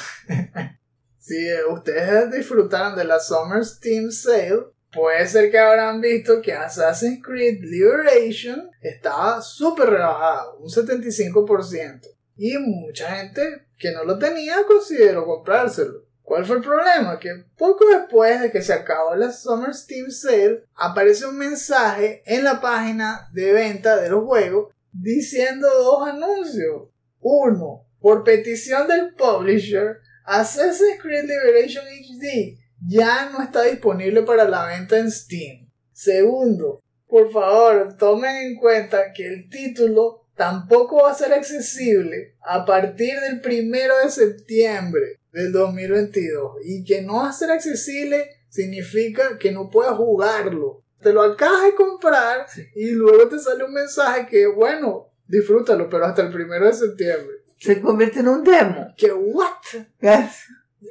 Si 1.18 1.48
ustedes 1.70 2.32
disfrutaron 2.32 2.96
de 2.96 3.04
la 3.04 3.20
Summer 3.20 3.64
Steam 3.64 4.10
Sale, 4.10 4.66
puede 4.92 5.26
ser 5.26 5.50
que 5.50 5.58
habrán 5.58 6.00
visto 6.00 6.42
que 6.42 6.52
Assassin's 6.52 7.22
Creed 7.24 7.60
Liberation 7.62 8.70
estaba 8.80 9.40
súper 9.40 9.90
rebajado, 9.90 10.58
un 10.58 10.68
75%. 10.68 12.08
Y 12.36 12.58
mucha 12.58 13.14
gente 13.16 13.66
que 13.78 13.92
no 13.92 14.04
lo 14.04 14.18
tenía 14.18 14.64
consideró 14.66 15.24
comprárselo. 15.24 16.04
¿Cuál 16.22 16.46
fue 16.46 16.56
el 16.56 16.62
problema? 16.62 17.18
Que 17.18 17.30
poco 17.58 17.84
después 17.86 18.40
de 18.40 18.50
que 18.50 18.62
se 18.62 18.72
acabó 18.72 19.14
la 19.14 19.32
Summer 19.32 19.74
Steam 19.74 20.10
Sale, 20.10 20.64
aparece 20.74 21.26
un 21.26 21.36
mensaje 21.36 22.22
en 22.26 22.44
la 22.44 22.60
página 22.60 23.28
de 23.32 23.52
venta 23.52 24.00
de 24.00 24.08
los 24.08 24.24
juegos 24.24 24.72
diciendo 24.92 25.68
dos 25.68 26.08
anuncios. 26.08 26.88
Uno, 27.20 27.86
por 28.00 28.24
petición 28.24 28.86
del 28.88 29.14
publisher, 29.14 29.98
Assassin's 30.24 31.00
Creed 31.00 31.24
Liberation 31.24 31.84
HD 31.86 32.58
ya 32.86 33.30
no 33.30 33.42
está 33.42 33.62
disponible 33.62 34.22
para 34.22 34.48
la 34.48 34.66
venta 34.66 34.98
en 34.98 35.10
Steam. 35.10 35.68
Segundo, 35.92 36.80
por 37.06 37.30
favor, 37.30 37.96
tomen 37.96 38.36
en 38.36 38.56
cuenta 38.56 39.12
que 39.12 39.26
el 39.26 39.48
título 39.48 40.26
tampoco 40.34 41.02
va 41.02 41.10
a 41.10 41.14
ser 41.14 41.32
accesible 41.32 42.36
a 42.40 42.64
partir 42.64 43.20
del 43.20 43.40
primero 43.40 43.98
de 43.98 44.10
septiembre 44.10 45.20
del 45.32 45.52
2022 45.52 46.56
y 46.64 46.84
que 46.84 47.02
no 47.02 47.16
va 47.16 47.30
a 47.30 47.32
ser 47.32 47.50
accesible 47.50 48.28
significa 48.48 49.38
que 49.38 49.50
no 49.50 49.70
puedes 49.70 49.92
jugarlo. 49.92 50.84
Te 51.00 51.12
lo 51.12 51.22
acabas 51.22 51.64
de 51.64 51.74
comprar 51.74 52.46
y 52.74 52.90
luego 52.90 53.28
te 53.28 53.38
sale 53.38 53.64
un 53.64 53.72
mensaje 53.72 54.26
que, 54.26 54.46
bueno, 54.46 55.08
disfrútalo, 55.26 55.88
pero 55.88 56.06
hasta 56.06 56.22
el 56.22 56.32
primero 56.32 56.66
de 56.66 56.74
septiembre. 56.74 57.36
Se 57.58 57.80
convierte 57.80 58.20
en 58.20 58.28
un 58.28 58.44
demo. 58.44 58.88
¿Qué 58.96 59.12
what? 59.12 59.48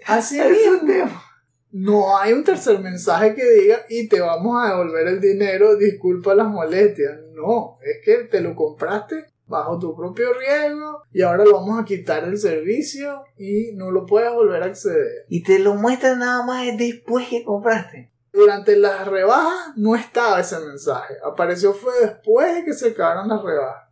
Así 0.05 0.39
es 0.39 0.49
mismo. 0.49 0.79
un 0.81 0.87
demo. 0.87 1.21
No 1.71 2.17
hay 2.17 2.33
un 2.33 2.43
tercer 2.43 2.79
mensaje 2.79 3.33
que 3.33 3.49
diga 3.49 3.85
y 3.87 4.09
te 4.09 4.19
vamos 4.19 4.61
a 4.61 4.69
devolver 4.69 5.07
el 5.07 5.21
dinero, 5.21 5.77
disculpa 5.77 6.35
las 6.35 6.47
molestias. 6.47 7.19
No, 7.33 7.77
es 7.81 8.03
que 8.03 8.25
te 8.25 8.41
lo 8.41 8.55
compraste 8.55 9.30
bajo 9.51 9.77
tu 9.77 9.95
propio 9.95 10.33
riesgo 10.33 11.03
y 11.11 11.21
ahora 11.21 11.45
lo 11.45 11.53
vamos 11.53 11.79
a 11.79 11.85
quitar 11.85 12.25
del 12.25 12.39
servicio 12.39 13.23
y 13.37 13.73
no 13.75 13.91
lo 13.91 14.07
puedes 14.07 14.31
volver 14.31 14.63
a 14.63 14.67
acceder. 14.67 15.25
Y 15.29 15.43
te 15.43 15.59
lo 15.59 15.75
muestran 15.75 16.19
nada 16.19 16.43
más 16.43 16.65
después 16.77 17.27
que 17.27 17.43
compraste. 17.43 18.09
Durante 18.33 18.77
las 18.77 19.07
rebajas 19.07 19.73
no 19.75 19.95
estaba 19.95 20.39
ese 20.39 20.57
mensaje, 20.59 21.15
apareció 21.23 21.73
fue 21.73 21.93
después 22.01 22.55
de 22.55 22.65
que 22.65 22.73
se 22.73 22.89
acabaron 22.89 23.27
las 23.27 23.43
rebajas. 23.43 23.91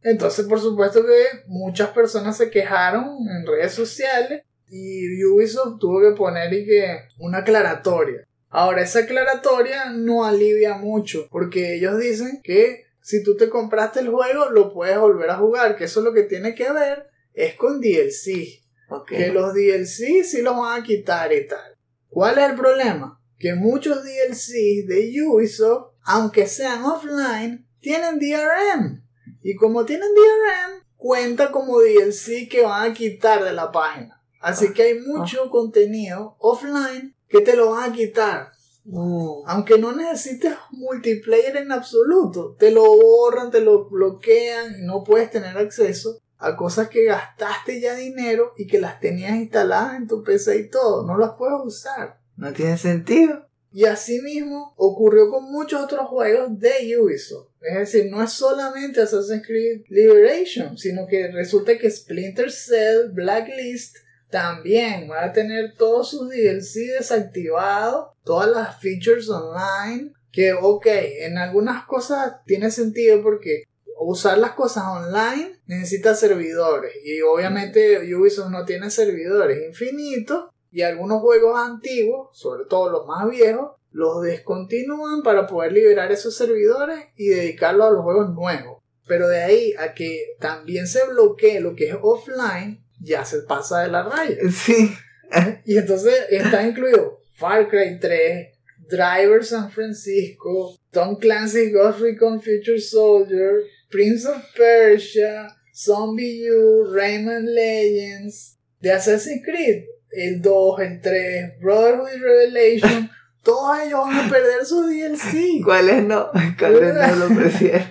Entonces, 0.00 0.46
por 0.46 0.58
supuesto 0.58 1.04
que 1.04 1.42
muchas 1.46 1.90
personas 1.90 2.36
se 2.36 2.50
quejaron 2.50 3.18
en 3.28 3.46
redes 3.46 3.72
sociales 3.72 4.42
y 4.68 5.22
Ubisoft 5.24 5.78
tuvo 5.78 6.00
que 6.00 6.16
poner 6.16 6.52
y 6.54 6.64
que 6.64 7.02
una 7.18 7.38
aclaratoria. 7.38 8.26
Ahora, 8.48 8.82
esa 8.82 9.00
aclaratoria 9.00 9.90
no 9.90 10.24
alivia 10.24 10.76
mucho, 10.76 11.26
porque 11.30 11.74
ellos 11.74 11.98
dicen 11.98 12.40
que 12.42 12.84
si 13.02 13.22
tú 13.22 13.36
te 13.36 13.50
compraste 13.50 14.00
el 14.00 14.08
juego, 14.08 14.50
lo 14.50 14.72
puedes 14.72 14.98
volver 14.98 15.28
a 15.30 15.36
jugar, 15.36 15.76
que 15.76 15.84
eso 15.84 16.00
lo 16.00 16.14
que 16.14 16.22
tiene 16.22 16.54
que 16.54 16.70
ver 16.72 17.10
es 17.34 17.54
con 17.56 17.80
DLC. 17.80 18.62
Que 19.06 19.28
los 19.32 19.54
DLC 19.54 20.22
sí 20.22 20.42
los 20.42 20.56
van 20.56 20.80
a 20.80 20.84
quitar 20.84 21.32
y 21.32 21.46
tal. 21.46 21.76
¿Cuál 22.08 22.38
es 22.38 22.50
el 22.50 22.56
problema? 22.56 23.20
Que 23.38 23.54
muchos 23.54 24.04
DLC 24.04 24.86
de 24.86 25.12
Ubisoft, 25.26 25.94
aunque 26.02 26.46
sean 26.46 26.84
offline, 26.84 27.66
tienen 27.80 28.18
DRM. 28.18 29.02
Y 29.40 29.56
como 29.56 29.84
tienen 29.84 30.10
DRM, 30.14 30.84
cuenta 30.96 31.50
como 31.50 31.80
DLC 31.80 32.48
que 32.48 32.62
van 32.62 32.90
a 32.90 32.94
quitar 32.94 33.42
de 33.42 33.52
la 33.52 33.72
página. 33.72 34.22
Así 34.40 34.72
que 34.72 34.82
hay 34.82 34.98
mucho 35.00 35.50
contenido 35.50 36.36
offline 36.38 37.16
que 37.28 37.40
te 37.40 37.56
lo 37.56 37.70
van 37.70 37.90
a 37.90 37.94
quitar. 37.94 38.51
Uh, 38.84 39.44
Aunque 39.46 39.78
no 39.78 39.92
necesites 39.92 40.54
multiplayer 40.72 41.56
en 41.56 41.70
absoluto, 41.70 42.56
te 42.58 42.70
lo 42.70 42.82
borran, 42.82 43.50
te 43.50 43.60
lo 43.60 43.88
bloquean 43.88 44.84
no 44.84 45.04
puedes 45.04 45.30
tener 45.30 45.56
acceso 45.56 46.18
a 46.38 46.56
cosas 46.56 46.88
que 46.88 47.04
gastaste 47.04 47.80
ya 47.80 47.94
dinero 47.94 48.52
y 48.56 48.66
que 48.66 48.80
las 48.80 48.98
tenías 48.98 49.36
instaladas 49.36 49.96
en 49.96 50.08
tu 50.08 50.24
PC 50.24 50.58
y 50.58 50.68
todo. 50.68 51.06
No 51.06 51.16
las 51.16 51.32
puedes 51.38 51.58
usar. 51.64 52.18
no 52.36 52.52
tiene 52.52 52.76
sentido. 52.76 53.46
Y 53.74 53.84
así 53.84 54.20
mismo 54.20 54.74
ocurrió 54.76 55.30
con 55.30 55.50
muchos 55.50 55.82
otros 55.82 56.06
juegos 56.08 56.58
de 56.58 56.98
Ubisoft. 56.98 57.48
Es 57.60 57.78
decir, 57.78 58.10
no 58.10 58.22
es 58.22 58.32
solamente 58.32 59.00
Assassin's 59.00 59.46
Creed 59.46 59.84
Liberation, 59.88 60.76
sino 60.76 61.06
que 61.06 61.30
resulta 61.30 61.78
que 61.78 61.90
Splinter 61.90 62.50
Cell, 62.50 63.12
Blacklist, 63.12 63.96
también 64.32 65.10
va 65.10 65.26
a 65.26 65.32
tener 65.32 65.74
todos 65.76 66.10
sus 66.10 66.30
DLC 66.30 66.96
desactivados, 66.98 68.08
todas 68.24 68.48
las 68.48 68.80
features 68.80 69.28
online. 69.28 70.14
Que, 70.32 70.54
ok, 70.54 70.86
en 70.86 71.36
algunas 71.36 71.84
cosas 71.84 72.36
tiene 72.46 72.70
sentido 72.70 73.22
porque 73.22 73.64
usar 74.00 74.38
las 74.38 74.52
cosas 74.52 74.84
online 74.86 75.60
necesita 75.66 76.14
servidores. 76.14 76.94
Y 77.04 77.20
obviamente 77.20 78.14
Ubisoft 78.14 78.50
no 78.50 78.64
tiene 78.64 78.88
servidores 78.88 79.62
infinitos. 79.68 80.46
Y 80.70 80.80
algunos 80.80 81.20
juegos 81.20 81.60
antiguos, 81.60 82.30
sobre 82.32 82.64
todo 82.64 82.88
los 82.88 83.06
más 83.06 83.28
viejos, 83.28 83.72
los 83.90 84.22
descontinúan 84.22 85.22
para 85.22 85.46
poder 85.46 85.72
liberar 85.72 86.10
esos 86.10 86.34
servidores 86.34 87.04
y 87.16 87.28
dedicarlos 87.28 87.88
a 87.88 87.90
los 87.90 88.02
juegos 88.02 88.30
nuevos. 88.30 88.82
Pero 89.06 89.28
de 89.28 89.42
ahí 89.42 89.74
a 89.78 89.92
que 89.92 90.36
también 90.40 90.86
se 90.86 91.06
bloquee 91.08 91.60
lo 91.60 91.74
que 91.74 91.90
es 91.90 91.96
offline, 92.00 92.82
ya 93.02 93.24
se 93.24 93.42
pasa 93.42 93.82
de 93.82 93.88
la 93.88 94.02
raya. 94.02 94.36
Sí. 94.50 94.94
Y 95.64 95.78
entonces 95.78 96.14
está 96.28 96.66
incluido 96.66 97.20
Far 97.36 97.68
Cry 97.68 97.98
3, 97.98 98.48
Driver 98.90 99.42
San 99.44 99.70
Francisco, 99.70 100.76
Tom 100.90 101.16
Clancy's 101.16 101.72
Ghost 101.72 102.00
Recon 102.00 102.42
Future 102.42 102.78
Soldier, 102.78 103.62
Prince 103.90 104.26
of 104.26 104.42
Persia, 104.54 105.48
Zombie 105.74 106.50
U, 106.50 106.92
Rayman 106.92 107.46
Legends, 107.46 108.58
de 108.80 108.92
Assassin's 108.92 109.42
Creed, 109.44 109.84
el 110.10 110.42
2, 110.42 110.80
el 110.80 111.00
3, 111.00 111.60
Brotherhood 111.60 112.20
Revelation, 112.20 113.10
todos 113.42 113.80
ellos 113.80 114.00
van 114.00 114.26
a 114.26 114.30
perder 114.30 114.66
su 114.66 114.86
DLC. 114.86 115.64
¿Cuáles 115.64 116.04
no? 116.04 116.30
¿Cuáles 116.58 116.94
no 116.94 117.16
lo 117.16 117.34
prefieren? 117.34 117.90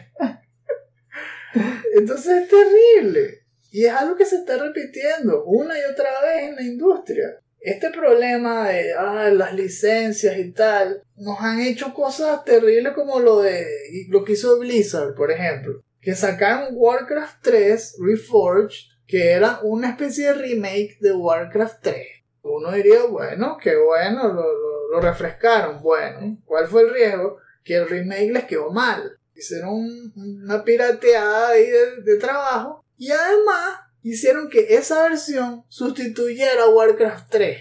Entonces 1.95 2.43
es 2.43 2.47
terrible. 2.47 3.40
Y 3.71 3.85
es 3.85 3.93
algo 3.93 4.15
que 4.15 4.25
se 4.25 4.35
está 4.35 4.57
repitiendo 4.57 5.43
una 5.45 5.77
y 5.79 5.81
otra 5.91 6.09
vez 6.21 6.49
en 6.49 6.55
la 6.55 6.61
industria. 6.63 7.39
Este 7.59 7.89
problema 7.91 8.69
de 8.69 8.93
ah, 8.93 9.29
las 9.31 9.53
licencias 9.53 10.37
y 10.37 10.51
tal, 10.51 11.03
nos 11.15 11.39
han 11.39 11.61
hecho 11.61 11.93
cosas 11.93 12.43
terribles 12.43 12.93
como 12.93 13.19
lo 13.19 13.39
de 13.41 13.65
lo 14.09 14.23
que 14.23 14.33
hizo 14.33 14.59
Blizzard, 14.59 15.13
por 15.15 15.31
ejemplo. 15.31 15.81
Que 16.01 16.15
sacaron 16.15 16.69
Warcraft 16.73 17.37
3 17.43 17.97
Reforged, 18.03 18.77
que 19.07 19.31
era 19.31 19.59
una 19.61 19.89
especie 19.91 20.27
de 20.27 20.33
remake 20.33 20.97
de 20.99 21.11
Warcraft 21.13 21.83
3. 21.83 22.07
Uno 22.43 22.71
diría, 22.71 23.03
bueno, 23.03 23.57
qué 23.61 23.75
bueno, 23.77 24.27
lo, 24.29 24.41
lo- 24.43 24.89
lo 24.91 24.99
refrescaron. 24.99 25.81
Bueno, 25.81 26.37
¿cuál 26.45 26.67
fue 26.67 26.81
el 26.81 26.93
riesgo? 26.93 27.37
Que 27.63 27.75
el 27.75 27.87
remake 27.87 28.31
les 28.33 28.45
quedó 28.45 28.71
mal. 28.71 29.17
Hicieron 29.35 29.69
un- 29.69 30.13
una 30.43 30.63
pirateada 30.63 31.49
ahí 31.49 31.67
de, 31.67 32.01
de 32.01 32.17
trabajo. 32.17 32.80
Y 33.01 33.09
además 33.09 33.79
hicieron 34.03 34.47
que 34.47 34.75
esa 34.75 35.01
versión 35.01 35.65
sustituyera 35.69 36.65
a 36.65 36.69
Warcraft 36.69 37.31
3. 37.31 37.57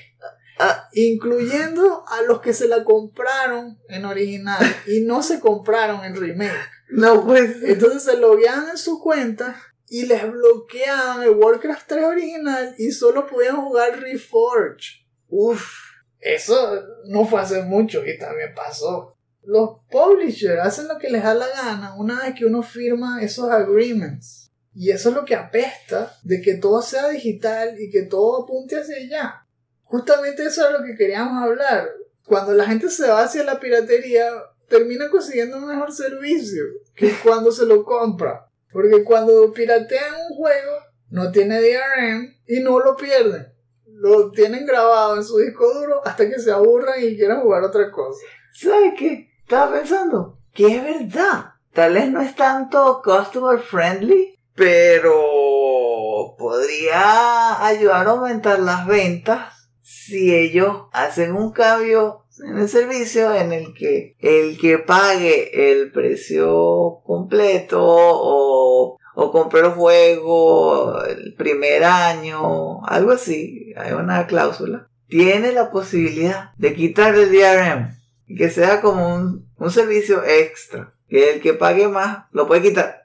Ah. 0.58 0.86
Incluyendo 0.92 2.04
a 2.06 2.20
los 2.20 2.42
que 2.42 2.52
se 2.52 2.68
la 2.68 2.84
compraron 2.84 3.78
en 3.88 4.04
original 4.04 4.62
y 4.86 5.00
no 5.00 5.22
se 5.22 5.40
compraron 5.40 6.04
en 6.04 6.14
remake. 6.14 6.52
No, 6.90 7.24
pues. 7.24 7.56
Entonces 7.62 8.02
se 8.02 8.18
logueaban 8.18 8.68
en 8.68 8.76
su 8.76 9.00
cuenta 9.00 9.56
y 9.88 10.04
les 10.04 10.30
bloqueaban 10.30 11.22
el 11.22 11.30
Warcraft 11.30 11.88
3 11.88 12.04
original 12.04 12.74
y 12.76 12.90
solo 12.90 13.26
podían 13.26 13.56
jugar 13.62 13.98
Reforged. 13.98 15.06
Uf. 15.28 15.72
Eso 16.18 16.82
no 17.06 17.24
fue 17.24 17.40
hace 17.40 17.62
mucho 17.62 18.04
y 18.04 18.18
también 18.18 18.52
pasó. 18.54 19.16
Los 19.42 19.78
publishers 19.90 20.60
hacen 20.60 20.86
lo 20.86 20.98
que 20.98 21.08
les 21.08 21.22
da 21.22 21.32
la 21.32 21.48
gana 21.48 21.94
una 21.96 22.24
vez 22.24 22.34
que 22.34 22.44
uno 22.44 22.62
firma 22.62 23.22
esos 23.22 23.50
agreements. 23.50 24.49
Y 24.74 24.90
eso 24.90 25.10
es 25.10 25.14
lo 25.14 25.24
que 25.24 25.34
apesta 25.34 26.16
de 26.22 26.40
que 26.40 26.54
todo 26.54 26.80
sea 26.82 27.08
digital 27.08 27.80
y 27.80 27.90
que 27.90 28.02
todo 28.02 28.44
apunte 28.44 28.78
hacia 28.78 28.96
allá. 28.96 29.46
Justamente 29.84 30.44
eso 30.44 30.66
es 30.66 30.72
lo 30.72 30.84
que 30.84 30.96
queríamos 30.96 31.42
hablar. 31.42 31.90
Cuando 32.24 32.52
la 32.52 32.64
gente 32.64 32.88
se 32.88 33.08
va 33.08 33.22
hacia 33.22 33.42
la 33.42 33.58
piratería, 33.58 34.30
termina 34.68 35.08
consiguiendo 35.10 35.56
un 35.56 35.66
mejor 35.66 35.92
servicio 35.92 36.62
que 36.94 37.12
cuando 37.24 37.50
se 37.50 37.66
lo 37.66 37.84
compra. 37.84 38.46
Porque 38.72 39.02
cuando 39.02 39.52
piratean 39.52 40.14
un 40.30 40.36
juego, 40.36 40.76
no 41.10 41.32
tiene 41.32 41.60
DRM 41.60 42.36
y 42.46 42.60
no 42.60 42.78
lo 42.78 42.96
pierden. 42.96 43.52
Lo 43.86 44.30
tienen 44.30 44.64
grabado 44.64 45.16
en 45.16 45.24
su 45.24 45.38
disco 45.38 45.74
duro 45.74 46.00
hasta 46.06 46.28
que 46.28 46.38
se 46.38 46.52
aburran 46.52 47.02
y 47.02 47.16
quieran 47.16 47.42
jugar 47.42 47.64
otra 47.64 47.90
cosa. 47.90 48.24
¿Sabes 48.52 48.94
qué? 48.96 49.30
Estaba 49.42 49.72
pensando 49.72 50.38
que 50.54 50.76
es 50.76 50.82
verdad. 50.82 51.46
Tal 51.72 51.94
vez 51.94 52.10
no 52.10 52.20
es 52.20 52.34
tanto 52.34 53.02
customer 53.04 53.58
friendly, 53.58 54.38
pero 54.54 56.34
podría 56.38 57.64
ayudar 57.64 58.06
a 58.06 58.10
aumentar 58.10 58.58
las 58.60 58.86
ventas 58.86 59.54
si 59.80 60.34
ellos 60.34 60.84
hacen 60.92 61.34
un 61.34 61.52
cambio 61.52 62.24
en 62.42 62.58
el 62.58 62.68
servicio 62.68 63.34
en 63.34 63.52
el 63.52 63.74
que 63.74 64.16
el 64.18 64.58
que 64.58 64.78
pague 64.78 65.72
el 65.72 65.92
precio 65.92 67.00
completo 67.04 67.78
o, 67.82 68.98
o 69.14 69.50
el 69.56 69.70
juego 69.70 71.04
el 71.04 71.34
primer 71.34 71.84
año, 71.84 72.84
algo 72.86 73.12
así, 73.12 73.72
hay 73.76 73.92
una 73.92 74.26
cláusula, 74.26 74.88
tiene 75.08 75.52
la 75.52 75.70
posibilidad 75.70 76.52
de 76.56 76.74
quitar 76.74 77.14
el 77.14 77.30
DRM 77.30 78.00
que 78.36 78.50
sea 78.50 78.80
como 78.80 79.14
un, 79.14 79.48
un 79.56 79.70
servicio 79.70 80.24
extra, 80.24 80.94
que 81.08 81.34
el 81.34 81.40
que 81.40 81.54
pague 81.54 81.88
más 81.88 82.26
lo 82.32 82.46
puede 82.46 82.62
quitar. 82.62 82.99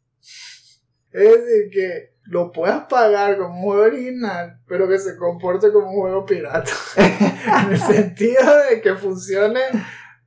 Es 1.16 1.46
decir, 1.46 1.70
que 1.72 2.16
lo 2.24 2.52
puedas 2.52 2.86
pagar 2.88 3.38
como 3.38 3.56
un 3.56 3.64
juego 3.64 3.84
original, 3.84 4.60
pero 4.68 4.88
que 4.88 5.00
se 5.00 5.16
comporte 5.16 5.72
como 5.72 5.90
un 5.92 6.02
juego 6.02 6.26
pirata. 6.26 6.72
en 6.98 7.72
el 7.72 7.80
sentido 7.80 8.58
de 8.70 8.82
que 8.82 8.96
funcione 8.96 9.62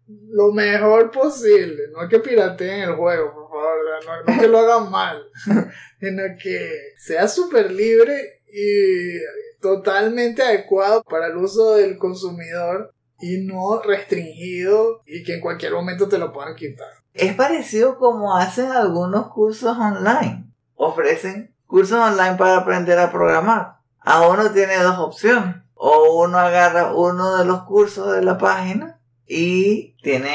lo 0.06 0.52
mejor 0.52 1.10
posible. 1.10 1.84
No 1.92 2.04
es 2.04 2.08
que 2.08 2.20
pirateen 2.20 2.82
el 2.82 2.94
juego, 2.94 3.32
por 3.34 3.48
favor. 3.50 4.24
No, 4.26 4.32
no 4.32 4.40
que 4.40 4.48
lo 4.48 4.58
hagan 4.60 4.90
mal. 4.90 5.22
sino 6.00 6.22
que 6.42 6.70
sea 6.96 7.28
súper 7.28 7.70
libre 7.72 8.42
y 8.46 9.18
totalmente 9.60 10.42
adecuado 10.42 11.02
para 11.02 11.26
el 11.26 11.36
uso 11.36 11.74
del 11.74 11.98
consumidor 11.98 12.94
y 13.20 13.44
no 13.44 13.82
restringido 13.82 15.02
y 15.04 15.24
que 15.24 15.34
en 15.34 15.40
cualquier 15.40 15.72
momento 15.72 16.08
te 16.08 16.18
lo 16.18 16.32
puedan 16.32 16.54
quitar. 16.54 16.88
Es 17.12 17.34
parecido 17.34 17.98
como 17.98 18.36
hacen 18.36 18.70
algunos 18.70 19.32
cursos 19.32 19.76
online. 19.76 20.47
Ofrecen 20.78 21.54
cursos 21.66 21.98
online 21.98 22.36
para 22.36 22.58
aprender 22.58 22.98
a 22.98 23.10
programar. 23.10 23.78
A 24.00 24.26
uno 24.28 24.50
tiene 24.52 24.78
dos 24.78 24.98
opciones. 24.98 25.56
O 25.74 26.22
uno 26.22 26.38
agarra 26.38 26.94
uno 26.94 27.36
de 27.36 27.44
los 27.44 27.64
cursos 27.64 28.12
de 28.12 28.22
la 28.22 28.38
página 28.38 29.00
y 29.26 29.96
tiene 30.02 30.34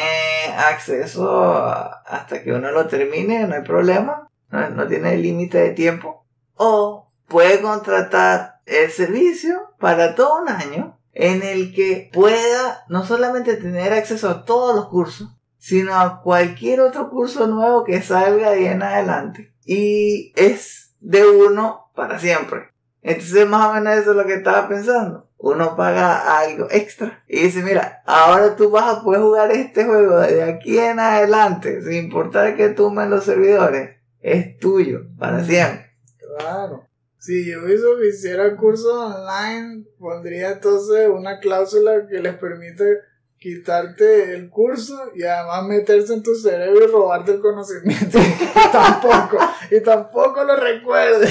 acceso 0.57 1.65
hasta 1.65 2.43
que 2.43 2.51
uno 2.51 2.71
lo 2.71 2.87
termine, 2.87 3.47
no 3.47 3.55
hay 3.55 3.63
problema. 3.63 4.29
No, 4.49 4.69
no 4.69 4.87
tiene 4.87 5.17
límite 5.17 5.57
de 5.57 5.69
tiempo. 5.71 6.25
O 6.55 7.09
puede 7.27 7.61
contratar 7.61 8.59
el 8.65 8.91
servicio 8.91 9.73
para 9.79 10.13
todo 10.13 10.41
un 10.41 10.49
año 10.49 10.99
en 11.13 11.41
el 11.41 11.73
que 11.73 12.09
pueda 12.11 12.83
no 12.89 13.05
solamente 13.05 13.55
tener 13.55 13.93
acceso 13.93 14.29
a 14.29 14.45
todos 14.45 14.75
los 14.75 14.87
cursos, 14.89 15.29
sino 15.57 15.95
a 15.95 16.21
cualquier 16.21 16.81
otro 16.81 17.09
curso 17.09 17.47
nuevo 17.47 17.85
que 17.85 18.01
salga 18.01 18.49
ahí 18.49 18.65
en 18.65 18.83
adelante. 18.83 19.52
Y 19.65 20.33
es 20.35 20.95
de 20.99 21.25
uno 21.25 21.91
para 21.95 22.19
siempre. 22.19 22.69
Entonces 23.01 23.47
más 23.47 23.67
o 23.67 23.73
menos 23.73 23.97
eso 23.97 24.11
es 24.11 24.17
lo 24.17 24.25
que 24.25 24.35
estaba 24.35 24.67
pensando. 24.69 25.29
uno 25.37 25.75
paga 25.75 26.39
algo 26.39 26.67
extra 26.71 27.21
y 27.27 27.43
dice, 27.43 27.61
mira, 27.63 28.01
ahora 28.05 28.55
tú 28.55 28.69
vas 28.69 28.97
a 28.97 29.03
poder 29.03 29.21
jugar 29.21 29.51
este 29.51 29.83
juego 29.83 30.19
de 30.19 30.41
aquí 30.43 30.79
en 30.79 30.99
adelante, 30.99 31.81
sin 31.81 32.05
importar 32.05 32.55
que 32.55 32.69
tumen 32.69 33.09
los 33.09 33.25
servidores, 33.25 33.97
es 34.21 34.57
tuyo 34.57 35.01
para 35.19 35.43
siempre. 35.43 35.91
Claro. 36.37 36.87
Si 37.17 37.45
yo 37.45 37.59
hiciera 38.03 38.55
curso 38.55 39.07
online, 39.07 39.85
pondría 39.99 40.51
entonces 40.51 41.09
una 41.09 41.39
cláusula 41.39 42.07
que 42.07 42.19
les 42.19 42.35
permite 42.35 42.99
quitarte 43.43 44.33
el 44.35 44.49
curso 44.49 45.11
y 45.13 45.23
además 45.23 45.65
meterse 45.65 46.13
en 46.13 46.23
tu 46.23 46.33
cerebro 46.33 46.85
y 46.85 46.87
robarte 46.87 47.33
el 47.33 47.41
conocimiento. 47.41 48.17
tampoco, 48.71 49.37
y 49.69 49.81
tampoco 49.81 50.45
lo 50.45 50.55
recuerde. 50.55 51.27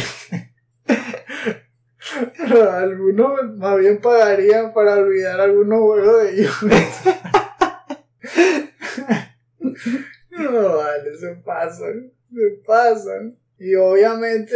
algunos 2.68 3.56
más 3.56 3.78
bien 3.78 3.98
pagarían 4.02 4.74
para 4.74 4.96
olvidar 4.96 5.40
algunos 5.40 5.80
juegos 5.80 6.22
de 6.22 6.34
ellos. 6.34 6.54
no, 10.32 10.76
vale, 10.76 11.16
se 11.18 11.34
pasan, 11.36 12.12
se 12.30 12.62
pasan. 12.66 13.38
Y 13.58 13.74
obviamente 13.74 14.54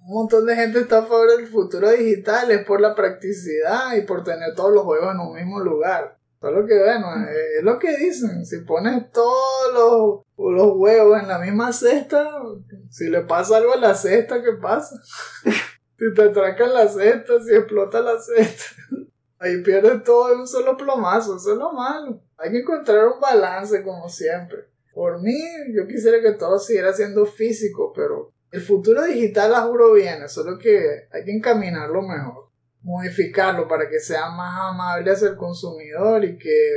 un 0.00 0.14
montón 0.14 0.46
de 0.46 0.56
gente 0.56 0.80
está 0.80 0.98
a 0.98 1.02
favor 1.02 1.36
del 1.36 1.46
futuro 1.46 1.92
digital, 1.92 2.50
es 2.50 2.64
por 2.64 2.80
la 2.80 2.96
practicidad 2.96 3.94
y 3.96 4.00
por 4.00 4.24
tener 4.24 4.56
todos 4.56 4.74
los 4.74 4.82
juegos 4.82 5.14
en 5.14 5.20
un 5.20 5.34
mismo 5.34 5.60
lugar. 5.60 6.17
Solo 6.40 6.66
que 6.66 6.78
bueno, 6.78 7.08
es 7.56 7.64
lo 7.64 7.78
que 7.78 7.96
dicen, 7.96 8.46
si 8.46 8.58
pones 8.58 9.10
todos 9.10 9.74
los, 9.74 10.54
los 10.54 10.76
huevos 10.76 11.20
en 11.20 11.26
la 11.26 11.38
misma 11.38 11.72
cesta, 11.72 12.30
si 12.90 13.08
le 13.08 13.22
pasa 13.22 13.56
algo 13.56 13.74
a 13.74 13.78
la 13.78 13.94
cesta, 13.94 14.42
¿qué 14.42 14.52
pasa? 14.52 14.96
Si 16.00 16.14
te 16.14 16.22
atracan 16.22 16.72
las 16.72 16.94
cestas, 16.94 17.44
si 17.44 17.56
explota 17.56 18.00
la 18.00 18.20
cesta, 18.20 18.66
ahí 19.40 19.60
pierdes 19.64 20.04
todo 20.04 20.32
en 20.32 20.38
un 20.38 20.46
solo 20.46 20.76
plomazo, 20.76 21.36
eso 21.36 21.54
es 21.54 21.58
lo 21.58 21.72
malo. 21.72 22.22
Hay 22.36 22.52
que 22.52 22.60
encontrar 22.60 23.08
un 23.08 23.18
balance 23.18 23.82
como 23.82 24.08
siempre. 24.08 24.68
Por 24.94 25.20
mí, 25.20 25.36
yo 25.74 25.88
quisiera 25.88 26.20
que 26.20 26.38
todo 26.38 26.60
siguiera 26.60 26.92
siendo 26.92 27.26
físico, 27.26 27.92
pero 27.96 28.32
el 28.52 28.60
futuro 28.60 29.02
digital, 29.02 29.50
la 29.50 29.62
juro, 29.62 29.94
viene, 29.94 30.28
solo 30.28 30.56
que 30.56 31.08
hay 31.10 31.24
que 31.24 31.32
encaminarlo 31.32 32.00
mejor. 32.02 32.47
Modificarlo 32.88 33.68
para 33.68 33.88
que 33.88 34.00
sea 34.00 34.30
más 34.30 34.72
amable 34.72 35.10
hacia 35.10 35.28
el 35.28 35.36
consumidor 35.36 36.24
y 36.24 36.38
que 36.38 36.70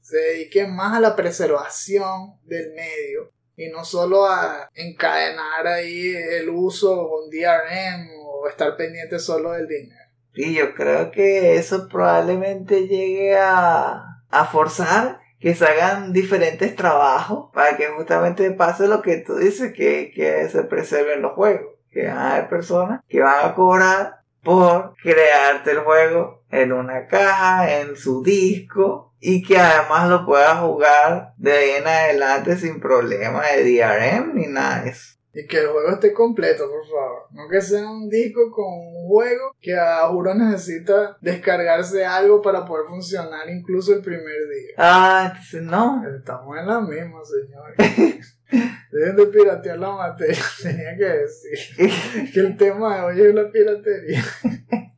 se 0.00 0.16
dedique 0.16 0.66
más 0.66 0.96
a 0.96 1.00
la 1.00 1.14
preservación 1.14 2.38
del 2.44 2.72
medio 2.74 3.30
y 3.54 3.68
no 3.68 3.84
solo 3.84 4.24
a 4.24 4.70
encadenar 4.74 5.66
ahí 5.66 6.14
el 6.14 6.48
uso 6.48 7.08
con 7.08 7.28
DRM 7.28 8.08
estar 8.48 8.76
pendiente 8.76 9.18
solo 9.18 9.52
del 9.52 9.66
dinero. 9.66 10.00
Y 10.34 10.54
yo 10.54 10.74
creo 10.74 11.10
que 11.10 11.56
eso 11.56 11.88
probablemente 11.88 12.86
llegue 12.86 13.36
a, 13.36 14.22
a 14.30 14.44
forzar 14.46 15.20
que 15.40 15.54
se 15.54 15.64
hagan 15.64 16.12
diferentes 16.12 16.74
trabajos 16.76 17.50
para 17.52 17.76
que 17.76 17.86
justamente 17.88 18.50
pase 18.52 18.88
lo 18.88 19.02
que 19.02 19.18
tú 19.18 19.36
dices, 19.36 19.72
que, 19.72 20.12
que 20.14 20.48
se 20.48 20.64
preserven 20.64 21.22
los 21.22 21.32
juegos. 21.32 21.74
Que 21.90 22.08
hay 22.08 22.44
personas 22.48 23.00
que 23.08 23.20
van 23.20 23.46
a 23.46 23.54
cobrar 23.54 24.17
por 24.48 24.94
crearte 25.02 25.72
el 25.72 25.80
juego 25.80 26.42
en 26.50 26.72
una 26.72 27.06
caja, 27.06 27.80
en 27.80 27.96
su 27.96 28.22
disco, 28.22 29.12
y 29.20 29.42
que 29.42 29.58
además 29.58 30.08
lo 30.08 30.24
puedas 30.24 30.60
jugar 30.60 31.34
de 31.36 31.52
ahí 31.52 31.70
en 31.72 31.86
adelante 31.86 32.56
sin 32.56 32.80
problema 32.80 33.42
de 33.46 33.62
DRM 33.62 34.34
ni 34.34 34.46
nada 34.46 34.84
de 34.84 34.88
eso. 34.88 35.18
Y 35.34 35.46
que 35.46 35.58
el 35.58 35.68
juego 35.68 35.90
esté 35.90 36.14
completo, 36.14 36.64
por 36.70 36.82
favor. 36.86 37.26
No 37.32 37.46
que 37.46 37.60
sea 37.60 37.90
un 37.90 38.08
disco 38.08 38.50
con 38.50 38.64
un 38.64 39.06
juego 39.06 39.54
que 39.60 39.76
a 39.76 40.08
juro 40.08 40.34
necesita 40.34 41.18
descargarse 41.20 42.06
algo 42.06 42.40
para 42.40 42.64
poder 42.64 42.86
funcionar 42.86 43.50
incluso 43.50 43.92
el 43.92 44.00
primer 44.00 44.24
día. 44.24 44.74
Ah, 44.78 45.34
no. 45.60 46.02
Estamos 46.16 46.56
en 46.56 46.66
la 46.66 46.80
misma, 46.80 47.20
señores. 47.22 48.34
Dejen 48.50 49.16
de 49.16 49.26
piratear 49.26 49.78
la 49.78 49.90
materia, 49.90 50.42
tenía 50.62 50.96
que 50.96 51.04
decir. 51.04 52.32
que 52.32 52.40
el 52.40 52.56
tema 52.56 52.96
de 52.96 53.02
hoy 53.02 53.20
es 53.20 53.34
la 53.34 53.50
piratería. 53.50 54.24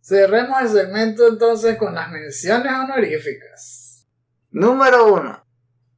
Cerremos 0.00 0.62
el 0.62 0.68
segmento 0.68 1.28
entonces 1.28 1.76
con 1.76 1.94
las 1.94 2.10
menciones 2.10 2.72
honoríficas. 2.72 4.08
Número 4.50 5.14
1. 5.14 5.44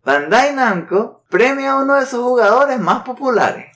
Bandai 0.04 0.54
Namco 0.54 1.24
premia 1.30 1.72
a 1.72 1.82
uno 1.82 1.98
de 1.98 2.04
sus 2.04 2.20
jugadores 2.20 2.78
más 2.78 3.04
populares. 3.04 3.72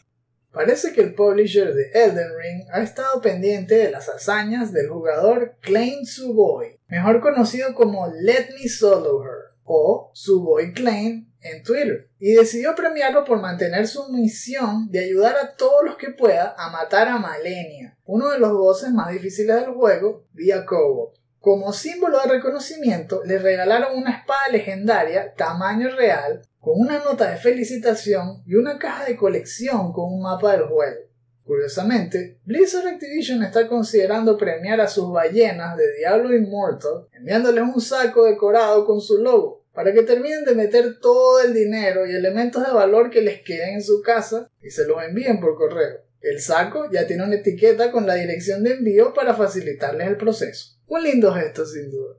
Parece 0.53 0.93
que 0.93 1.03
el 1.03 1.14
publisher 1.14 1.72
de 1.72 1.91
Elden 1.93 2.30
Ring 2.37 2.66
ha 2.72 2.80
estado 2.80 3.20
pendiente 3.20 3.76
de 3.76 3.91
las 3.91 4.09
hazañas 4.09 4.72
del 4.72 4.89
jugador 4.89 5.57
Klein 5.61 6.05
Suboy, 6.05 6.80
mejor 6.89 7.20
conocido 7.20 7.74
como 7.74 8.07
Let 8.09 8.51
Me 8.59 8.68
Solo 8.68 9.22
Her 9.22 9.55
o 9.64 10.11
Suboy 10.14 10.72
Klein 10.72 11.26
en 11.53 11.62
Twitter, 11.62 12.09
y 12.18 12.32
decidió 12.32 12.74
premiarlo 12.74 13.24
por 13.24 13.40
mantener 13.40 13.86
su 13.86 14.09
misión 14.12 14.90
de 14.90 15.05
ayudar 15.05 15.36
a 15.36 15.55
todos 15.55 15.84
los 15.84 15.97
que 15.97 16.11
pueda 16.11 16.55
a 16.59 16.70
matar 16.70 17.09
a 17.09 17.18
Malenia, 17.18 17.97
uno 18.05 18.30
de 18.30 18.38
los 18.38 18.53
bosses 18.53 18.92
más 18.92 19.11
difíciles 19.12 19.57
del 19.57 19.74
juego, 19.74 20.24
vía 20.32 20.64
co 20.64 21.12
como 21.47 21.72
símbolo 21.72 22.18
de 22.18 22.28
reconocimiento, 22.28 23.22
le 23.24 23.38
regalaron 23.38 23.97
una 23.97 24.18
espada 24.18 24.49
legendaria 24.51 25.32
tamaño 25.34 25.94
real 25.94 26.42
con 26.59 26.74
una 26.76 26.99
nota 26.99 27.30
de 27.30 27.36
felicitación 27.36 28.42
y 28.44 28.57
una 28.57 28.80
caja 28.80 29.05
de 29.05 29.16
colección 29.16 29.92
con 29.92 30.12
un 30.12 30.22
mapa 30.22 30.51
del 30.51 30.64
juego. 30.64 31.03
Curiosamente, 31.44 32.40
Blizzard 32.44 32.88
Activision 32.88 33.44
está 33.44 33.68
considerando 33.68 34.36
premiar 34.36 34.80
a 34.80 34.88
sus 34.88 35.12
ballenas 35.12 35.76
de 35.76 35.84
Diablo 35.99 36.34
Immortal 36.34 37.07
enviándoles 37.12 37.62
un 37.62 37.80
saco 37.80 38.24
decorado 38.24 38.84
con 38.84 39.01
su 39.01 39.18
logo 39.18 39.62
para 39.77 39.93
que 39.93 40.03
terminen 40.05 40.47
de 40.47 40.55
meter 40.55 40.99
todo 41.01 41.43
el 41.43 41.53
dinero 41.53 42.07
y 42.07 42.14
elementos 42.14 42.66
de 42.66 42.72
valor 42.72 43.11
que 43.11 43.20
les 43.20 43.43
queden 43.43 43.74
en 43.74 43.83
su 43.83 44.01
casa 44.01 44.51
y 44.62 44.70
se 44.70 44.87
los 44.87 45.03
envíen 45.03 45.39
por 45.39 45.55
correo. 45.55 46.01
El 46.22 46.41
saco 46.41 46.91
ya 46.91 47.07
tiene 47.07 47.24
una 47.24 47.35
etiqueta 47.35 47.93
con 47.93 48.07
la 48.07 48.14
dirección 48.14 48.64
de 48.64 48.72
envío 48.72 49.12
para 49.12 49.35
facilitarles 49.35 50.09
el 50.09 50.16
proceso. 50.16 50.79
Un 50.87 51.03
lindo 51.03 51.31
gesto, 51.35 51.66
sin 51.66 51.91
duda. 51.91 52.14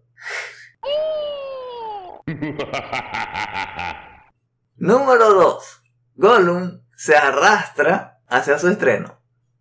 Número 4.76 5.34
2. 5.34 5.82
Gollum 6.16 6.84
se 6.96 7.16
arrastra 7.16 8.20
hacia 8.28 8.60
su 8.60 8.68
estreno. 8.68 9.20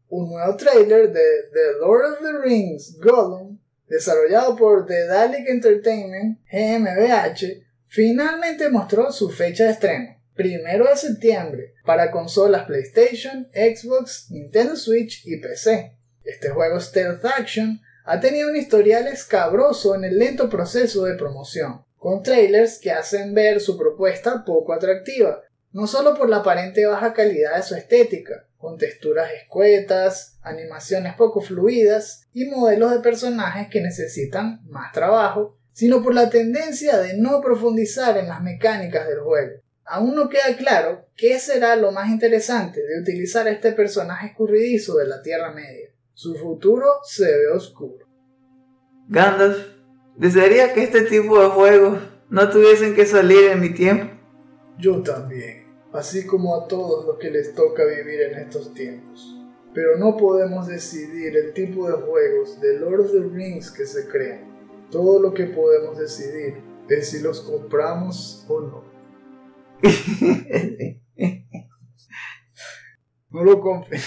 Un 0.08 0.28
nuevo 0.28 0.54
trailer 0.56 1.10
de 1.10 1.24
The 1.50 1.78
Lord 1.80 2.12
of 2.12 2.18
the 2.20 2.42
Rings 2.44 2.98
Gollum, 3.00 3.58
desarrollado 3.86 4.54
por 4.54 4.84
The 4.84 5.06
Dalek 5.06 5.48
Entertainment 5.48 6.40
GmbH, 6.52 7.64
finalmente 7.88 8.68
mostró 8.68 9.12
su 9.12 9.30
fecha 9.30 9.64
de 9.64 9.72
estreno, 9.72 10.16
primero 10.34 10.86
de 10.86 10.96
septiembre, 10.96 11.74
para 11.84 12.10
consolas 12.10 12.66
PlayStation, 12.66 13.48
Xbox, 13.52 14.30
Nintendo 14.30 14.76
Switch 14.76 15.26
y 15.26 15.38
PC. 15.40 15.96
Este 16.24 16.50
juego 16.50 16.80
Stealth 16.80 17.24
Action 17.24 17.80
ha 18.04 18.20
tenido 18.20 18.50
un 18.50 18.56
historial 18.56 19.08
escabroso 19.08 19.94
en 19.94 20.04
el 20.04 20.18
lento 20.18 20.48
proceso 20.48 21.04
de 21.04 21.16
promoción, 21.16 21.84
con 21.96 22.22
trailers 22.22 22.78
que 22.78 22.92
hacen 22.92 23.34
ver 23.34 23.60
su 23.60 23.76
propuesta 23.76 24.44
poco 24.44 24.72
atractiva, 24.72 25.42
no 25.72 25.86
solo 25.86 26.14
por 26.14 26.28
la 26.28 26.38
aparente 26.38 26.86
baja 26.86 27.12
calidad 27.12 27.56
de 27.56 27.62
su 27.62 27.74
estética, 27.74 28.46
con 28.56 28.78
texturas 28.78 29.30
escuetas, 29.32 30.38
animaciones 30.42 31.14
poco 31.14 31.40
fluidas 31.40 32.28
y 32.32 32.46
modelos 32.46 32.92
de 32.92 33.00
personajes 33.00 33.68
que 33.68 33.80
necesitan 33.80 34.60
más 34.66 34.92
trabajo, 34.92 35.58
sino 35.76 36.02
por 36.02 36.14
la 36.14 36.30
tendencia 36.30 36.96
de 36.96 37.18
no 37.18 37.42
profundizar 37.42 38.16
en 38.16 38.28
las 38.28 38.42
mecánicas 38.42 39.06
del 39.06 39.20
juego. 39.20 39.60
Aún 39.84 40.14
no 40.14 40.30
queda 40.30 40.56
claro 40.56 41.04
qué 41.14 41.38
será 41.38 41.76
lo 41.76 41.92
más 41.92 42.08
interesante 42.08 42.80
de 42.80 42.98
utilizar 42.98 43.46
a 43.46 43.50
este 43.50 43.72
personaje 43.72 44.28
escurridizo 44.28 44.96
de 44.96 45.06
la 45.06 45.20
Tierra 45.20 45.52
Media. 45.52 45.90
Su 46.14 46.34
futuro 46.34 46.86
se 47.04 47.26
ve 47.26 47.48
oscuro. 47.54 48.06
Gandalf, 49.08 49.58
desearía 50.16 50.72
que 50.72 50.82
este 50.82 51.02
tipo 51.02 51.42
de 51.42 51.48
juegos 51.48 51.98
no 52.30 52.48
tuviesen 52.48 52.94
que 52.94 53.04
salir 53.04 53.50
en 53.50 53.60
mi 53.60 53.74
tiempo. 53.74 54.14
Yo 54.78 55.02
también, 55.02 55.66
así 55.92 56.24
como 56.24 56.56
a 56.56 56.66
todos 56.68 57.04
los 57.04 57.18
que 57.18 57.30
les 57.30 57.54
toca 57.54 57.84
vivir 57.84 58.22
en 58.22 58.38
estos 58.38 58.72
tiempos. 58.72 59.36
Pero 59.74 59.98
no 59.98 60.16
podemos 60.16 60.68
decidir 60.68 61.36
el 61.36 61.52
tipo 61.52 61.86
de 61.86 61.98
juegos 61.98 62.62
de 62.62 62.78
Lord 62.78 63.00
of 63.00 63.12
the 63.12 63.20
Rings 63.20 63.70
que 63.70 63.84
se 63.84 64.08
crean. 64.08 64.55
Todo 64.90 65.20
lo 65.20 65.34
que 65.34 65.44
podemos 65.46 65.98
decidir 65.98 66.62
es 66.88 67.10
si 67.10 67.20
los 67.20 67.40
compramos 67.40 68.44
o 68.48 68.60
no. 68.60 68.84
no 73.30 73.42
lo 73.42 73.60
compren. 73.60 74.00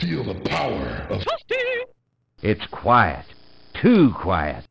Feel 0.00 0.24
the 0.24 0.40
power 0.48 1.06
of 1.10 1.24
It's 2.42 2.64
quiet. 2.70 3.24
Too 3.82 4.14
quiet. 4.22 4.64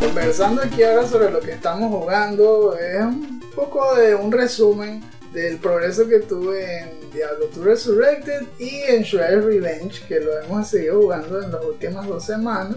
Conversando 0.00 0.62
aquí 0.62 0.82
ahora 0.82 1.06
sobre 1.06 1.30
lo 1.30 1.38
que 1.40 1.52
estamos 1.52 1.90
jugando, 1.92 2.76
es 2.76 3.00
un 3.00 3.40
poco 3.54 3.94
de 3.94 4.16
un 4.16 4.32
resumen 4.32 5.02
del 5.32 5.58
progreso 5.58 6.08
que 6.08 6.20
tuve 6.20 6.80
en 6.80 7.10
Diablo 7.12 7.46
2 7.54 7.64
Resurrected 7.64 8.42
y 8.58 8.82
en 8.88 9.02
Shredder's 9.02 9.44
Revenge, 9.44 10.02
que 10.06 10.20
lo 10.20 10.38
hemos 10.40 10.68
seguido 10.68 11.00
jugando 11.00 11.42
en 11.42 11.52
las 11.52 11.64
últimas 11.64 12.06
dos 12.06 12.24
semanas. 12.24 12.76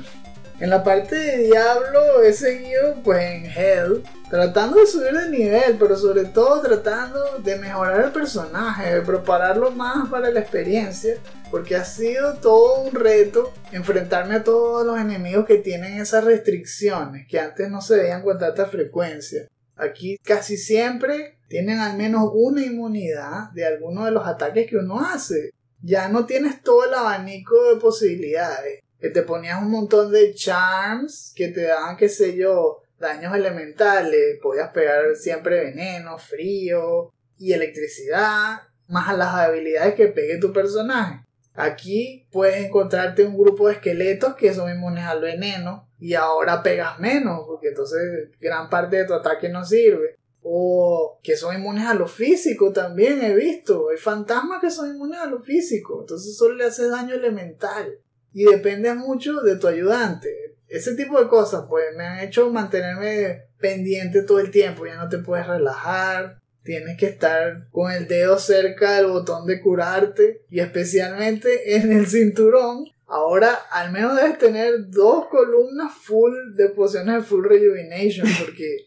En 0.59 0.69
la 0.69 0.83
parte 0.83 1.15
de 1.15 1.37
Diablo 1.45 2.21
he 2.21 2.33
seguido 2.33 2.95
pues 3.03 3.19
en 3.19 3.45
Hell, 3.45 4.03
tratando 4.29 4.79
de 4.79 4.85
subir 4.85 5.11
de 5.11 5.29
nivel, 5.29 5.75
pero 5.79 5.97
sobre 5.97 6.25
todo 6.25 6.61
tratando 6.61 7.39
de 7.43 7.55
mejorar 7.55 8.05
el 8.05 8.11
personaje, 8.11 8.93
de 8.93 9.01
prepararlo 9.01 9.71
más 9.71 10.07
para 10.09 10.29
la 10.29 10.39
experiencia, 10.39 11.15
porque 11.49 11.75
ha 11.75 11.83
sido 11.83 12.35
todo 12.35 12.83
un 12.83 12.91
reto 12.93 13.51
enfrentarme 13.71 14.35
a 14.35 14.43
todos 14.43 14.85
los 14.85 14.99
enemigos 14.99 15.47
que 15.47 15.57
tienen 15.57 15.99
esas 15.99 16.25
restricciones, 16.25 17.25
que 17.27 17.39
antes 17.39 17.67
no 17.67 17.81
se 17.81 17.97
veían 17.97 18.21
con 18.21 18.37
tanta 18.37 18.67
frecuencia. 18.67 19.47
Aquí 19.75 20.19
casi 20.23 20.57
siempre 20.57 21.39
tienen 21.51 21.79
al 21.79 21.97
menos 21.97 22.31
una 22.33 22.65
inmunidad 22.65 23.51
de 23.51 23.65
alguno 23.65 24.05
de 24.05 24.11
los 24.11 24.25
ataques 24.25 24.67
que 24.69 24.77
uno 24.77 25.01
hace. 25.01 25.51
Ya 25.81 26.07
no 26.07 26.25
tienes 26.25 26.63
todo 26.63 26.85
el 26.85 26.93
abanico 26.93 27.73
de 27.73 27.79
posibilidades 27.79 28.79
que 29.01 29.09
te 29.09 29.23
ponías 29.23 29.61
un 29.61 29.69
montón 29.69 30.13
de 30.13 30.33
charms 30.33 31.33
que 31.35 31.49
te 31.49 31.63
daban, 31.63 31.97
qué 31.97 32.07
sé 32.07 32.37
yo, 32.37 32.83
daños 32.99 33.35
elementales, 33.35 34.39
podías 34.41 34.69
pegar 34.69 35.15
siempre 35.15 35.65
veneno, 35.65 36.17
frío 36.17 37.11
y 37.37 37.51
electricidad, 37.51 38.61
más 38.87 39.09
a 39.09 39.17
las 39.17 39.33
habilidades 39.33 39.95
que 39.95 40.07
pegue 40.07 40.37
tu 40.37 40.53
personaje. 40.53 41.25
Aquí 41.53 42.29
puedes 42.31 42.63
encontrarte 42.63 43.25
un 43.25 43.37
grupo 43.37 43.67
de 43.67 43.73
esqueletos 43.73 44.35
que 44.35 44.53
son 44.53 44.71
inmunes 44.71 45.03
al 45.03 45.19
veneno 45.19 45.89
y 45.99 46.13
ahora 46.13 46.63
pegas 46.63 46.97
menos, 46.99 47.41
porque 47.45 47.69
entonces 47.69 48.29
gran 48.39 48.69
parte 48.69 48.97
de 48.97 49.05
tu 49.05 49.13
ataque 49.13 49.49
no 49.49 49.65
sirve. 49.65 50.15
O 50.43 51.19
que 51.21 51.35
son 51.35 51.55
inmunes 51.55 51.85
a 51.85 51.93
lo 51.93 52.07
físico 52.07 52.71
también 52.71 53.23
he 53.23 53.35
visto. 53.35 53.89
Hay 53.89 53.97
fantasmas 53.97 54.59
que 54.59 54.71
son 54.71 54.89
inmunes 54.89 55.19
a 55.19 55.27
lo 55.27 55.41
físico, 55.41 56.01
entonces 56.01 56.35
solo 56.35 56.55
le 56.55 56.65
haces 56.65 56.89
daño 56.89 57.13
elemental 57.13 57.99
y 58.33 58.45
depende 58.45 58.93
mucho 58.93 59.41
de 59.41 59.55
tu 59.57 59.67
ayudante. 59.67 60.55
Ese 60.67 60.95
tipo 60.95 61.19
de 61.19 61.27
cosas 61.27 61.65
pues 61.69 61.85
me 61.95 62.05
han 62.05 62.19
hecho 62.19 62.49
mantenerme 62.49 63.43
pendiente 63.59 64.23
todo 64.23 64.39
el 64.39 64.51
tiempo, 64.51 64.85
ya 64.85 64.95
no 64.95 65.09
te 65.09 65.19
puedes 65.19 65.45
relajar, 65.45 66.39
tienes 66.63 66.97
que 66.97 67.07
estar 67.07 67.67
con 67.71 67.91
el 67.91 68.07
dedo 68.07 68.39
cerca 68.39 68.95
del 68.95 69.07
botón 69.07 69.45
de 69.45 69.61
curarte 69.61 70.43
y 70.49 70.59
especialmente 70.59 71.75
en 71.75 71.91
el 71.91 72.07
cinturón. 72.07 72.85
Ahora 73.05 73.53
al 73.71 73.91
menos 73.91 74.15
debes 74.15 74.37
tener 74.37 74.89
dos 74.89 75.27
columnas 75.27 75.91
full 75.93 76.33
de 76.55 76.69
pociones 76.69 77.15
de 77.15 77.21
full 77.21 77.45
rejuvenation 77.45 78.27
porque 78.39 78.85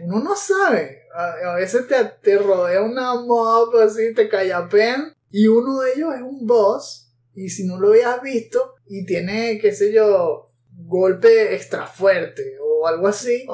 uno 0.00 0.20
no 0.20 0.36
sabe. 0.36 1.02
A, 1.14 1.54
veces 1.54 1.88
te, 1.88 1.96
te 2.22 2.38
rodea 2.38 2.82
una 2.82 3.14
mob 3.14 3.74
así, 3.78 4.12
te 4.14 4.28
callapean 4.28 5.14
y 5.30 5.46
uno 5.46 5.80
de 5.80 5.92
ellos 5.94 6.14
es 6.14 6.22
un 6.22 6.46
boss 6.46 7.12
y 7.34 7.48
si 7.48 7.66
no 7.66 7.78
lo 7.78 7.88
habías 7.88 8.20
visto 8.22 8.74
y 8.86 9.04
tiene, 9.06 9.58
qué 9.58 9.72
sé 9.72 9.92
yo, 9.92 10.50
golpe 10.84 11.54
extra 11.54 11.86
fuerte 11.86 12.58
o 12.60 12.86
algo 12.86 13.08
así, 13.08 13.46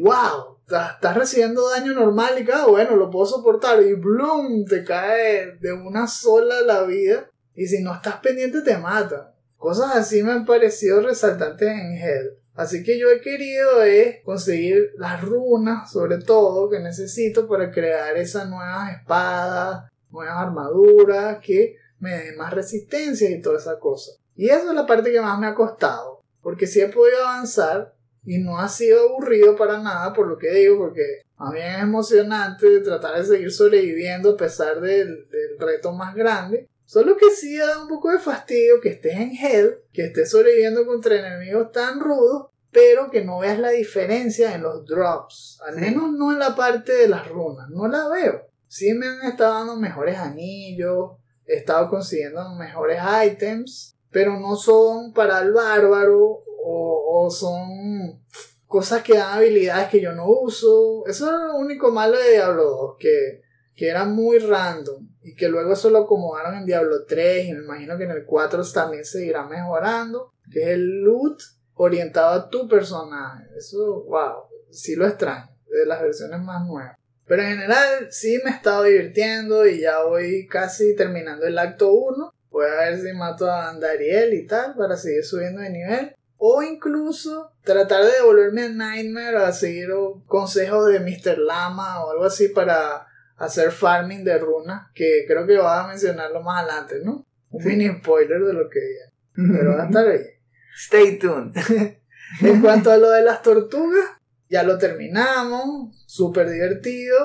wow, 0.00 0.58
estás 0.62 1.16
recibiendo 1.16 1.68
daño 1.70 1.92
normal 1.92 2.38
y 2.38 2.44
cada 2.44 2.66
bueno, 2.66 2.96
lo 2.96 3.10
puedo 3.10 3.26
soportar 3.26 3.82
y 3.82 3.94
bloom, 3.94 4.64
te 4.64 4.84
cae 4.84 5.52
de 5.60 5.72
una 5.72 6.06
sola 6.06 6.60
la 6.62 6.82
vida 6.82 7.30
y 7.54 7.66
si 7.66 7.82
no 7.82 7.94
estás 7.94 8.16
pendiente 8.16 8.60
te 8.62 8.76
mata. 8.76 9.34
Cosas 9.56 9.96
así 9.96 10.22
me 10.22 10.32
han 10.32 10.44
parecido 10.44 11.00
resaltantes 11.00 11.68
en 11.68 11.96
Hell. 11.96 12.38
Así 12.56 12.82
que 12.82 12.98
yo 12.98 13.10
he 13.10 13.20
querido 13.20 13.82
es 13.82 14.22
conseguir 14.24 14.92
las 14.96 15.22
runas, 15.22 15.92
sobre 15.92 16.18
todo, 16.18 16.70
que 16.70 16.80
necesito 16.80 17.46
para 17.46 17.70
crear 17.70 18.16
esas 18.16 18.48
nuevas 18.48 18.92
espadas, 18.96 19.90
nuevas 20.10 20.36
armaduras 20.38 21.38
que 21.44 21.76
me 21.98 22.16
dé 22.16 22.36
más 22.36 22.54
resistencia 22.54 23.30
y 23.30 23.42
toda 23.42 23.58
esa 23.58 23.78
cosa. 23.78 24.12
Y 24.34 24.48
eso 24.48 24.70
es 24.70 24.74
la 24.74 24.86
parte 24.86 25.12
que 25.12 25.20
más 25.20 25.38
me 25.38 25.46
ha 25.46 25.54
costado, 25.54 26.22
porque 26.40 26.66
sí 26.66 26.80
he 26.80 26.88
podido 26.88 27.26
avanzar 27.26 27.94
y 28.24 28.38
no 28.38 28.58
ha 28.58 28.68
sido 28.68 29.08
aburrido 29.08 29.54
para 29.54 29.78
nada 29.78 30.14
por 30.14 30.26
lo 30.26 30.38
que 30.38 30.50
digo, 30.50 30.78
porque 30.78 31.20
a 31.36 31.50
mí 31.50 31.58
es 31.60 31.82
emocionante 31.82 32.80
tratar 32.80 33.18
de 33.18 33.24
seguir 33.24 33.52
sobreviviendo 33.52 34.30
a 34.30 34.36
pesar 34.36 34.80
del, 34.80 35.28
del 35.28 35.58
reto 35.58 35.92
más 35.92 36.14
grande. 36.14 36.68
Solo 36.86 37.16
que 37.16 37.30
sí 37.30 37.58
da 37.58 37.82
un 37.82 37.88
poco 37.88 38.12
de 38.12 38.20
fastidio 38.20 38.80
que 38.80 38.90
estés 38.90 39.16
en 39.16 39.32
Hell, 39.36 39.80
que 39.92 40.06
estés 40.06 40.30
sobreviviendo 40.30 40.86
contra 40.86 41.18
enemigos 41.18 41.72
tan 41.72 41.98
rudos, 41.98 42.46
pero 42.70 43.10
que 43.10 43.24
no 43.24 43.40
veas 43.40 43.58
la 43.58 43.70
diferencia 43.70 44.54
en 44.54 44.62
los 44.62 44.86
drops. 44.86 45.58
Al 45.66 45.76
menos 45.76 46.12
no 46.12 46.32
en 46.32 46.38
la 46.38 46.54
parte 46.54 46.92
de 46.92 47.08
las 47.08 47.28
runas, 47.28 47.68
no 47.70 47.88
la 47.88 48.06
veo. 48.08 48.46
Sí 48.68 48.94
me 48.94 49.08
han 49.08 49.22
estado 49.22 49.54
dando 49.54 49.76
mejores 49.76 50.16
anillos, 50.16 51.16
he 51.44 51.56
estado 51.56 51.90
consiguiendo 51.90 52.48
mejores 52.54 53.00
items, 53.24 53.96
pero 54.12 54.38
no 54.38 54.54
son 54.54 55.12
para 55.12 55.40
el 55.40 55.52
bárbaro 55.52 56.44
o, 56.68 57.28
son 57.30 58.22
cosas 58.66 59.02
que 59.02 59.16
dan 59.16 59.38
habilidades 59.38 59.88
que 59.88 60.00
yo 60.00 60.12
no 60.12 60.28
uso. 60.28 61.04
Eso 61.06 61.26
es 61.26 61.32
lo 61.32 61.56
único 61.56 61.90
malo 61.90 62.16
de 62.16 62.32
Diablo 62.32 62.62
2, 62.62 62.96
que, 63.00 63.42
que 63.74 63.88
era 63.88 64.04
muy 64.04 64.38
random 64.38 65.15
y 65.26 65.34
que 65.34 65.48
luego 65.48 65.72
eso 65.72 65.90
lo 65.90 66.04
acomodaron 66.04 66.54
en 66.54 66.66
Diablo 66.66 67.04
3 67.04 67.46
y 67.46 67.52
me 67.52 67.64
imagino 67.64 67.98
que 67.98 68.04
en 68.04 68.12
el 68.12 68.24
4 68.24 68.62
también 68.72 69.04
seguirá 69.04 69.44
mejorando, 69.44 70.32
que 70.52 70.62
es 70.62 70.68
el 70.68 71.02
loot 71.02 71.42
orientado 71.74 72.30
a 72.30 72.48
tu 72.48 72.68
personaje. 72.68 73.44
Eso, 73.58 74.04
wow, 74.04 74.44
sí 74.70 74.94
lo 74.94 75.04
extraño, 75.04 75.50
de 75.68 75.84
las 75.84 76.00
versiones 76.00 76.38
más 76.42 76.64
nuevas. 76.64 76.96
Pero 77.26 77.42
en 77.42 77.48
general 77.48 78.06
sí 78.10 78.38
me 78.44 78.52
he 78.52 78.54
estado 78.54 78.84
divirtiendo 78.84 79.66
y 79.66 79.80
ya 79.80 80.04
voy 80.04 80.46
casi 80.46 80.94
terminando 80.94 81.44
el 81.44 81.58
acto 81.58 81.92
1. 81.92 82.32
Voy 82.50 82.66
a 82.66 82.84
ver 82.84 83.00
si 83.00 83.12
mato 83.12 83.50
a 83.50 83.68
Andariel 83.68 84.32
y 84.32 84.46
tal 84.46 84.76
para 84.76 84.96
seguir 84.96 85.24
subiendo 85.24 85.60
de 85.60 85.70
nivel. 85.70 86.14
O 86.36 86.62
incluso 86.62 87.50
tratar 87.64 88.04
de 88.04 88.12
devolverme 88.12 88.62
a 88.62 88.68
Nightmare 88.68 89.38
a 89.38 89.50
seguir 89.50 89.88
consejos 90.26 90.86
de 90.86 91.00
Mr. 91.00 91.38
Lama 91.38 92.04
o 92.04 92.12
algo 92.12 92.26
así 92.26 92.48
para 92.48 93.08
hacer 93.36 93.70
farming 93.70 94.24
de 94.24 94.38
runas. 94.38 94.88
Que 94.94 95.24
creo 95.26 95.46
que 95.46 95.56
va 95.56 95.84
a 95.84 95.88
mencionarlo 95.88 96.42
más 96.42 96.62
adelante, 96.62 96.96
¿no? 97.04 97.26
Un 97.50 97.64
mini 97.64 97.88
spoiler 97.98 98.42
de 98.42 98.52
lo 98.52 98.68
que 98.68 98.80
viene. 98.80 99.58
Pero 99.58 99.76
va 99.76 99.84
a 99.84 99.86
estar 99.86 100.06
bien. 100.06 100.26
Stay 100.76 101.18
tuned. 101.18 101.56
en 102.40 102.60
cuanto 102.60 102.90
a 102.90 102.96
lo 102.96 103.10
de 103.10 103.22
las 103.22 103.42
tortugas, 103.42 104.04
ya 104.48 104.62
lo 104.62 104.78
terminamos, 104.78 106.04
súper 106.06 106.50
divertido. 106.50 107.16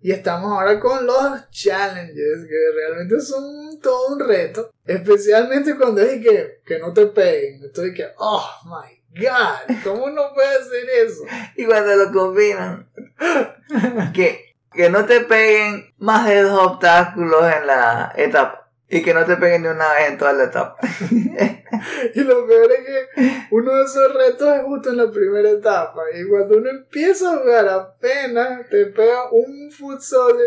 Y 0.00 0.12
estamos 0.12 0.52
ahora 0.52 0.78
con 0.78 1.04
los 1.06 1.50
challenges, 1.50 2.46
que 2.46 2.56
realmente 2.76 3.20
son 3.20 3.80
todo 3.80 4.14
un 4.14 4.20
reto. 4.20 4.70
Especialmente 4.84 5.76
cuando 5.76 6.02
es 6.02 6.22
que, 6.22 6.60
que 6.64 6.78
no 6.78 6.92
te 6.92 7.06
peguen. 7.06 7.64
Estoy 7.64 7.92
que, 7.92 8.06
oh 8.18 8.46
my 8.64 9.20
god, 9.20 9.76
¿cómo 9.82 10.10
no 10.10 10.32
puede 10.34 10.56
hacer 10.58 10.88
eso? 11.04 11.24
y 11.56 11.64
cuando 11.64 11.96
lo 11.96 12.12
combinan, 12.12 12.88
que, 14.14 14.45
que 14.76 14.90
no 14.90 15.04
te 15.06 15.20
peguen 15.20 15.94
más 15.98 16.28
de 16.28 16.42
dos 16.42 16.66
obstáculos 16.66 17.42
en 17.52 17.66
la 17.66 18.12
etapa. 18.16 18.62
Y 18.88 19.02
que 19.02 19.12
no 19.12 19.24
te 19.24 19.36
peguen 19.36 19.62
ni 19.62 19.68
una 19.68 19.94
vez 19.94 20.10
en 20.10 20.18
toda 20.18 20.32
la 20.32 20.44
etapa. 20.44 20.76
y 22.14 22.20
lo 22.20 22.46
peor 22.46 22.70
es 22.70 22.86
que 22.86 23.32
uno 23.50 23.74
de 23.74 23.84
esos 23.84 24.14
retos 24.14 24.56
es 24.56 24.62
justo 24.62 24.90
en 24.90 24.98
la 24.98 25.10
primera 25.10 25.50
etapa. 25.50 26.02
Y 26.14 26.28
cuando 26.28 26.58
uno 26.58 26.70
empieza 26.70 27.32
a 27.32 27.38
jugar 27.38 27.68
apenas, 27.68 28.68
te 28.70 28.86
pega 28.86 29.28
un 29.32 29.72
foot 29.72 30.00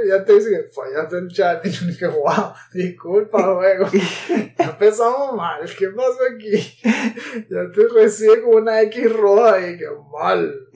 y 0.06 0.08
ya 0.08 0.24
te 0.24 0.36
dice 0.36 0.52
que 0.52 0.70
fallaste 0.70 1.18
el 1.18 1.28
challenge. 1.28 1.86
Y 1.92 1.98
que, 1.98 2.08
wow, 2.08 2.54
disculpa, 2.72 3.44
juego. 3.56 3.88
ya 4.58 4.66
empezamos 4.66 5.36
mal. 5.36 5.70
¿Qué 5.78 5.90
pasó 5.90 6.20
aquí? 6.34 6.80
ya 7.50 7.70
te 7.74 7.88
recibe 7.94 8.42
como 8.42 8.58
una 8.60 8.82
X 8.84 9.12
roja 9.12 9.68
y 9.68 9.78
que 9.78 9.88
mal. 10.14 10.70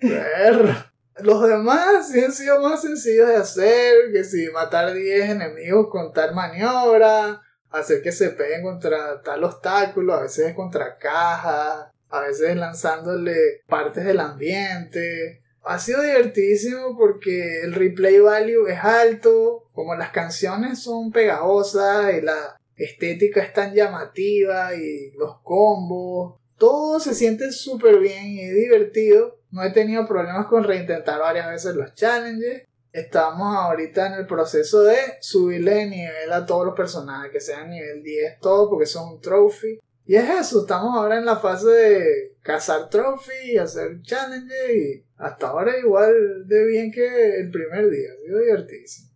Perro. 0.00 0.91
Los 1.20 1.46
demás 1.46 2.10
sí 2.10 2.24
han 2.24 2.32
sido 2.32 2.60
más 2.60 2.82
sencillos 2.82 3.28
de 3.28 3.36
hacer, 3.36 4.12
que 4.12 4.24
si 4.24 4.48
matar 4.50 4.94
10 4.94 5.30
enemigos 5.30 5.88
con 5.90 6.12
tal 6.12 6.34
maniobra, 6.34 7.42
hacer 7.70 8.02
que 8.02 8.12
se 8.12 8.30
peguen 8.30 8.62
contra 8.62 9.20
tal 9.22 9.44
obstáculo, 9.44 10.14
a 10.14 10.22
veces 10.22 10.54
contra 10.54 10.96
cajas, 10.96 11.88
a 12.08 12.20
veces 12.20 12.56
lanzándole 12.56 13.62
partes 13.66 14.04
del 14.04 14.20
ambiente. 14.20 15.42
Ha 15.64 15.78
sido 15.78 16.02
divertidísimo 16.02 16.96
porque 16.98 17.60
el 17.62 17.74
replay 17.74 18.18
value 18.18 18.66
es 18.68 18.78
alto, 18.82 19.68
como 19.72 19.94
las 19.94 20.10
canciones 20.10 20.82
son 20.82 21.12
pegajosas 21.12 22.14
y 22.14 22.22
la 22.22 22.58
estética 22.76 23.42
es 23.42 23.52
tan 23.52 23.74
llamativa 23.74 24.74
y 24.74 25.12
los 25.12 25.40
combos, 25.42 26.40
todo 26.56 27.00
se 27.00 27.14
siente 27.14 27.52
súper 27.52 27.98
bien 27.98 28.26
y 28.26 28.48
divertido 28.48 29.41
no 29.52 29.62
he 29.62 29.70
tenido 29.70 30.06
problemas 30.06 30.46
con 30.46 30.64
reintentar 30.64 31.20
varias 31.20 31.48
veces 31.48 31.76
los 31.76 31.94
challenges. 31.94 32.62
Estamos 32.90 33.54
ahorita 33.56 34.08
en 34.08 34.14
el 34.14 34.26
proceso 34.26 34.82
de 34.82 34.96
subirle 35.20 35.74
de 35.74 35.86
nivel 35.86 36.32
a 36.32 36.44
todos 36.44 36.66
los 36.66 36.74
personajes, 36.74 37.30
que 37.30 37.40
sean 37.40 37.70
nivel 37.70 38.02
10 38.02 38.40
todo, 38.40 38.68
porque 38.68 38.86
son 38.86 39.14
un 39.14 39.20
trophy. 39.20 39.78
Y 40.04 40.16
es 40.16 40.28
eso, 40.28 40.62
estamos 40.62 40.96
ahora 40.96 41.18
en 41.18 41.24
la 41.24 41.36
fase 41.36 41.68
de 41.68 42.36
cazar 42.42 42.90
trophy 42.90 43.52
y 43.52 43.58
hacer 43.58 44.02
challenges 44.02 44.70
y 44.74 45.04
hasta 45.16 45.48
ahora 45.48 45.78
igual 45.78 46.46
de 46.46 46.66
bien 46.66 46.90
que 46.90 47.36
el 47.36 47.50
primer 47.50 47.88
día, 47.88 48.08
ha 48.10 48.26
sido 48.26 48.38
divertísimo. 48.40 49.10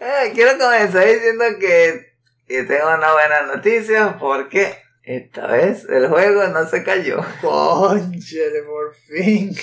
Eh, 0.00 0.32
quiero 0.34 0.58
comenzar 0.58 1.06
diciendo 1.06 1.44
que, 1.58 2.06
tengo 2.46 2.94
una 2.94 3.12
buena 3.12 3.54
noticia 3.54 4.16
porque 4.18 4.76
esta 5.08 5.46
vez 5.46 5.86
el 5.88 6.06
juego 6.08 6.46
no 6.48 6.68
se 6.68 6.84
cayó. 6.84 7.24
Conchale, 7.40 8.62
por 8.66 8.94
fin. 8.94 9.56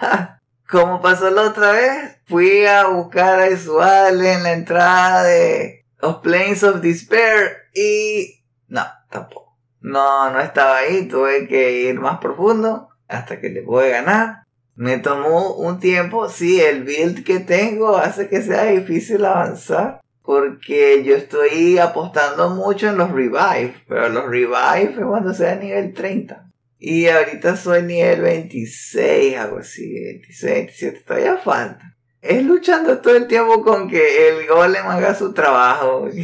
Como 0.68 1.00
pasó 1.00 1.30
la 1.30 1.42
otra 1.42 1.70
vez, 1.70 2.20
fui 2.26 2.66
a 2.66 2.88
buscar 2.88 3.38
a 3.38 3.48
Isual 3.48 4.26
en 4.26 4.42
la 4.42 4.52
entrada 4.54 5.22
de 5.22 5.86
Los 6.02 6.16
Planes 6.16 6.64
of 6.64 6.80
Despair 6.80 7.58
y 7.72 8.42
no, 8.66 8.84
tampoco. 9.08 9.56
No, 9.80 10.32
no 10.32 10.40
estaba 10.40 10.78
ahí, 10.78 11.06
tuve 11.06 11.46
que 11.46 11.82
ir 11.82 12.00
más 12.00 12.18
profundo 12.18 12.88
hasta 13.06 13.40
que 13.40 13.50
le 13.50 13.62
pude 13.62 13.90
ganar. 13.90 14.42
Me 14.74 14.98
tomó 14.98 15.54
un 15.54 15.78
tiempo, 15.78 16.28
sí, 16.28 16.60
el 16.60 16.82
build 16.82 17.24
que 17.24 17.38
tengo 17.38 17.96
hace 17.96 18.28
que 18.28 18.42
sea 18.42 18.64
difícil 18.64 19.24
avanzar. 19.24 20.00
Porque 20.28 21.02
yo 21.04 21.16
estoy 21.16 21.78
apostando 21.78 22.50
mucho 22.50 22.90
en 22.90 22.98
los 22.98 23.10
revive, 23.10 23.74
pero 23.88 24.10
los 24.10 24.26
revive 24.26 24.82
es 24.82 25.06
cuando 25.06 25.32
sea 25.32 25.54
nivel 25.54 25.94
30. 25.94 26.50
Y 26.78 27.06
ahorita 27.06 27.56
soy 27.56 27.84
nivel 27.84 28.20
26, 28.20 29.38
algo 29.38 29.60
así, 29.60 29.90
26, 29.90 30.52
27, 30.52 31.00
todavía 31.06 31.38
falta. 31.38 31.96
Es 32.20 32.44
luchando 32.44 32.98
todo 32.98 33.16
el 33.16 33.26
tiempo 33.26 33.64
con 33.64 33.88
que 33.88 34.28
el 34.28 34.46
golem 34.46 34.86
haga 34.86 35.14
su 35.14 35.32
trabajo. 35.32 36.10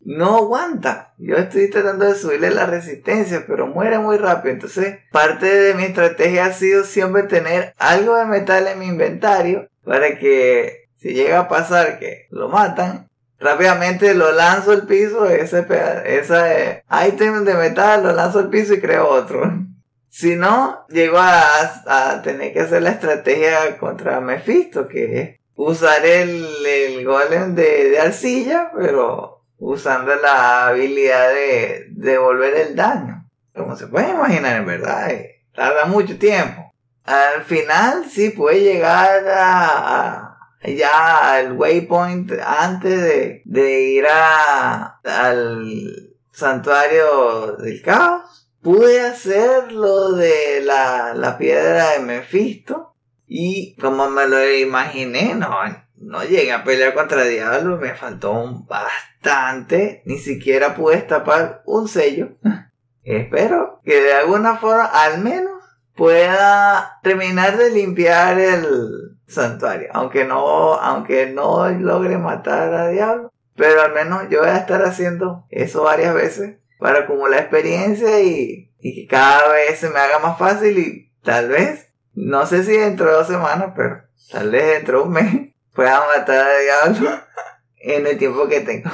No 0.00 0.36
aguanta. 0.36 1.12
Yo 1.18 1.36
estoy 1.36 1.68
tratando 1.68 2.06
de 2.06 2.14
subirle 2.14 2.50
la 2.50 2.64
resistencia, 2.64 3.44
pero 3.46 3.66
muere 3.66 3.98
muy 3.98 4.16
rápido. 4.16 4.54
Entonces, 4.54 5.00
parte 5.12 5.44
de 5.44 5.74
mi 5.74 5.82
estrategia 5.82 6.46
ha 6.46 6.52
sido 6.54 6.84
siempre 6.84 7.24
tener 7.24 7.74
algo 7.76 8.16
de 8.16 8.24
metal 8.24 8.68
en 8.68 8.78
mi 8.78 8.86
inventario 8.86 9.68
para 9.84 10.18
que 10.18 10.88
si 10.96 11.12
llega 11.12 11.40
a 11.40 11.48
pasar 11.48 11.98
que 11.98 12.26
lo 12.30 12.48
matan, 12.48 13.07
rápidamente 13.38 14.14
lo 14.14 14.32
lanzo 14.32 14.72
al 14.72 14.86
piso, 14.86 15.26
ese, 15.26 15.66
ese 16.04 16.84
item 17.06 17.44
de 17.44 17.54
metal 17.54 18.02
lo 18.02 18.12
lanzo 18.12 18.40
al 18.40 18.50
piso 18.50 18.74
y 18.74 18.80
creo 18.80 19.08
otro. 19.08 19.42
Si 20.10 20.34
no, 20.34 20.84
llego 20.88 21.18
a, 21.18 22.22
tener 22.24 22.52
que 22.52 22.60
hacer 22.60 22.82
la 22.82 22.90
estrategia 22.90 23.78
contra 23.78 24.20
Mephisto, 24.20 24.88
que 24.88 25.20
es 25.20 25.40
usar 25.54 26.04
el, 26.04 26.44
el 26.66 27.04
golem 27.04 27.54
de, 27.54 27.90
de, 27.90 28.00
arcilla, 28.00 28.72
pero 28.76 29.44
usando 29.58 30.14
la 30.16 30.68
habilidad 30.68 31.28
de 31.28 31.88
devolver 31.90 32.56
el 32.56 32.74
daño. 32.74 33.28
Como 33.54 33.76
se 33.76 33.86
puede 33.86 34.10
imaginar, 34.10 34.56
en 34.56 34.66
verdad, 34.66 35.10
eh, 35.10 35.44
tarda 35.54 35.84
mucho 35.84 36.18
tiempo. 36.18 36.72
Al 37.04 37.44
final, 37.44 38.04
sí 38.10 38.30
puede 38.30 38.60
llegar 38.60 39.24
a, 39.28 40.27
ya 40.62 41.34
al 41.34 41.52
waypoint 41.52 42.32
antes 42.44 43.00
de, 43.00 43.42
de 43.44 43.80
ir 43.82 44.06
a, 44.06 45.00
al 45.04 46.16
santuario 46.32 47.56
del 47.56 47.82
caos 47.82 48.48
pude 48.62 49.00
hacer 49.00 49.72
lo 49.72 50.12
de 50.12 50.60
la, 50.64 51.14
la 51.14 51.38
piedra 51.38 51.92
de 51.92 52.00
Mephisto 52.00 52.94
y 53.26 53.76
como 53.76 54.08
me 54.08 54.26
lo 54.26 54.50
imaginé, 54.50 55.34
no, 55.34 55.50
no 55.96 56.22
llegué 56.24 56.52
a 56.52 56.64
pelear 56.64 56.94
contra 56.94 57.24
Diablo, 57.24 57.76
me 57.76 57.94
faltó 57.94 58.64
bastante, 58.66 60.02
ni 60.06 60.18
siquiera 60.18 60.74
pude 60.74 61.02
tapar 61.02 61.62
un 61.66 61.88
sello. 61.88 62.30
Espero 63.02 63.80
que 63.84 64.00
de 64.00 64.14
alguna 64.14 64.56
forma 64.56 64.84
al 64.84 65.22
menos 65.22 65.62
pueda 65.94 66.98
terminar 67.02 67.56
de 67.58 67.70
limpiar 67.70 68.38
el 68.38 69.07
santuario, 69.28 69.88
aunque 69.92 70.24
no, 70.24 70.74
aunque 70.74 71.26
no 71.26 71.68
logre 71.68 72.18
matar 72.18 72.74
a 72.74 72.88
Diablo, 72.88 73.32
pero 73.54 73.82
al 73.82 73.92
menos 73.92 74.28
yo 74.30 74.40
voy 74.40 74.48
a 74.48 74.56
estar 74.56 74.82
haciendo 74.82 75.46
eso 75.50 75.82
varias 75.84 76.14
veces 76.14 76.56
para 76.78 77.00
acumular 77.00 77.40
experiencia 77.40 78.20
y, 78.20 78.72
y 78.80 78.94
que 78.94 79.06
cada 79.06 79.52
vez 79.52 79.78
se 79.78 79.90
me 79.90 79.98
haga 79.98 80.18
más 80.20 80.38
fácil 80.38 80.78
y 80.78 81.12
tal 81.22 81.48
vez, 81.48 81.92
no 82.14 82.46
sé 82.46 82.64
si 82.64 82.72
dentro 82.72 83.06
de 83.06 83.12
dos 83.12 83.26
semanas, 83.26 83.72
pero 83.76 84.02
tal 84.30 84.50
vez 84.50 84.66
dentro 84.66 84.98
de 84.98 85.04
un 85.04 85.12
mes 85.12 85.54
pueda 85.74 86.02
matar 86.16 86.46
a 86.48 86.58
Diablo 86.58 87.10
en 87.76 88.06
el 88.06 88.18
tiempo 88.18 88.48
que 88.48 88.60
tengo. 88.60 88.90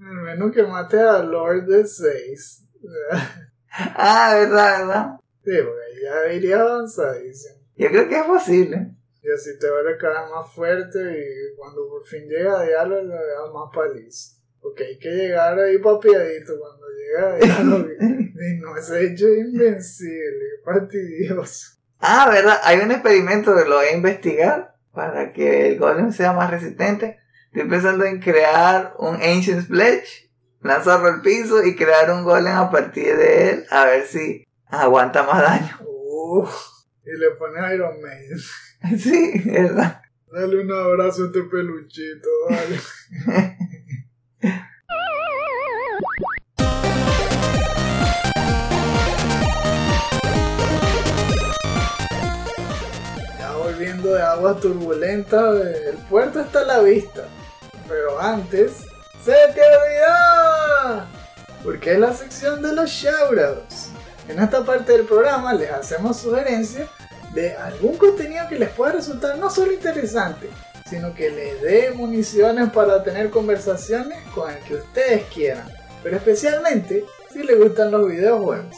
Al 0.00 0.16
menos 0.16 0.52
que 0.52 0.62
mate 0.62 0.98
a 1.00 1.18
Lord 1.18 1.66
de 1.66 1.86
6. 1.86 2.64
ah, 3.96 4.34
verdad, 4.34 4.78
verdad. 4.78 5.06
Sí, 5.44 5.52
porque 5.62 6.02
ya 6.02 6.32
iría 6.32 6.60
avanzadísimo. 6.60 7.59
Yo 7.80 7.88
creo 7.88 8.08
que 8.10 8.18
es 8.18 8.24
posible. 8.24 8.90
Y 9.22 9.30
así 9.30 9.58
te 9.58 9.70
va 9.70 9.78
a 9.80 9.96
caer 9.96 10.30
más 10.30 10.52
fuerte 10.54 10.98
y 10.98 11.56
cuando 11.56 11.88
por 11.88 12.04
fin 12.06 12.28
llega 12.28 12.60
a 12.60 12.62
Diablo 12.62 13.02
le 13.02 13.14
más 13.54 13.70
paliza. 13.74 14.36
Porque 14.60 14.84
hay 14.84 14.98
que 14.98 15.08
llegar 15.08 15.58
ahí 15.58 15.78
papiadito 15.78 16.58
cuando 16.58 16.86
llega 16.90 17.38
y 17.38 18.60
no 18.60 18.76
es 18.76 18.90
hecho 18.90 19.28
invencible, 19.28 20.60
fastidioso. 20.62 21.78
Ah, 22.00 22.28
¿verdad? 22.30 22.60
Hay 22.64 22.80
un 22.80 22.90
experimento 22.90 23.56
que 23.56 23.64
lo 23.64 23.76
voy 23.76 23.86
a 23.86 23.96
investigar 23.96 24.74
para 24.92 25.32
que 25.32 25.68
el 25.68 25.78
golem 25.78 26.12
sea 26.12 26.34
más 26.34 26.50
resistente. 26.50 27.18
Estoy 27.46 27.66
pensando 27.66 28.04
en 28.04 28.20
crear 28.20 28.94
un 28.98 29.14
Ancient 29.14 29.66
Pledge, 29.68 30.30
lanzarlo 30.60 31.08
al 31.08 31.22
piso 31.22 31.64
y 31.64 31.76
crear 31.76 32.10
un 32.10 32.24
golem 32.24 32.54
a 32.54 32.70
partir 32.70 33.16
de 33.16 33.50
él 33.50 33.66
a 33.70 33.86
ver 33.86 34.06
si 34.06 34.46
aguanta 34.66 35.22
más 35.22 35.40
daño. 35.40 35.78
Y 37.04 37.18
le 37.18 37.30
pone 37.32 37.74
Iron 37.74 38.00
Man. 38.00 38.98
sí, 38.98 39.42
¿verdad? 39.44 40.02
Dale 40.32 40.60
un 40.60 40.72
abrazo 40.72 41.24
a 41.24 41.26
este 41.26 41.42
peluchito, 41.42 42.28
dale. 42.48 42.80
Ya 53.38 53.52
volviendo 53.56 54.14
de 54.14 54.22
aguas 54.22 54.60
turbulentas, 54.60 55.66
el 55.66 55.96
puerto 56.08 56.40
está 56.40 56.60
a 56.60 56.64
la 56.64 56.80
vista. 56.80 57.26
Pero 57.88 58.20
antes, 58.20 58.84
¡se 59.24 59.32
te 59.32 59.60
olvidó! 59.60 61.06
Porque 61.64 61.94
es 61.94 61.98
la 61.98 62.12
sección 62.12 62.62
de 62.62 62.72
los 62.72 62.88
shoutouts. 62.88 63.89
En 64.30 64.38
esta 64.38 64.64
parte 64.64 64.92
del 64.92 65.06
programa 65.06 65.52
les 65.54 65.72
hacemos 65.72 66.18
sugerencias 66.18 66.88
de 67.34 67.52
algún 67.56 67.96
contenido 67.96 68.46
que 68.48 68.60
les 68.60 68.68
pueda 68.68 68.92
resultar 68.92 69.36
no 69.38 69.50
solo 69.50 69.72
interesante, 69.72 70.48
sino 70.88 71.12
que 71.12 71.30
les 71.30 71.60
dé 71.60 71.90
municiones 71.90 72.70
para 72.70 73.02
tener 73.02 73.30
conversaciones 73.30 74.20
con 74.32 74.48
el 74.48 74.62
que 74.62 74.76
ustedes 74.76 75.24
quieran, 75.34 75.68
pero 76.04 76.16
especialmente 76.16 77.04
si 77.32 77.42
les 77.42 77.58
gustan 77.58 77.90
los 77.90 78.08
videojuegos. 78.08 78.76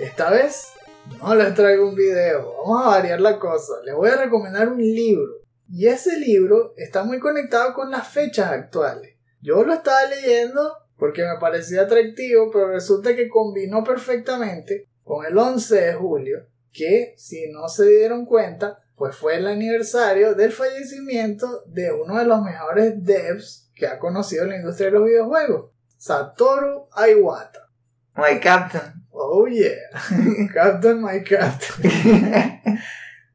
Esta 0.00 0.30
vez 0.30 0.72
no 1.20 1.32
les 1.36 1.54
traigo 1.54 1.88
un 1.88 1.94
video, 1.94 2.52
vamos 2.64 2.84
a 2.84 2.88
variar 2.88 3.20
la 3.20 3.38
cosa, 3.38 3.74
les 3.84 3.94
voy 3.94 4.10
a 4.10 4.16
recomendar 4.16 4.68
un 4.68 4.78
libro. 4.78 5.42
Y 5.70 5.86
ese 5.86 6.18
libro 6.18 6.74
está 6.76 7.04
muy 7.04 7.20
conectado 7.20 7.72
con 7.72 7.92
las 7.92 8.08
fechas 8.08 8.50
actuales. 8.50 9.14
Yo 9.40 9.62
lo 9.62 9.74
estaba 9.74 10.06
leyendo 10.06 10.81
porque 11.02 11.24
me 11.24 11.36
parecía 11.40 11.82
atractivo, 11.82 12.48
pero 12.52 12.68
resulta 12.68 13.16
que 13.16 13.28
combinó 13.28 13.82
perfectamente 13.82 14.86
con 15.02 15.26
el 15.26 15.36
11 15.36 15.80
de 15.80 15.94
julio, 15.94 16.46
que 16.70 17.14
si 17.16 17.50
no 17.50 17.66
se 17.66 17.88
dieron 17.88 18.24
cuenta, 18.24 18.78
pues 18.94 19.16
fue 19.16 19.34
el 19.34 19.48
aniversario 19.48 20.36
del 20.36 20.52
fallecimiento 20.52 21.64
de 21.66 21.90
uno 21.90 22.20
de 22.20 22.24
los 22.24 22.40
mejores 22.42 23.04
devs 23.04 23.68
que 23.74 23.88
ha 23.88 23.98
conocido 23.98 24.44
la 24.44 24.54
industria 24.54 24.90
de 24.90 24.92
los 24.92 25.04
videojuegos, 25.04 25.72
Satoru 25.98 26.86
Iwata. 26.96 27.68
My 28.14 28.38
Captain. 28.38 29.04
Oh 29.10 29.48
yeah, 29.48 29.74
Captain 30.54 31.02
My 31.02 31.24
Captain. 31.24 32.62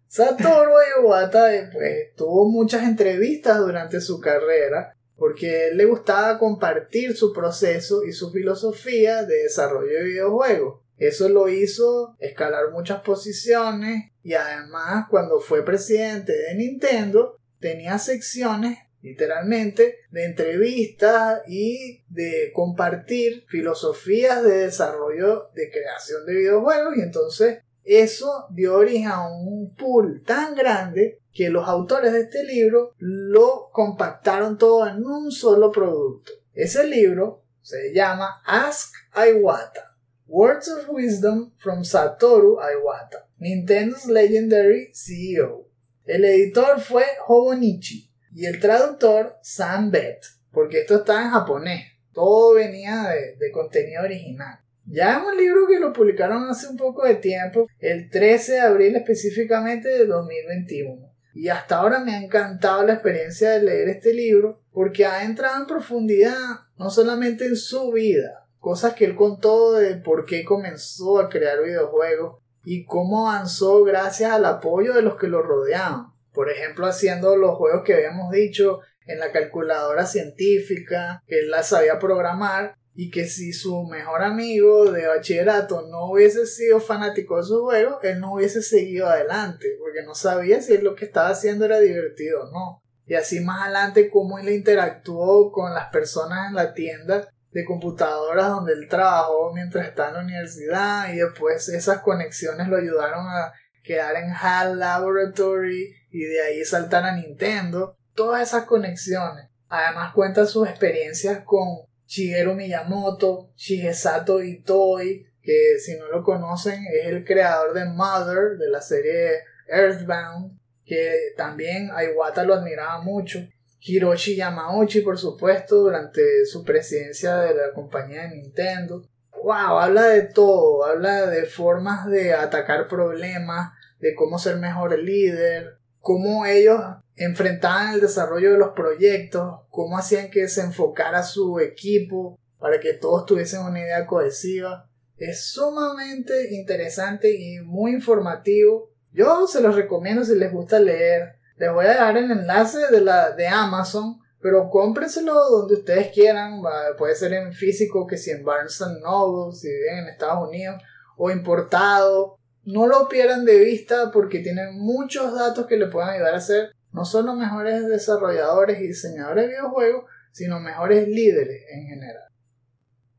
Satoru 0.07 0.71
Iwata 1.01 1.49
pues, 1.73 2.15
tuvo 2.15 2.49
muchas 2.49 2.83
entrevistas 2.83 3.57
durante 3.57 3.99
su 3.99 4.21
carrera 4.21 4.93
porque 5.17 5.71
le 5.73 5.85
gustaba 5.85 6.37
compartir 6.37 7.15
su 7.17 7.33
proceso 7.33 8.03
y 8.03 8.13
su 8.13 8.31
filosofía 8.31 9.23
de 9.23 9.43
desarrollo 9.43 9.91
de 9.91 10.03
videojuegos. 10.03 10.81
Eso 10.97 11.29
lo 11.29 11.49
hizo 11.49 12.15
escalar 12.19 12.71
muchas 12.71 13.01
posiciones 13.01 14.11
y 14.23 14.33
además 14.33 15.05
cuando 15.09 15.39
fue 15.39 15.63
presidente 15.63 16.33
de 16.33 16.55
Nintendo 16.55 17.37
tenía 17.59 17.99
secciones 17.99 18.79
literalmente 19.01 19.99
de 20.11 20.25
entrevistas 20.25 21.41
y 21.47 22.03
de 22.09 22.51
compartir 22.53 23.45
filosofías 23.47 24.43
de 24.43 24.65
desarrollo 24.65 25.49
de 25.53 25.69
creación 25.69 26.25
de 26.25 26.35
videojuegos 26.35 26.97
y 26.97 27.01
entonces 27.01 27.59
eso 27.87 28.47
dio 28.49 28.75
origen 28.75 29.07
a 29.07 29.29
un 29.29 29.73
pool 29.75 30.21
tan 30.25 30.55
grande 30.55 31.19
que 31.31 31.49
los 31.49 31.67
autores 31.67 32.11
de 32.11 32.21
este 32.21 32.43
libro 32.43 32.93
lo 32.97 33.69
compactaron 33.71 34.57
todo 34.57 34.87
en 34.87 35.05
un 35.05 35.31
solo 35.31 35.71
producto. 35.71 36.33
Ese 36.53 36.87
libro 36.87 37.43
Se 37.61 37.93
llama 37.93 38.41
Ask 38.45 38.93
Iwata. 39.15 39.95
Words 40.25 40.67
of 40.69 40.89
Wisdom 40.89 41.53
from 41.57 41.83
Satoru 41.83 42.57
Iwata, 42.59 43.27
Nintendo's 43.39 44.07
Legendary 44.07 44.89
CEO. 44.93 45.69
El 46.05 46.25
editor 46.25 46.81
fue 46.81 47.05
Hobonichi 47.25 48.11
y 48.33 48.45
el 48.45 48.59
traductor 48.59 49.37
Sam 49.41 49.91
Beth, 49.91 50.25
porque 50.51 50.81
esto 50.81 50.97
está 50.97 51.21
en 51.21 51.29
japonés. 51.29 51.85
Todo 52.13 52.55
venía 52.55 53.09
de 53.37 53.51
contenido 53.51 54.03
original. 54.03 54.59
Ya 54.89 55.17
es 55.17 55.23
un 55.25 55.37
libro 55.37 55.67
que 55.67 55.81
lo 55.81 55.91
publicaron 55.91 56.49
hace 56.49 56.67
un 56.67 56.77
poco 56.77 57.05
de 57.05 57.15
tiempo, 57.15 57.67
el 57.79 58.09
13 58.09 58.53
de 58.53 58.59
abril 58.61 58.95
específicamente 58.95 59.89
de 59.89 60.05
2021. 60.05 61.11
Y 61.33 61.49
hasta 61.49 61.77
ahora 61.77 61.99
me 61.99 62.15
ha 62.15 62.23
encantado 62.23 62.83
la 62.83 62.93
experiencia 62.93 63.51
de 63.51 63.63
leer 63.63 63.89
este 63.89 64.13
libro 64.13 64.61
porque 64.71 65.05
ha 65.05 65.23
entrado 65.23 65.59
en 65.59 65.67
profundidad 65.67 66.37
no 66.77 66.89
solamente 66.89 67.45
en 67.45 67.57
su 67.57 67.91
vida, 67.91 68.47
cosas 68.59 68.93
que 68.93 69.03
él 69.03 69.15
contó 69.15 69.73
de 69.73 69.97
por 69.97 70.25
qué 70.25 70.45
comenzó 70.45 71.19
a 71.19 71.29
crear 71.29 71.61
videojuegos 71.61 72.41
y 72.63 72.85
cómo 72.85 73.29
avanzó 73.29 73.83
gracias 73.83 74.31
al 74.31 74.45
apoyo 74.45 74.93
de 74.93 75.01
los 75.01 75.17
que 75.17 75.27
lo 75.27 75.41
rodeaban. 75.41 76.13
Por 76.33 76.49
ejemplo, 76.49 76.85
haciendo 76.85 77.35
los 77.35 77.55
juegos 77.55 77.83
que 77.83 77.93
habíamos 77.93 78.31
dicho 78.31 78.79
en 79.05 79.19
la 79.19 79.31
calculadora 79.31 80.05
científica, 80.05 81.23
que 81.27 81.39
él 81.39 81.51
la 81.51 81.63
sabía 81.63 81.99
programar 81.99 82.75
y 82.99 83.11
que 83.11 83.27
si 83.27 83.53
su 83.53 83.83
mejor 83.83 84.23
amigo 84.23 84.91
de 84.91 85.05
bachillerato 85.05 85.87
no 85.87 86.09
hubiese 86.09 86.47
sido 86.47 86.79
fanático 86.79 87.37
de 87.37 87.43
su 87.43 87.61
juego, 87.61 87.99
él 88.01 88.19
no 88.19 88.33
hubiese 88.33 88.63
seguido 88.63 89.05
adelante, 89.07 89.67
porque 89.79 90.01
no 90.03 90.15
sabía 90.15 90.63
si 90.63 90.75
lo 90.79 90.95
que 90.95 91.05
estaba 91.05 91.29
haciendo 91.29 91.65
era 91.65 91.79
divertido 91.79 92.45
o 92.45 92.51
no. 92.51 92.81
Y 93.05 93.13
así 93.13 93.39
más 93.39 93.65
adelante 93.65 94.09
cómo 94.09 94.39
él 94.39 94.49
interactuó 94.49 95.51
con 95.51 95.75
las 95.75 95.89
personas 95.89 96.49
en 96.49 96.55
la 96.55 96.73
tienda 96.73 97.29
de 97.51 97.65
computadoras 97.65 98.49
donde 98.49 98.73
él 98.73 98.87
trabajó 98.89 99.53
mientras 99.53 99.87
estaba 99.87 100.09
en 100.09 100.15
la 100.15 100.21
universidad 100.21 101.13
y 101.13 101.17
después 101.17 101.69
esas 101.69 101.99
conexiones 101.99 102.67
lo 102.67 102.77
ayudaron 102.77 103.27
a 103.27 103.53
quedar 103.83 104.15
en 104.15 104.31
HAL 104.31 104.79
Laboratory 104.79 105.93
y 106.09 106.23
de 106.23 106.41
ahí 106.41 106.65
saltar 106.65 107.05
a 107.05 107.15
Nintendo. 107.15 107.95
Todas 108.15 108.41
esas 108.41 108.63
conexiones. 108.63 109.49
Además 109.69 110.13
cuenta 110.15 110.47
sus 110.47 110.67
experiencias 110.67 111.43
con 111.45 111.85
Shigeru 112.07 112.55
Miyamoto, 112.55 113.51
Shigesato 113.55 114.41
Itoi, 114.41 115.27
que 115.41 115.77
si 115.79 115.97
no 115.97 116.07
lo 116.07 116.23
conocen 116.23 116.85
es 116.93 117.07
el 117.07 117.23
creador 117.23 117.73
de 117.73 117.85
Mother, 117.85 118.57
de 118.57 118.69
la 118.69 118.81
serie 118.81 119.43
Earthbound, 119.67 120.57
que 120.85 121.33
también 121.35 121.89
a 121.93 122.03
Iwata 122.03 122.43
lo 122.43 122.53
admiraba 122.53 123.01
mucho. 123.01 123.39
Hiroshi 123.79 124.35
Yamauchi, 124.35 125.01
por 125.01 125.17
supuesto, 125.17 125.75
durante 125.77 126.45
su 126.45 126.63
presidencia 126.63 127.37
de 127.37 127.53
la 127.53 127.73
compañía 127.73 128.23
de 128.23 128.35
Nintendo. 128.35 129.07
Wow, 129.43 129.79
habla 129.79 130.07
de 130.07 130.23
todo, 130.23 130.83
habla 130.85 131.27
de 131.27 131.45
formas 131.45 132.07
de 132.07 132.33
atacar 132.33 132.87
problemas, 132.87 133.71
de 133.99 134.15
cómo 134.15 134.39
ser 134.39 134.57
mejor 134.57 134.97
líder, 134.97 135.76
cómo 136.07 136.45
ellos 136.45 136.79
enfrentaban 137.17 137.93
el 137.93 137.99
desarrollo 137.99 138.53
de 138.53 138.57
los 138.57 138.69
proyectos, 138.69 139.59
cómo 139.69 139.97
hacían 139.97 140.31
que 140.31 140.47
se 140.47 140.61
enfocara 140.61 141.21
su 141.21 141.59
equipo 141.59 142.39
para 142.59 142.79
que 142.79 142.93
todos 142.93 143.25
tuviesen 143.25 143.63
una 143.63 143.81
idea 143.81 144.07
cohesiva. 144.07 144.89
Es 145.17 145.49
sumamente 145.51 146.55
interesante 146.55 147.37
y 147.37 147.59
muy 147.59 147.91
informativo. 147.91 148.89
Yo 149.11 149.47
se 149.47 149.59
los 149.59 149.75
recomiendo 149.75 150.23
si 150.23 150.37
les 150.37 150.49
gusta 150.49 150.79
leer. 150.79 151.39
Les 151.57 151.73
voy 151.73 151.87
a 151.87 151.89
dejar 151.89 152.15
el 152.15 152.31
enlace 152.31 152.87
de, 152.89 153.01
la, 153.01 153.31
de 153.31 153.49
Amazon, 153.49 154.17
pero 154.39 154.69
cómprenselo 154.69 155.33
donde 155.33 155.73
ustedes 155.73 156.13
quieran. 156.13 156.61
Puede 156.97 157.15
ser 157.15 157.33
en 157.33 157.51
físico, 157.51 158.07
que 158.07 158.15
si 158.15 158.31
en 158.31 158.45
Barnes 158.45 158.81
Noble, 159.03 159.53
si 159.53 159.67
viven 159.67 159.97
en 160.05 160.07
Estados 160.07 160.47
Unidos, 160.47 160.81
o 161.17 161.31
importado. 161.31 162.37
No 162.67 162.85
lo 162.85 163.07
pierdan 163.07 163.45
de 163.45 163.59
vista 163.59 164.11
porque 164.11 164.39
tienen 164.39 164.77
muchos 164.77 165.33
datos 165.33 165.67
que 165.67 165.77
le 165.77 165.87
pueden 165.87 166.09
ayudar 166.09 166.35
a 166.35 166.41
ser 166.41 166.73
no 166.91 167.05
solo 167.05 167.33
mejores 167.33 167.87
desarrolladores 167.87 168.81
y 168.81 168.87
diseñadores 168.87 169.45
de 169.45 169.51
videojuegos, 169.51 170.03
sino 170.33 170.59
mejores 170.59 171.07
líderes 171.07 171.63
en 171.71 171.87
general. 171.87 172.27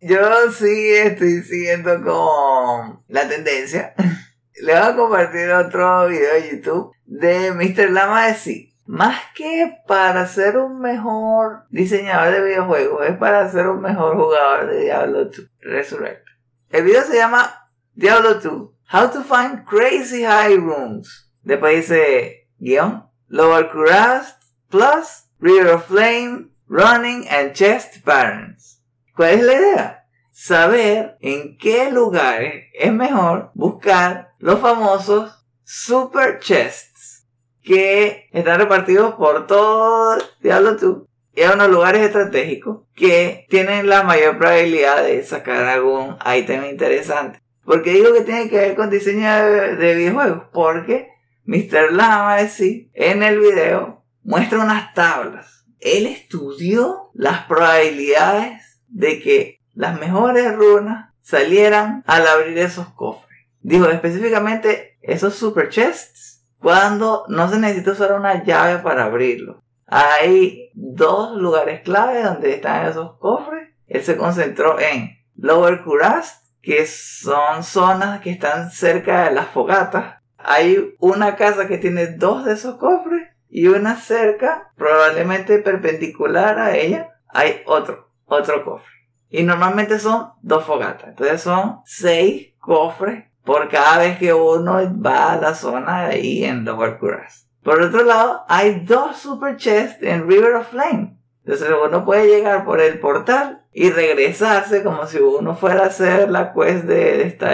Yo 0.03 0.53
sí 0.53 0.91
estoy 0.95 1.41
siguiendo 1.41 1.95
con 2.03 3.03
la 3.09 3.27
tendencia. 3.27 3.95
Le 4.61 4.75
voy 4.75 4.83
a 4.83 4.95
compartir 4.95 5.49
otro 5.49 6.09
video 6.09 6.35
de 6.35 6.51
YouTube 6.51 6.93
de 7.07 7.53
Mr. 7.53 7.91
Lama 7.91 8.27
de 8.27 8.35
sí. 8.35 8.75
Más 8.85 9.19
que 9.35 9.79
para 9.87 10.27
ser 10.27 10.59
un 10.59 10.79
mejor 10.79 11.63
diseñador 11.71 12.35
de 12.35 12.43
videojuegos, 12.43 13.07
es 13.07 13.17
para 13.17 13.51
ser 13.51 13.67
un 13.69 13.81
mejor 13.81 14.15
jugador 14.15 14.71
de 14.71 14.83
Diablo 14.83 15.25
2 15.25 15.51
Resurrect. 15.61 16.27
El 16.69 16.85
video 16.85 17.03
se 17.03 17.17
llama 17.17 17.71
Diablo 17.95 18.35
2 18.35 18.78
How 18.91 19.07
to 19.09 19.23
Find 19.23 19.67
Crazy 19.67 20.23
High 20.23 20.57
Rooms. 20.57 21.29
Después 21.43 21.77
dice 21.77 22.49
guion 22.59 23.05
Lower 23.29 23.69
Crust 23.69 24.43
Plus, 24.71 25.29
River 25.39 25.75
of 25.75 25.85
Flame, 25.89 26.53
Running 26.69 27.29
and 27.29 27.53
Chest 27.53 28.03
Patterns. 28.03 28.81
¿Cuál 29.15 29.31
es 29.35 29.43
la 29.43 29.53
idea? 29.53 30.05
Saber 30.31 31.19
en 31.21 31.59
qué 31.59 31.93
lugares 31.93 32.65
es 32.73 32.91
mejor 32.91 33.51
buscar 33.53 34.33
los 34.39 34.59
famosos 34.59 35.45
Super 35.65 36.39
Chests 36.39 37.27
que 37.63 38.31
están 38.33 38.59
repartidos 38.59 39.17
por 39.17 39.47
todo 39.47 40.17
Diablo 40.41 40.77
2 40.77 41.03
y 41.35 41.43
en 41.43 41.53
unos 41.53 41.69
lugares 41.69 42.01
estratégicos 42.07 42.87
que 42.95 43.45
tienen 43.51 43.87
la 43.87 44.03
mayor 44.03 44.39
probabilidad 44.39 45.05
de 45.05 45.23
sacar 45.25 45.65
algún 45.65 46.17
ítem 46.35 46.65
interesante. 46.65 47.43
¿Por 47.69 47.83
qué 47.83 47.93
digo 47.93 48.15
que 48.15 48.23
tiene 48.23 48.49
que 48.49 48.57
ver 48.57 48.77
con 48.77 48.89
diseño 48.89 49.31
de, 49.31 49.77
de 49.77 49.95
videojuegos? 49.95 50.45
Porque 50.55 51.11
Mr. 51.45 51.93
Lama, 51.93 52.39
sí, 52.49 52.91
en 52.95 53.23
el 53.23 53.39
video 53.39 54.07
muestra 54.23 54.61
unas 54.61 54.95
tablas. 54.95 55.67
Él 55.79 56.07
estudió 56.07 57.11
las 57.13 57.45
probabilidades 57.45 58.81
de 58.89 59.21
que 59.21 59.61
las 59.75 60.01
mejores 60.01 60.57
runas 60.57 61.13
salieran 61.21 62.03
al 62.07 62.27
abrir 62.27 62.57
esos 62.57 62.89
cofres. 62.95 63.39
Digo 63.61 63.87
específicamente 63.91 64.97
esos 65.03 65.35
super 65.35 65.69
chests 65.69 66.49
cuando 66.59 67.27
no 67.29 67.51
se 67.51 67.59
necesita 67.59 67.93
usar 67.93 68.15
una 68.15 68.45
llave 68.45 68.79
para 68.79 69.05
abrirlo. 69.05 69.63
Hay 69.85 70.71
dos 70.73 71.37
lugares 71.37 71.83
clave 71.83 72.23
donde 72.23 72.55
están 72.55 72.87
esos 72.87 73.19
cofres. 73.19 73.69
Él 73.89 74.03
se 74.03 74.17
concentró 74.17 74.81
en 74.81 75.19
Lower 75.37 75.85
Kurast, 75.85 76.38
que 76.63 76.87
son 76.87 77.63
zonas 77.63 78.21
que 78.21 78.31
están 78.31 78.71
cerca 78.71 79.25
de 79.25 79.35
las 79.35 79.49
fogatas 79.49 80.19
hay 80.39 80.95
una 81.01 81.37
casa 81.37 81.67
que 81.67 81.79
tiene 81.79 82.07
dos 82.07 82.45
de 82.45 82.55
esos 82.55 82.77
cofres 82.77 83.29
y 83.51 83.67
una 83.67 83.97
cerca, 83.97 84.73
probablemente 84.77 85.59
perpendicular 85.59 86.59
a 86.59 86.77
ella, 86.77 87.11
hay 87.29 87.63
otro, 87.67 88.11
otro 88.25 88.65
cofre. 88.65 88.95
Y 89.31 89.43
normalmente 89.43 89.99
son 89.99 90.31
dos 90.41 90.65
fogatas. 90.65 91.09
Entonces 91.09 91.43
son 91.43 91.81
seis 91.85 92.55
cofres 92.61 93.25
por 93.45 93.69
cada 93.69 93.99
vez 93.99 94.19
que 94.19 94.33
uno 94.33 94.79
va 95.05 95.33
a 95.33 95.37
la 95.37 95.55
zona 95.55 96.07
ahí 96.07 96.45
en 96.45 96.65
Lower 96.65 96.99
Curas. 96.99 97.49
Por 97.63 97.83
otro 97.83 98.05
lado, 98.05 98.45
hay 98.49 98.81
dos 98.81 99.17
super 99.17 99.57
chests 99.57 100.03
en 100.03 100.29
River 100.29 100.55
of 100.55 100.69
Flame. 100.69 101.19
Entonces 101.45 101.69
uno 101.85 102.05
puede 102.05 102.29
llegar 102.29 102.65
por 102.65 102.81
el 102.81 103.01
portal 103.01 103.67
y 103.73 103.91
regresarse 103.91 104.83
como 104.83 105.07
si 105.07 105.19
uno 105.19 105.55
fuera 105.57 105.85
a 105.85 105.87
hacer 105.87 106.31
la 106.31 106.53
quest 106.53 106.85
de, 106.85 107.23
esta 107.23 107.53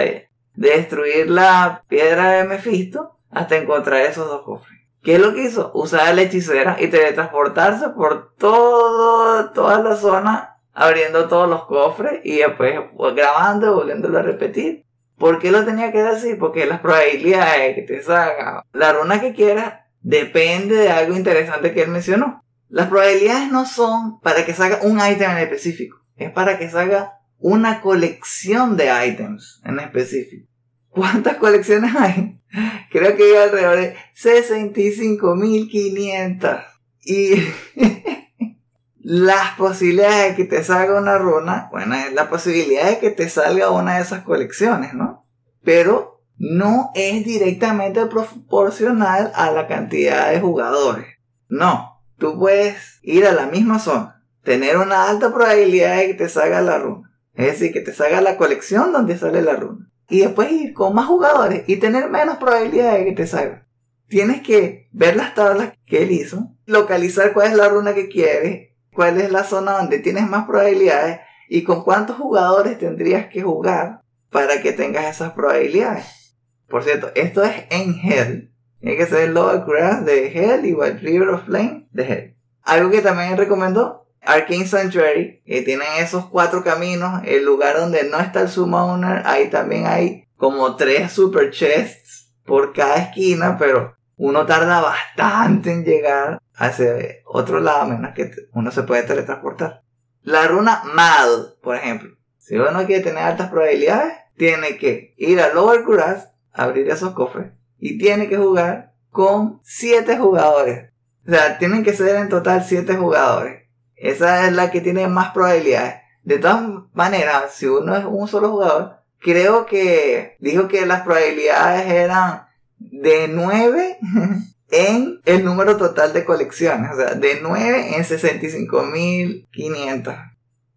destruir 0.53 1.29
la 1.29 1.83
piedra 1.87 2.31
de 2.31 2.45
Mephisto 2.45 3.17
hasta 3.29 3.57
encontrar 3.57 4.01
esos 4.01 4.27
dos 4.27 4.43
cofres. 4.43 4.79
¿Qué 5.03 5.15
es 5.15 5.19
lo 5.19 5.33
que 5.33 5.43
hizo? 5.43 5.71
Usar 5.75 6.15
la 6.15 6.23
hechicera 6.23 6.77
y 6.79 6.87
teletransportarse 6.87 7.89
por 7.89 8.33
todo, 8.37 9.51
toda 9.51 9.83
la 9.83 9.95
zona, 9.95 10.57
abriendo 10.73 11.27
todos 11.27 11.47
los 11.47 11.65
cofres 11.65 12.21
y 12.23 12.37
después 12.37 12.79
grabando 13.15 13.75
volviéndolo 13.75 14.17
a 14.17 14.23
repetir. 14.23 14.85
¿Por 15.17 15.39
qué 15.39 15.51
lo 15.51 15.63
tenía 15.63 15.91
que 15.91 16.01
así? 16.01 16.35
Porque 16.35 16.65
las 16.65 16.79
probabilidades 16.79 17.61
de 17.61 17.75
que 17.75 17.81
te 17.83 18.01
salga 18.01 18.63
la 18.73 18.93
runa 18.93 19.21
que 19.21 19.33
quieras 19.33 19.81
depende 20.01 20.75
de 20.75 20.89
algo 20.89 21.15
interesante 21.15 21.73
que 21.73 21.83
él 21.83 21.89
mencionó. 21.89 22.43
Las 22.69 22.87
probabilidades 22.87 23.51
no 23.51 23.65
son 23.65 24.19
para 24.21 24.43
que 24.45 24.53
salga 24.53 24.79
un 24.81 24.99
ítem 24.99 25.31
en 25.31 25.37
específico, 25.37 26.01
es 26.17 26.31
para 26.31 26.57
que 26.57 26.69
salga 26.69 27.19
una 27.39 27.81
colección 27.81 28.77
de 28.77 28.89
items 29.07 29.61
en 29.65 29.79
específico. 29.79 30.47
¿Cuántas 30.89 31.35
colecciones 31.37 31.95
hay? 31.95 32.39
Creo 32.91 33.17
que 33.17 33.23
hay 33.23 33.35
alrededor 33.35 33.77
de 33.77 33.95
65.500. 34.15 36.63
Y 37.03 37.35
las 38.99 39.55
posibilidades 39.57 40.29
de 40.29 40.35
que 40.35 40.45
te 40.45 40.63
salga 40.63 40.99
una 40.99 41.17
runa, 41.17 41.67
bueno, 41.71 41.95
es 41.95 42.13
la 42.13 42.29
posibilidad 42.29 42.87
de 42.89 42.99
que 42.99 43.09
te 43.11 43.27
salga 43.29 43.71
una 43.71 43.97
de 43.97 44.01
esas 44.01 44.23
colecciones, 44.23 44.93
¿no? 44.93 45.27
Pero 45.63 46.23
no 46.37 46.91
es 46.95 47.25
directamente 47.25 48.05
proporcional 48.05 49.33
a 49.35 49.51
la 49.51 49.67
cantidad 49.67 50.31
de 50.31 50.39
jugadores. 50.39 51.07
No, 51.47 52.01
tú 52.17 52.39
puedes 52.39 52.99
ir 53.03 53.27
a 53.27 53.33
la 53.33 53.47
misma 53.47 53.79
zona 53.79 54.14
tener 54.45 54.77
una 54.77 55.09
alta 55.09 55.33
probabilidad 55.33 55.97
de 55.97 56.07
que 56.07 56.13
te 56.13 56.29
salga 56.29 56.61
la 56.61 56.77
runa. 56.77 57.11
Es 57.33 57.47
decir, 57.47 57.73
que 57.73 57.81
te 57.81 57.93
salga 57.93 58.21
la 58.21 58.37
colección 58.37 58.93
donde 58.93 59.17
sale 59.17 59.41
la 59.41 59.55
runa. 59.55 59.91
Y 60.07 60.19
después 60.19 60.51
ir 60.51 60.73
con 60.73 60.93
más 60.95 61.07
jugadores 61.07 61.63
y 61.67 61.77
tener 61.77 62.09
menos 62.09 62.37
probabilidad 62.37 62.93
de 62.93 63.05
que 63.05 63.11
te 63.11 63.27
salga. 63.27 63.67
Tienes 64.07 64.41
que 64.43 64.87
ver 64.93 65.15
las 65.17 65.33
tablas 65.33 65.73
que 65.85 66.03
él 66.03 66.11
hizo, 66.11 66.55
localizar 66.65 67.33
cuál 67.33 67.47
es 67.51 67.57
la 67.57 67.67
runa 67.67 67.95
que 67.95 68.07
quieres, 68.07 68.69
cuál 68.93 69.19
es 69.19 69.31
la 69.31 69.43
zona 69.43 69.73
donde 69.79 69.99
tienes 69.99 70.29
más 70.29 70.45
probabilidades 70.45 71.19
y 71.49 71.63
con 71.63 71.83
cuántos 71.83 72.17
jugadores 72.17 72.77
tendrías 72.77 73.27
que 73.27 73.41
jugar 73.41 74.01
para 74.29 74.61
que 74.61 74.71
tengas 74.71 75.05
esas 75.05 75.33
probabilidades. 75.33 76.37
Por 76.67 76.83
cierto, 76.83 77.09
esto 77.15 77.43
es 77.43 77.65
en 77.71 77.95
Hell. 77.95 78.53
Tiene 78.79 78.97
que 78.97 79.07
ser 79.07 79.29
Lower 79.29 79.63
Grass 79.65 80.05
de 80.05 80.27
Hell 80.27 80.65
y 80.65 80.75
River 80.75 81.29
of 81.29 81.45
Flame 81.45 81.87
de 81.91 82.03
Hell. 82.03 82.37
Algo 82.61 82.91
que 82.91 83.01
también 83.01 83.37
recomendó, 83.37 84.04
Arcane 84.25 84.67
Sanctuary, 84.67 85.41
que 85.45 85.61
tienen 85.61 85.87
esos 85.99 86.25
cuatro 86.25 86.63
caminos, 86.63 87.21
el 87.25 87.45
lugar 87.45 87.77
donde 87.77 88.03
no 88.09 88.19
está 88.19 88.41
el 88.41 88.49
Summoner, 88.49 89.21
ahí 89.25 89.49
también 89.49 89.85
hay 89.85 90.27
como 90.37 90.75
tres 90.75 91.11
super 91.11 91.51
chests 91.51 92.33
por 92.43 92.73
cada 92.73 92.97
esquina, 92.97 93.57
pero 93.57 93.95
uno 94.17 94.45
tarda 94.45 94.81
bastante 94.81 95.71
en 95.71 95.83
llegar 95.83 96.39
hacia 96.53 96.95
otro 97.25 97.59
lado, 97.59 97.85
menos 97.87 98.13
que 98.13 98.31
uno 98.53 98.71
se 98.71 98.83
puede 98.83 99.03
teletransportar. 99.03 99.83
La 100.21 100.47
runa 100.47 100.81
Mad, 100.93 101.55
por 101.61 101.75
ejemplo. 101.75 102.15
Si 102.37 102.55
uno 102.55 102.85
quiere 102.85 103.03
tener 103.03 103.23
altas 103.23 103.49
probabilidades, 103.49 104.13
tiene 104.37 104.77
que 104.77 105.13
ir 105.17 105.41
a 105.41 105.53
Lower 105.53 105.83
Grass, 105.83 106.29
abrir 106.51 106.89
esos 106.89 107.13
cofres, 107.13 107.51
y 107.77 107.97
tiene 107.97 108.29
que 108.29 108.37
jugar 108.37 108.93
con 109.09 109.59
7 109.63 110.17
jugadores. 110.17 110.91
O 111.27 111.31
sea, 111.31 111.57
tienen 111.57 111.83
que 111.83 111.93
ser 111.93 112.15
en 112.17 112.29
total 112.29 112.63
7 112.63 112.95
jugadores. 112.95 113.64
Esa 113.95 114.47
es 114.47 114.53
la 114.53 114.71
que 114.71 114.81
tiene 114.81 115.07
más 115.07 115.31
probabilidades. 115.31 116.01
De 116.23 116.39
todas 116.39 116.63
maneras, 116.93 117.53
si 117.53 117.67
uno 117.67 117.95
es 117.95 118.05
un 118.05 118.27
solo 118.27 118.49
jugador, 118.49 118.97
creo 119.19 119.65
que 119.65 120.35
dijo 120.39 120.67
que 120.67 120.85
las 120.85 121.01
probabilidades 121.01 121.89
eran 121.89 122.45
de 122.77 123.27
9 123.27 123.97
en 124.71 125.21
el 125.25 125.45
número 125.45 125.77
total 125.77 126.13
de 126.13 126.25
colecciones. 126.25 126.91
O 126.93 126.95
sea, 126.95 127.15
de 127.15 127.39
9 127.41 127.95
en 127.95 128.03
65.500. 128.03 130.31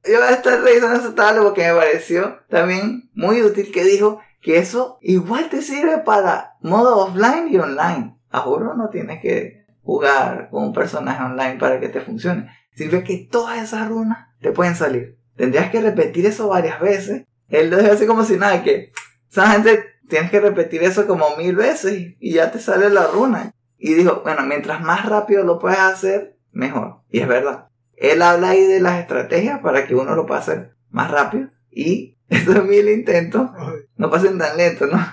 Yo 0.04 0.18
voy 0.18 0.28
a 0.28 0.30
estar 0.30 0.60
revisando 0.60 0.98
esa 0.98 1.14
tabla 1.14 1.42
porque 1.42 1.66
me 1.66 1.74
pareció 1.74 2.38
también 2.48 3.10
muy 3.14 3.42
útil 3.42 3.70
que 3.72 3.84
dijo 3.84 4.20
que 4.40 4.58
eso 4.58 4.98
igual 5.02 5.50
te 5.50 5.62
sirve 5.62 5.98
para 5.98 6.56
modo 6.60 6.98
offline 6.98 7.48
y 7.50 7.58
online. 7.58 8.16
A 8.30 8.40
juro 8.40 8.74
no 8.74 8.90
tienes 8.90 9.20
que 9.20 9.66
jugar 9.82 10.48
con 10.50 10.64
un 10.64 10.72
personaje 10.72 11.22
online 11.22 11.58
para 11.58 11.80
que 11.80 11.88
te 11.88 12.00
funcione. 12.00 12.48
Sirve 12.78 13.02
que 13.02 13.26
todas 13.28 13.60
esas 13.60 13.88
runas 13.88 14.28
te 14.40 14.52
pueden 14.52 14.76
salir. 14.76 15.18
Tendrías 15.34 15.68
que 15.72 15.80
repetir 15.80 16.26
eso 16.26 16.46
varias 16.46 16.78
veces. 16.78 17.24
Él 17.48 17.70
lo 17.70 17.78
dice 17.78 17.90
así 17.90 18.06
como 18.06 18.22
si 18.22 18.36
nada, 18.36 18.62
que 18.62 18.92
esa 19.28 19.50
gente 19.50 19.84
tienes 20.08 20.30
que 20.30 20.38
repetir 20.38 20.84
eso 20.84 21.08
como 21.08 21.36
mil 21.36 21.56
veces 21.56 22.14
y 22.20 22.32
ya 22.32 22.52
te 22.52 22.60
sale 22.60 22.88
la 22.88 23.08
runa. 23.08 23.52
Y 23.78 23.94
dijo, 23.94 24.20
bueno, 24.22 24.42
mientras 24.46 24.80
más 24.80 25.06
rápido 25.06 25.42
lo 25.42 25.58
puedes 25.58 25.80
hacer, 25.80 26.36
mejor. 26.52 27.00
Y 27.10 27.18
es 27.18 27.26
verdad. 27.26 27.66
Él 27.96 28.22
habla 28.22 28.50
ahí 28.50 28.62
de 28.62 28.78
las 28.78 29.00
estrategias 29.00 29.58
para 29.58 29.88
que 29.88 29.96
uno 29.96 30.14
lo 30.14 30.26
pueda 30.26 30.38
hacer 30.38 30.76
más 30.88 31.10
rápido. 31.10 31.48
Y 31.72 32.16
estos 32.28 32.64
mil 32.64 32.88
intentos 32.88 33.50
no 33.96 34.08
pasen 34.08 34.38
tan 34.38 34.56
lento, 34.56 34.86
¿no? 34.86 35.04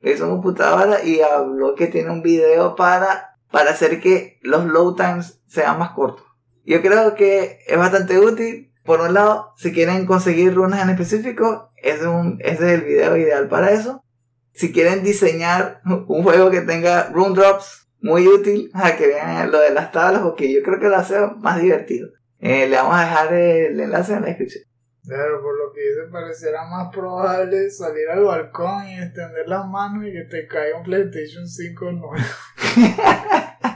Lo 0.00 0.10
hizo 0.10 0.28
computadora 0.28 1.02
y 1.02 1.22
habló 1.22 1.74
que 1.76 1.86
tiene 1.86 2.10
un 2.10 2.20
video 2.20 2.76
para, 2.76 3.38
para 3.50 3.70
hacer 3.70 4.02
que 4.02 4.38
los 4.42 4.66
load 4.66 4.96
times 4.96 5.40
sean 5.46 5.78
más 5.78 5.92
cortos. 5.92 6.25
Yo 6.66 6.82
creo 6.82 7.14
que 7.14 7.60
es 7.66 7.78
bastante 7.78 8.18
útil. 8.18 8.72
Por 8.84 9.00
un 9.00 9.14
lado, 9.14 9.52
si 9.56 9.72
quieren 9.72 10.06
conseguir 10.06 10.54
runas 10.54 10.82
en 10.82 10.90
específico, 10.90 11.72
es 11.76 12.02
un, 12.02 12.38
ese 12.40 12.66
es 12.66 12.80
el 12.80 12.82
video 12.82 13.16
ideal 13.16 13.48
para 13.48 13.70
eso. 13.70 14.04
Si 14.52 14.72
quieren 14.72 15.02
diseñar 15.02 15.80
un 15.84 16.22
juego 16.22 16.50
que 16.50 16.60
tenga 16.60 17.08
rune 17.10 17.34
drops, 17.34 17.88
muy 18.00 18.28
útil 18.28 18.70
a 18.74 18.96
que 18.96 19.06
vean 19.06 19.50
lo 19.50 19.60
de 19.60 19.70
las 19.70 19.92
tablas, 19.92 20.22
porque 20.22 20.52
yo 20.52 20.62
creo 20.62 20.78
que 20.78 20.88
lo 20.88 20.96
hace 20.96 21.18
más 21.38 21.60
divertido. 21.60 22.10
Eh, 22.38 22.68
le 22.68 22.76
vamos 22.76 22.96
a 22.96 23.04
dejar 23.04 23.32
el 23.32 23.80
enlace 23.80 24.14
en 24.14 24.22
la 24.22 24.28
descripción. 24.28 24.64
Claro, 25.04 25.40
por 25.40 25.56
lo 25.56 25.72
que 25.72 25.80
dice, 25.80 26.10
pareciera 26.10 26.64
más 26.68 26.92
probable 26.92 27.70
salir 27.70 28.08
al 28.08 28.24
balcón 28.24 28.88
y 28.88 28.98
extender 28.98 29.48
las 29.48 29.64
manos 29.66 30.04
y 30.04 30.12
que 30.12 30.24
te 30.24 30.48
caiga 30.48 30.78
un 30.78 30.84
PlayStation 30.84 31.46
5 31.46 31.92
nuevo. 31.92 32.14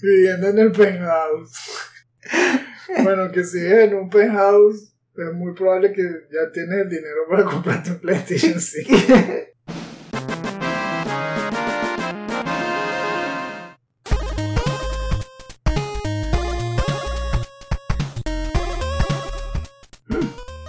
Viviendo 0.00 0.48
en 0.48 0.58
el 0.58 0.70
penthouse. 0.70 1.58
bueno, 3.02 3.32
que 3.32 3.42
si 3.42 3.58
es 3.58 3.72
en 3.72 3.94
un 3.94 4.08
penthouse, 4.08 4.94
es 5.16 5.34
muy 5.34 5.52
probable 5.54 5.92
que 5.92 6.02
ya 6.02 6.52
tienes 6.52 6.78
el 6.82 6.88
dinero 6.88 7.22
para 7.28 7.44
comprarte 7.44 7.90
un 7.90 7.98
PlayStation 7.98 8.60
5. 8.60 8.94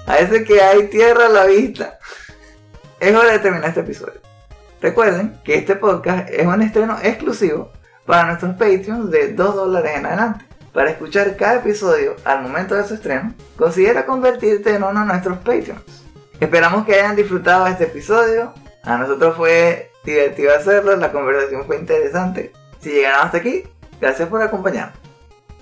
Parece 0.07 0.43
que 0.43 0.59
hay 0.59 0.87
tierra 0.87 1.27
a 1.27 1.29
la 1.29 1.45
vista. 1.45 1.99
Es 2.99 3.15
hora 3.15 3.33
de 3.33 3.39
terminar 3.39 3.69
este 3.69 3.81
episodio. 3.81 4.19
Recuerden 4.81 5.39
que 5.43 5.53
este 5.53 5.75
podcast 5.75 6.27
es 6.31 6.47
un 6.47 6.63
estreno 6.63 6.97
exclusivo 7.03 7.71
para 8.09 8.25
nuestros 8.25 8.53
Patreons 8.53 9.11
de 9.11 9.33
2 9.33 9.55
dólares 9.55 9.91
en 9.95 10.07
adelante. 10.07 10.43
Para 10.73 10.89
escuchar 10.89 11.37
cada 11.37 11.57
episodio 11.57 12.15
al 12.25 12.41
momento 12.41 12.73
de 12.73 12.83
su 12.83 12.95
estreno, 12.95 13.35
considera 13.55 14.07
convertirte 14.07 14.73
en 14.73 14.81
uno 14.81 15.01
de 15.01 15.05
nuestros 15.05 15.37
Patreons. 15.37 15.83
Esperamos 16.39 16.87
que 16.87 16.95
hayan 16.95 17.15
disfrutado 17.15 17.67
este 17.67 17.83
episodio. 17.83 18.51
A 18.81 18.97
nosotros 18.97 19.37
fue 19.37 19.91
divertido 20.03 20.55
hacerlo, 20.55 20.95
la 20.95 21.11
conversación 21.11 21.65
fue 21.67 21.77
interesante. 21.77 22.51
Si 22.79 22.89
llegaron 22.89 23.27
hasta 23.27 23.37
aquí, 23.37 23.65
gracias 24.01 24.27
por 24.27 24.41
acompañarnos. 24.41 24.97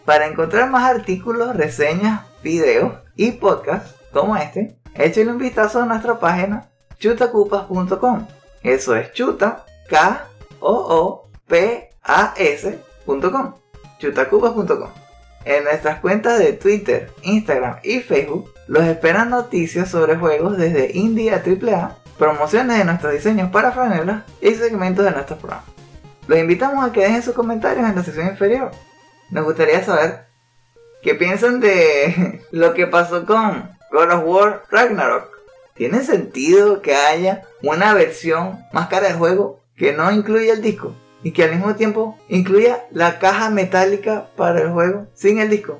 Para 0.05 0.25
encontrar 0.27 0.69
más 0.69 0.89
artículos, 0.89 1.53
reseñas, 1.53 2.21
videos 2.41 2.93
y 3.17 3.33
podcasts 3.33 3.93
como 4.13 4.37
este, 4.37 4.77
échale 4.93 5.31
un 5.31 5.37
vistazo 5.37 5.81
a 5.81 5.85
nuestra 5.85 6.17
página 6.17 6.69
chutacupas.com. 6.97 8.25
Eso 8.63 8.95
es 8.95 9.11
chuta, 9.11 9.65
K 9.89 10.27
O 12.07 12.11
O 12.11 12.13
P 12.13 12.13
A 12.13 12.33
S.com. 12.37 13.53
chutacupas.com. 13.99 14.89
En 15.45 15.63
nuestras 15.63 15.99
cuentas 15.99 16.39
de 16.39 16.53
Twitter, 16.53 17.11
Instagram 17.23 17.77
y 17.83 17.99
Facebook 17.99 18.53
los 18.67 18.83
esperan 18.83 19.29
noticias 19.29 19.89
sobre 19.89 20.17
juegos 20.17 20.57
desde 20.57 20.91
indie 20.93 21.33
a 21.33 21.37
AAA, 21.37 21.97
promociones 22.17 22.77
de 22.77 22.85
nuestros 22.85 23.13
diseños 23.13 23.49
para 23.51 23.71
franelas 23.71 24.23
y 24.41 24.53
segmentos 24.55 25.05
de 25.05 25.11
nuestros 25.11 25.39
programas. 25.39 25.69
Los 26.27 26.39
invitamos 26.39 26.83
a 26.83 26.91
que 26.91 27.01
dejen 27.01 27.23
sus 27.23 27.33
comentarios 27.33 27.89
en 27.89 27.95
la 27.95 28.03
sección 28.03 28.27
inferior. 28.27 28.71
Nos 29.29 29.45
gustaría 29.45 29.83
saber 29.83 30.25
qué 31.01 31.15
piensan 31.15 31.61
de 31.61 32.41
lo 32.51 32.73
que 32.73 32.87
pasó 32.87 33.25
con 33.25 33.69
God 33.91 34.11
of 34.11 34.23
War 34.25 34.63
Ragnarok. 34.69 35.29
¿Tiene 35.75 36.03
sentido 36.03 36.81
que 36.81 36.95
haya 36.95 37.43
una 37.63 37.93
versión 37.93 38.65
más 38.73 38.87
cara 38.87 39.07
del 39.07 39.17
juego 39.17 39.61
que 39.77 39.93
no 39.93 40.11
incluya 40.11 40.53
el 40.53 40.61
disco? 40.61 40.93
Y 41.27 41.33
que 41.33 41.43
al 41.43 41.51
mismo 41.51 41.75
tiempo 41.75 42.17
incluya 42.29 42.85
la 42.89 43.19
caja 43.19 43.49
metálica 43.49 44.29
para 44.37 44.61
el 44.61 44.69
juego 44.69 45.07
sin 45.13 45.39
el 45.39 45.49
disco. 45.49 45.77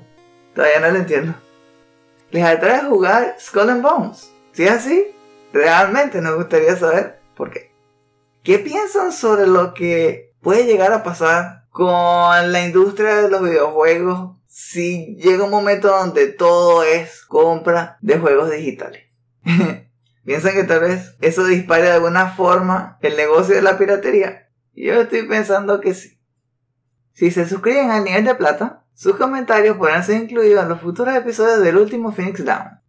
Todavía 0.53 0.81
no 0.81 0.91
lo 0.91 0.97
entiendo. 0.97 1.35
¿Les 2.31 2.43
atrae 2.43 2.81
jugar 2.83 3.37
Skull 3.39 3.69
and 3.69 3.81
Bones? 3.81 4.29
Si 4.51 4.65
es 4.65 4.71
así, 4.71 5.07
realmente 5.53 6.19
nos 6.19 6.35
gustaría 6.35 6.75
saber 6.75 7.21
por 7.37 7.51
qué. 7.51 7.71
¿Qué 8.43 8.59
piensan 8.59 9.13
sobre 9.13 9.47
lo 9.47 9.73
que 9.73 10.33
puede 10.41 10.65
llegar 10.65 10.91
a 10.91 11.03
pasar 11.03 11.63
con 11.69 12.51
la 12.51 12.65
industria 12.65 13.15
de 13.21 13.29
los 13.29 13.41
videojuegos 13.41 14.35
si 14.47 15.15
llega 15.15 15.45
un 15.45 15.51
momento 15.51 15.87
donde 15.87 16.27
todo 16.27 16.83
es 16.83 17.23
compra 17.23 17.97
de 18.01 18.19
juegos 18.19 18.51
digitales. 18.51 19.03
¿Piensan 20.25 20.55
que 20.55 20.63
tal 20.65 20.81
vez 20.81 21.15
eso 21.21 21.45
dispare 21.45 21.83
de 21.83 21.91
alguna 21.91 22.35
forma 22.35 22.97
el 23.01 23.15
negocio 23.15 23.55
de 23.55 23.61
la 23.61 23.77
piratería? 23.77 24.46
Yo 24.77 25.01
estoy 25.01 25.23
pensando 25.23 25.81
que 25.81 25.95
sí. 25.95 26.19
Si 27.11 27.31
se 27.31 27.47
suscriben 27.47 27.89
al 27.89 28.03
nivel 28.03 28.25
de 28.25 28.35
plata, 28.35 28.85
sus 28.93 29.15
comentarios 29.15 29.75
podrán 29.75 30.03
ser 30.03 30.21
incluidos 30.21 30.61
en 30.61 30.69
los 30.69 30.79
futuros 30.79 31.15
episodios 31.15 31.61
del 31.61 31.77
último 31.77 32.11
Phoenix 32.11 32.45
Down. 32.45 32.79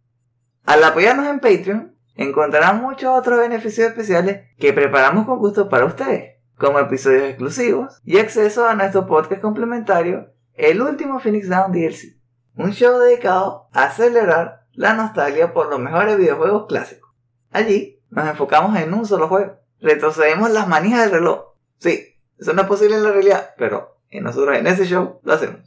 Al 0.65 0.83
apoyarnos 0.83 1.25
en 1.25 1.39
Patreon, 1.39 1.95
encontrarán 2.13 2.79
muchos 2.79 3.09
otros 3.17 3.39
beneficios 3.39 3.87
especiales 3.87 4.45
que 4.59 4.71
preparamos 4.71 5.25
con 5.25 5.39
gusto 5.39 5.67
para 5.67 5.85
ustedes, 5.85 6.35
como 6.59 6.77
episodios 6.77 7.23
exclusivos 7.23 7.99
y 8.03 8.19
acceso 8.19 8.67
a 8.67 8.75
nuestro 8.75 9.07
podcast 9.07 9.41
complementario 9.41 10.31
el 10.53 10.83
último 10.83 11.19
Phoenix 11.19 11.49
Down 11.49 11.71
DLC, 11.71 12.19
un 12.53 12.71
show 12.71 12.99
dedicado 12.99 13.67
a 13.73 13.89
celebrar 13.89 14.67
la 14.73 14.93
nostalgia 14.93 15.53
por 15.53 15.69
los 15.71 15.79
mejores 15.79 16.17
videojuegos 16.17 16.67
clásicos. 16.67 17.09
Allí 17.49 17.99
nos 18.11 18.27
enfocamos 18.27 18.77
en 18.77 18.93
un 18.93 19.07
solo 19.07 19.27
juego, 19.27 19.57
retrocedemos 19.79 20.51
las 20.51 20.67
manijas 20.67 21.01
del 21.01 21.13
reloj. 21.13 21.48
Sí, 21.79 22.15
eso 22.37 22.53
no 22.53 22.61
es 22.61 22.67
posible 22.67 22.95
en 22.95 23.03
la 23.03 23.11
realidad, 23.11 23.51
pero 23.57 23.97
en 24.09 24.23
nosotros 24.23 24.57
en 24.57 24.67
ese 24.67 24.85
show 24.85 25.19
lo 25.23 25.33
hacemos. 25.33 25.61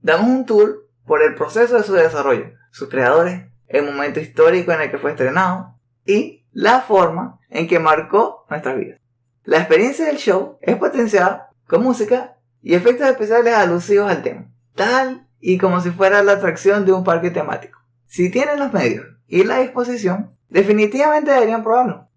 Damos 0.00 0.28
un 0.28 0.46
tour 0.46 0.88
por 1.06 1.22
el 1.22 1.34
proceso 1.34 1.76
de 1.76 1.82
su 1.82 1.94
desarrollo, 1.94 2.52
sus 2.70 2.88
creadores, 2.88 3.46
el 3.66 3.84
momento 3.84 4.20
histórico 4.20 4.72
en 4.72 4.82
el 4.82 4.90
que 4.90 4.98
fue 4.98 5.10
estrenado 5.10 5.74
y 6.04 6.44
la 6.52 6.80
forma 6.80 7.40
en 7.50 7.66
que 7.66 7.78
marcó 7.78 8.46
nuestras 8.48 8.76
vidas. 8.76 9.00
La 9.44 9.58
experiencia 9.58 10.06
del 10.06 10.18
show 10.18 10.58
es 10.60 10.76
potenciada 10.76 11.50
con 11.66 11.82
música 11.82 12.36
y 12.62 12.74
efectos 12.74 13.08
especiales 13.08 13.54
alusivos 13.54 14.10
al 14.10 14.22
tema, 14.22 14.46
tal 14.74 15.26
y 15.40 15.58
como 15.58 15.80
si 15.80 15.90
fuera 15.90 16.22
la 16.22 16.32
atracción 16.32 16.84
de 16.84 16.92
un 16.92 17.04
parque 17.04 17.30
temático. 17.30 17.78
Si 18.06 18.30
tienen 18.30 18.58
los 18.58 18.72
medios 18.72 19.06
y 19.26 19.44
la 19.44 19.58
disposición, 19.58 20.36
definitivamente 20.48 21.30
deberían 21.30 21.62
probarlo. 21.62 22.07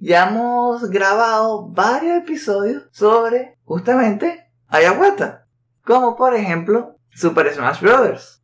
Ya 0.00 0.28
hemos 0.28 0.90
grabado 0.90 1.68
varios 1.70 2.18
episodios 2.18 2.88
sobre 2.92 3.58
justamente 3.64 4.48
Ayahuasca, 4.68 5.46
como 5.84 6.14
por 6.14 6.34
ejemplo 6.34 6.96
Super 7.10 7.52
Smash 7.52 7.80
Bros. 7.80 8.40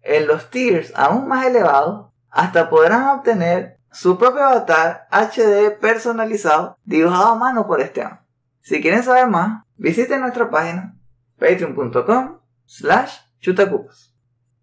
En 0.00 0.26
los 0.26 0.48
tiers 0.48 0.94
aún 0.96 1.28
más 1.28 1.44
elevados, 1.44 2.10
hasta 2.30 2.70
podrán 2.70 3.08
obtener 3.08 3.78
su 3.90 4.16
propio 4.16 4.44
avatar 4.44 5.06
HD 5.10 5.78
personalizado 5.78 6.78
dibujado 6.84 7.26
a 7.26 7.34
mano 7.34 7.66
por 7.66 7.82
este 7.82 8.00
año. 8.02 8.20
Si 8.60 8.80
quieren 8.80 9.02
saber 9.02 9.26
más, 9.26 9.64
visiten 9.76 10.20
nuestra 10.22 10.48
página 10.48 10.96
patreon.com 11.38 12.38
slash 12.64 13.18
chutacupas. 13.40 14.14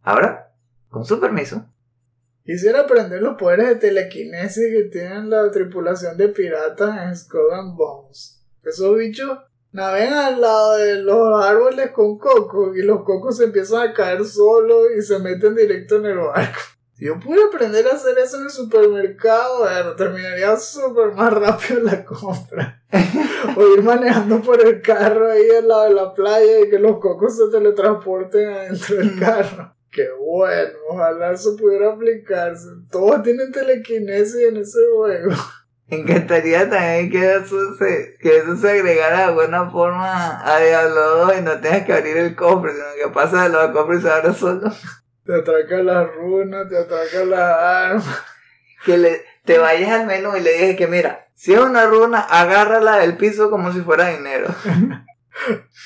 Ahora, 0.01 0.51
con 0.89 1.05
su 1.05 1.19
permiso, 1.19 1.67
Quisiera 2.45 2.81
aprender 2.81 3.21
los 3.21 3.37
poderes 3.37 3.69
de 3.69 3.75
telequinesis 3.75 4.65
que 4.69 4.89
tienen 4.89 5.29
la 5.29 5.49
tripulación 5.49 6.17
de 6.17 6.27
piratas 6.27 7.01
en 7.01 7.15
Skull 7.15 7.53
and 7.53 7.77
Bones. 7.77 8.43
Esos 8.63 8.97
bichos 8.97 9.39
navegan 9.71 10.13
al 10.13 10.41
lado 10.41 10.75
de 10.75 10.95
los 11.03 11.45
árboles 11.45 11.91
con 11.91 12.17
cocos 12.17 12.75
y 12.75 12.81
los 12.81 13.03
cocos 13.03 13.37
se 13.37 13.45
empiezan 13.45 13.87
a 13.87 13.93
caer 13.93 14.25
solos 14.25 14.87
y 14.97 15.01
se 15.01 15.19
meten 15.19 15.55
directo 15.55 15.95
en 15.95 16.05
el 16.07 16.17
barco. 16.17 16.59
Si 16.91 17.05
yo 17.05 17.17
pudiera 17.17 17.47
aprender 17.47 17.87
a 17.87 17.93
hacer 17.93 18.17
eso 18.17 18.35
en 18.37 18.43
el 18.43 18.49
supermercado, 18.49 19.59
bueno, 19.59 19.95
terminaría 19.95 20.57
súper 20.57 21.13
más 21.13 21.31
rápido 21.31 21.79
la 21.79 22.03
compra. 22.03 22.83
o 23.55 23.73
ir 23.73 23.83
manejando 23.83 24.41
por 24.41 24.59
el 24.59 24.81
carro 24.81 25.31
ahí 25.31 25.49
al 25.49 25.69
lado 25.69 25.83
de 25.85 25.93
la 25.93 26.13
playa 26.13 26.59
y 26.59 26.69
que 26.69 26.77
los 26.77 26.99
cocos 26.99 27.37
se 27.37 27.47
teletransporten 27.49 28.49
adentro 28.49 28.97
del 28.97 29.17
carro. 29.17 29.73
Qué 29.93 30.09
bueno, 30.19 30.71
ojalá 30.89 31.33
eso 31.33 31.55
pudiera 31.55 31.93
aplicarse. 31.93 32.67
Todos 32.89 33.21
tienen 33.21 33.51
telequinesis 33.51 34.41
en 34.49 34.57
ese 34.57 34.79
juego. 34.91 35.31
me 35.87 35.97
encantaría 35.97 36.67
también 36.67 37.11
que 37.11 37.35
eso 37.35 37.75
se, 37.75 38.17
que 38.19 38.37
eso 38.37 38.55
se 38.55 38.71
agregara 38.71 39.17
de 39.17 39.23
alguna 39.25 39.69
forma 39.69 40.41
a 40.43 40.59
Diablo 40.59 41.27
2 41.27 41.37
y 41.37 41.41
no 41.41 41.61
tengas 41.61 41.83
que 41.83 41.93
abrir 41.93 42.17
el 42.17 42.35
cofre, 42.35 42.71
sino 42.71 42.85
que 42.95 43.13
pasa 43.13 43.43
de 43.43 43.49
los 43.49 43.67
cofres 43.69 43.99
y 43.99 44.01
se 44.01 44.09
abre 44.09 44.33
solo. 44.33 44.71
Te 45.25 45.35
atracan 45.35 45.85
las 45.85 46.13
runas, 46.15 46.67
te 46.67 46.77
atracan 46.77 47.29
las 47.29 47.57
armas. 47.57 48.21
Que 48.83 48.97
le, 48.97 49.23
te 49.45 49.57
vayas 49.57 49.91
al 49.91 50.05
menú 50.05 50.35
y 50.35 50.41
le 50.41 50.51
dices 50.51 50.75
que 50.75 50.87
mira, 50.87 51.29
si 51.33 51.53
es 51.53 51.59
una 51.59 51.85
runa, 51.85 52.19
agárrala 52.19 52.97
del 52.97 53.15
piso 53.15 53.49
como 53.49 53.71
si 53.71 53.79
fuera 53.79 54.09
dinero. 54.09 54.47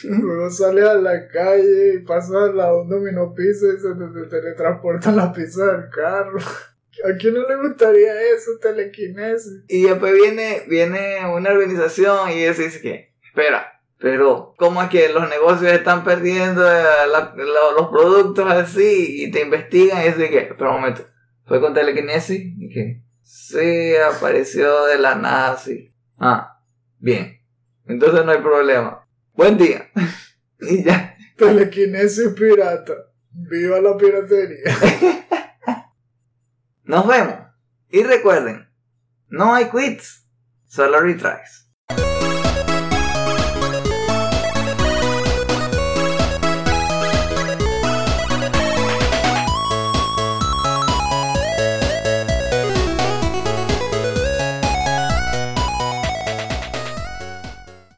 Luego 0.03 0.49
sales 0.49 0.85
a 0.85 0.95
la 0.95 1.27
calle 1.27 1.95
y 1.95 1.99
pasas 2.05 2.35
al 2.35 2.57
lado 2.57 2.77
de 2.77 2.81
un 2.83 2.89
dominó 2.89 3.33
piso 3.33 3.67
y 3.71 3.79
se 3.79 3.89
te, 3.95 4.21
te 4.21 4.27
teletransportan 4.29 5.15
las 5.15 5.33
piezas 5.35 5.65
del 5.67 5.89
carro. 5.89 6.39
¿A 6.39 7.15
quién 7.17 7.35
no 7.35 7.47
le 7.47 7.55
gustaría 7.67 8.13
eso, 8.33 8.51
telequinesis? 8.61 9.63
Y 9.67 9.83
después 9.83 10.13
viene, 10.13 10.63
viene 10.67 11.19
una 11.31 11.51
organización 11.51 12.31
y 12.31 12.43
dice 12.45 12.81
que, 12.81 13.13
espera, 13.23 13.81
pero 13.99 14.53
¿cómo 14.57 14.81
es 14.81 14.89
que 14.89 15.09
los 15.09 15.29
negocios 15.29 15.71
están 15.71 16.03
perdiendo 16.03 16.63
eh, 16.67 16.83
la- 17.11 17.33
la- 17.35 17.71
los 17.77 17.87
productos 17.89 18.51
así 18.51 19.23
y 19.25 19.31
te 19.31 19.41
investigan 19.41 20.01
y 20.03 20.07
dicen 20.07 20.31
que, 20.31 20.55
pero 20.57 20.71
un 20.71 20.77
momento, 20.81 21.03
fue 21.45 21.61
con 21.61 21.73
telequinesis 21.73 22.39
y 22.57 22.69
que, 22.73 23.01
sí, 23.21 23.95
apareció 23.95 24.85
de 24.85 24.97
la 24.97 25.15
nada 25.15 25.51
así. 25.53 25.93
Ah, 26.17 26.59
bien, 26.97 27.41
entonces 27.85 28.25
no 28.25 28.31
hay 28.31 28.41
problema. 28.41 29.06
Buen 29.37 29.55
día. 29.55 29.87
y 30.59 30.83
ya. 30.83 31.15
Telequinesis 31.37 32.29
pirata. 32.29 32.93
Viva 33.29 33.79
la 33.79 33.95
piratería. 33.95 34.75
Nos 36.83 37.07
vemos. 37.07 37.35
Y 37.89 38.03
recuerden, 38.03 38.67
no 39.29 39.53
hay 39.53 39.69
quits, 39.69 40.27
solo 40.65 40.99
retries. 40.99 41.66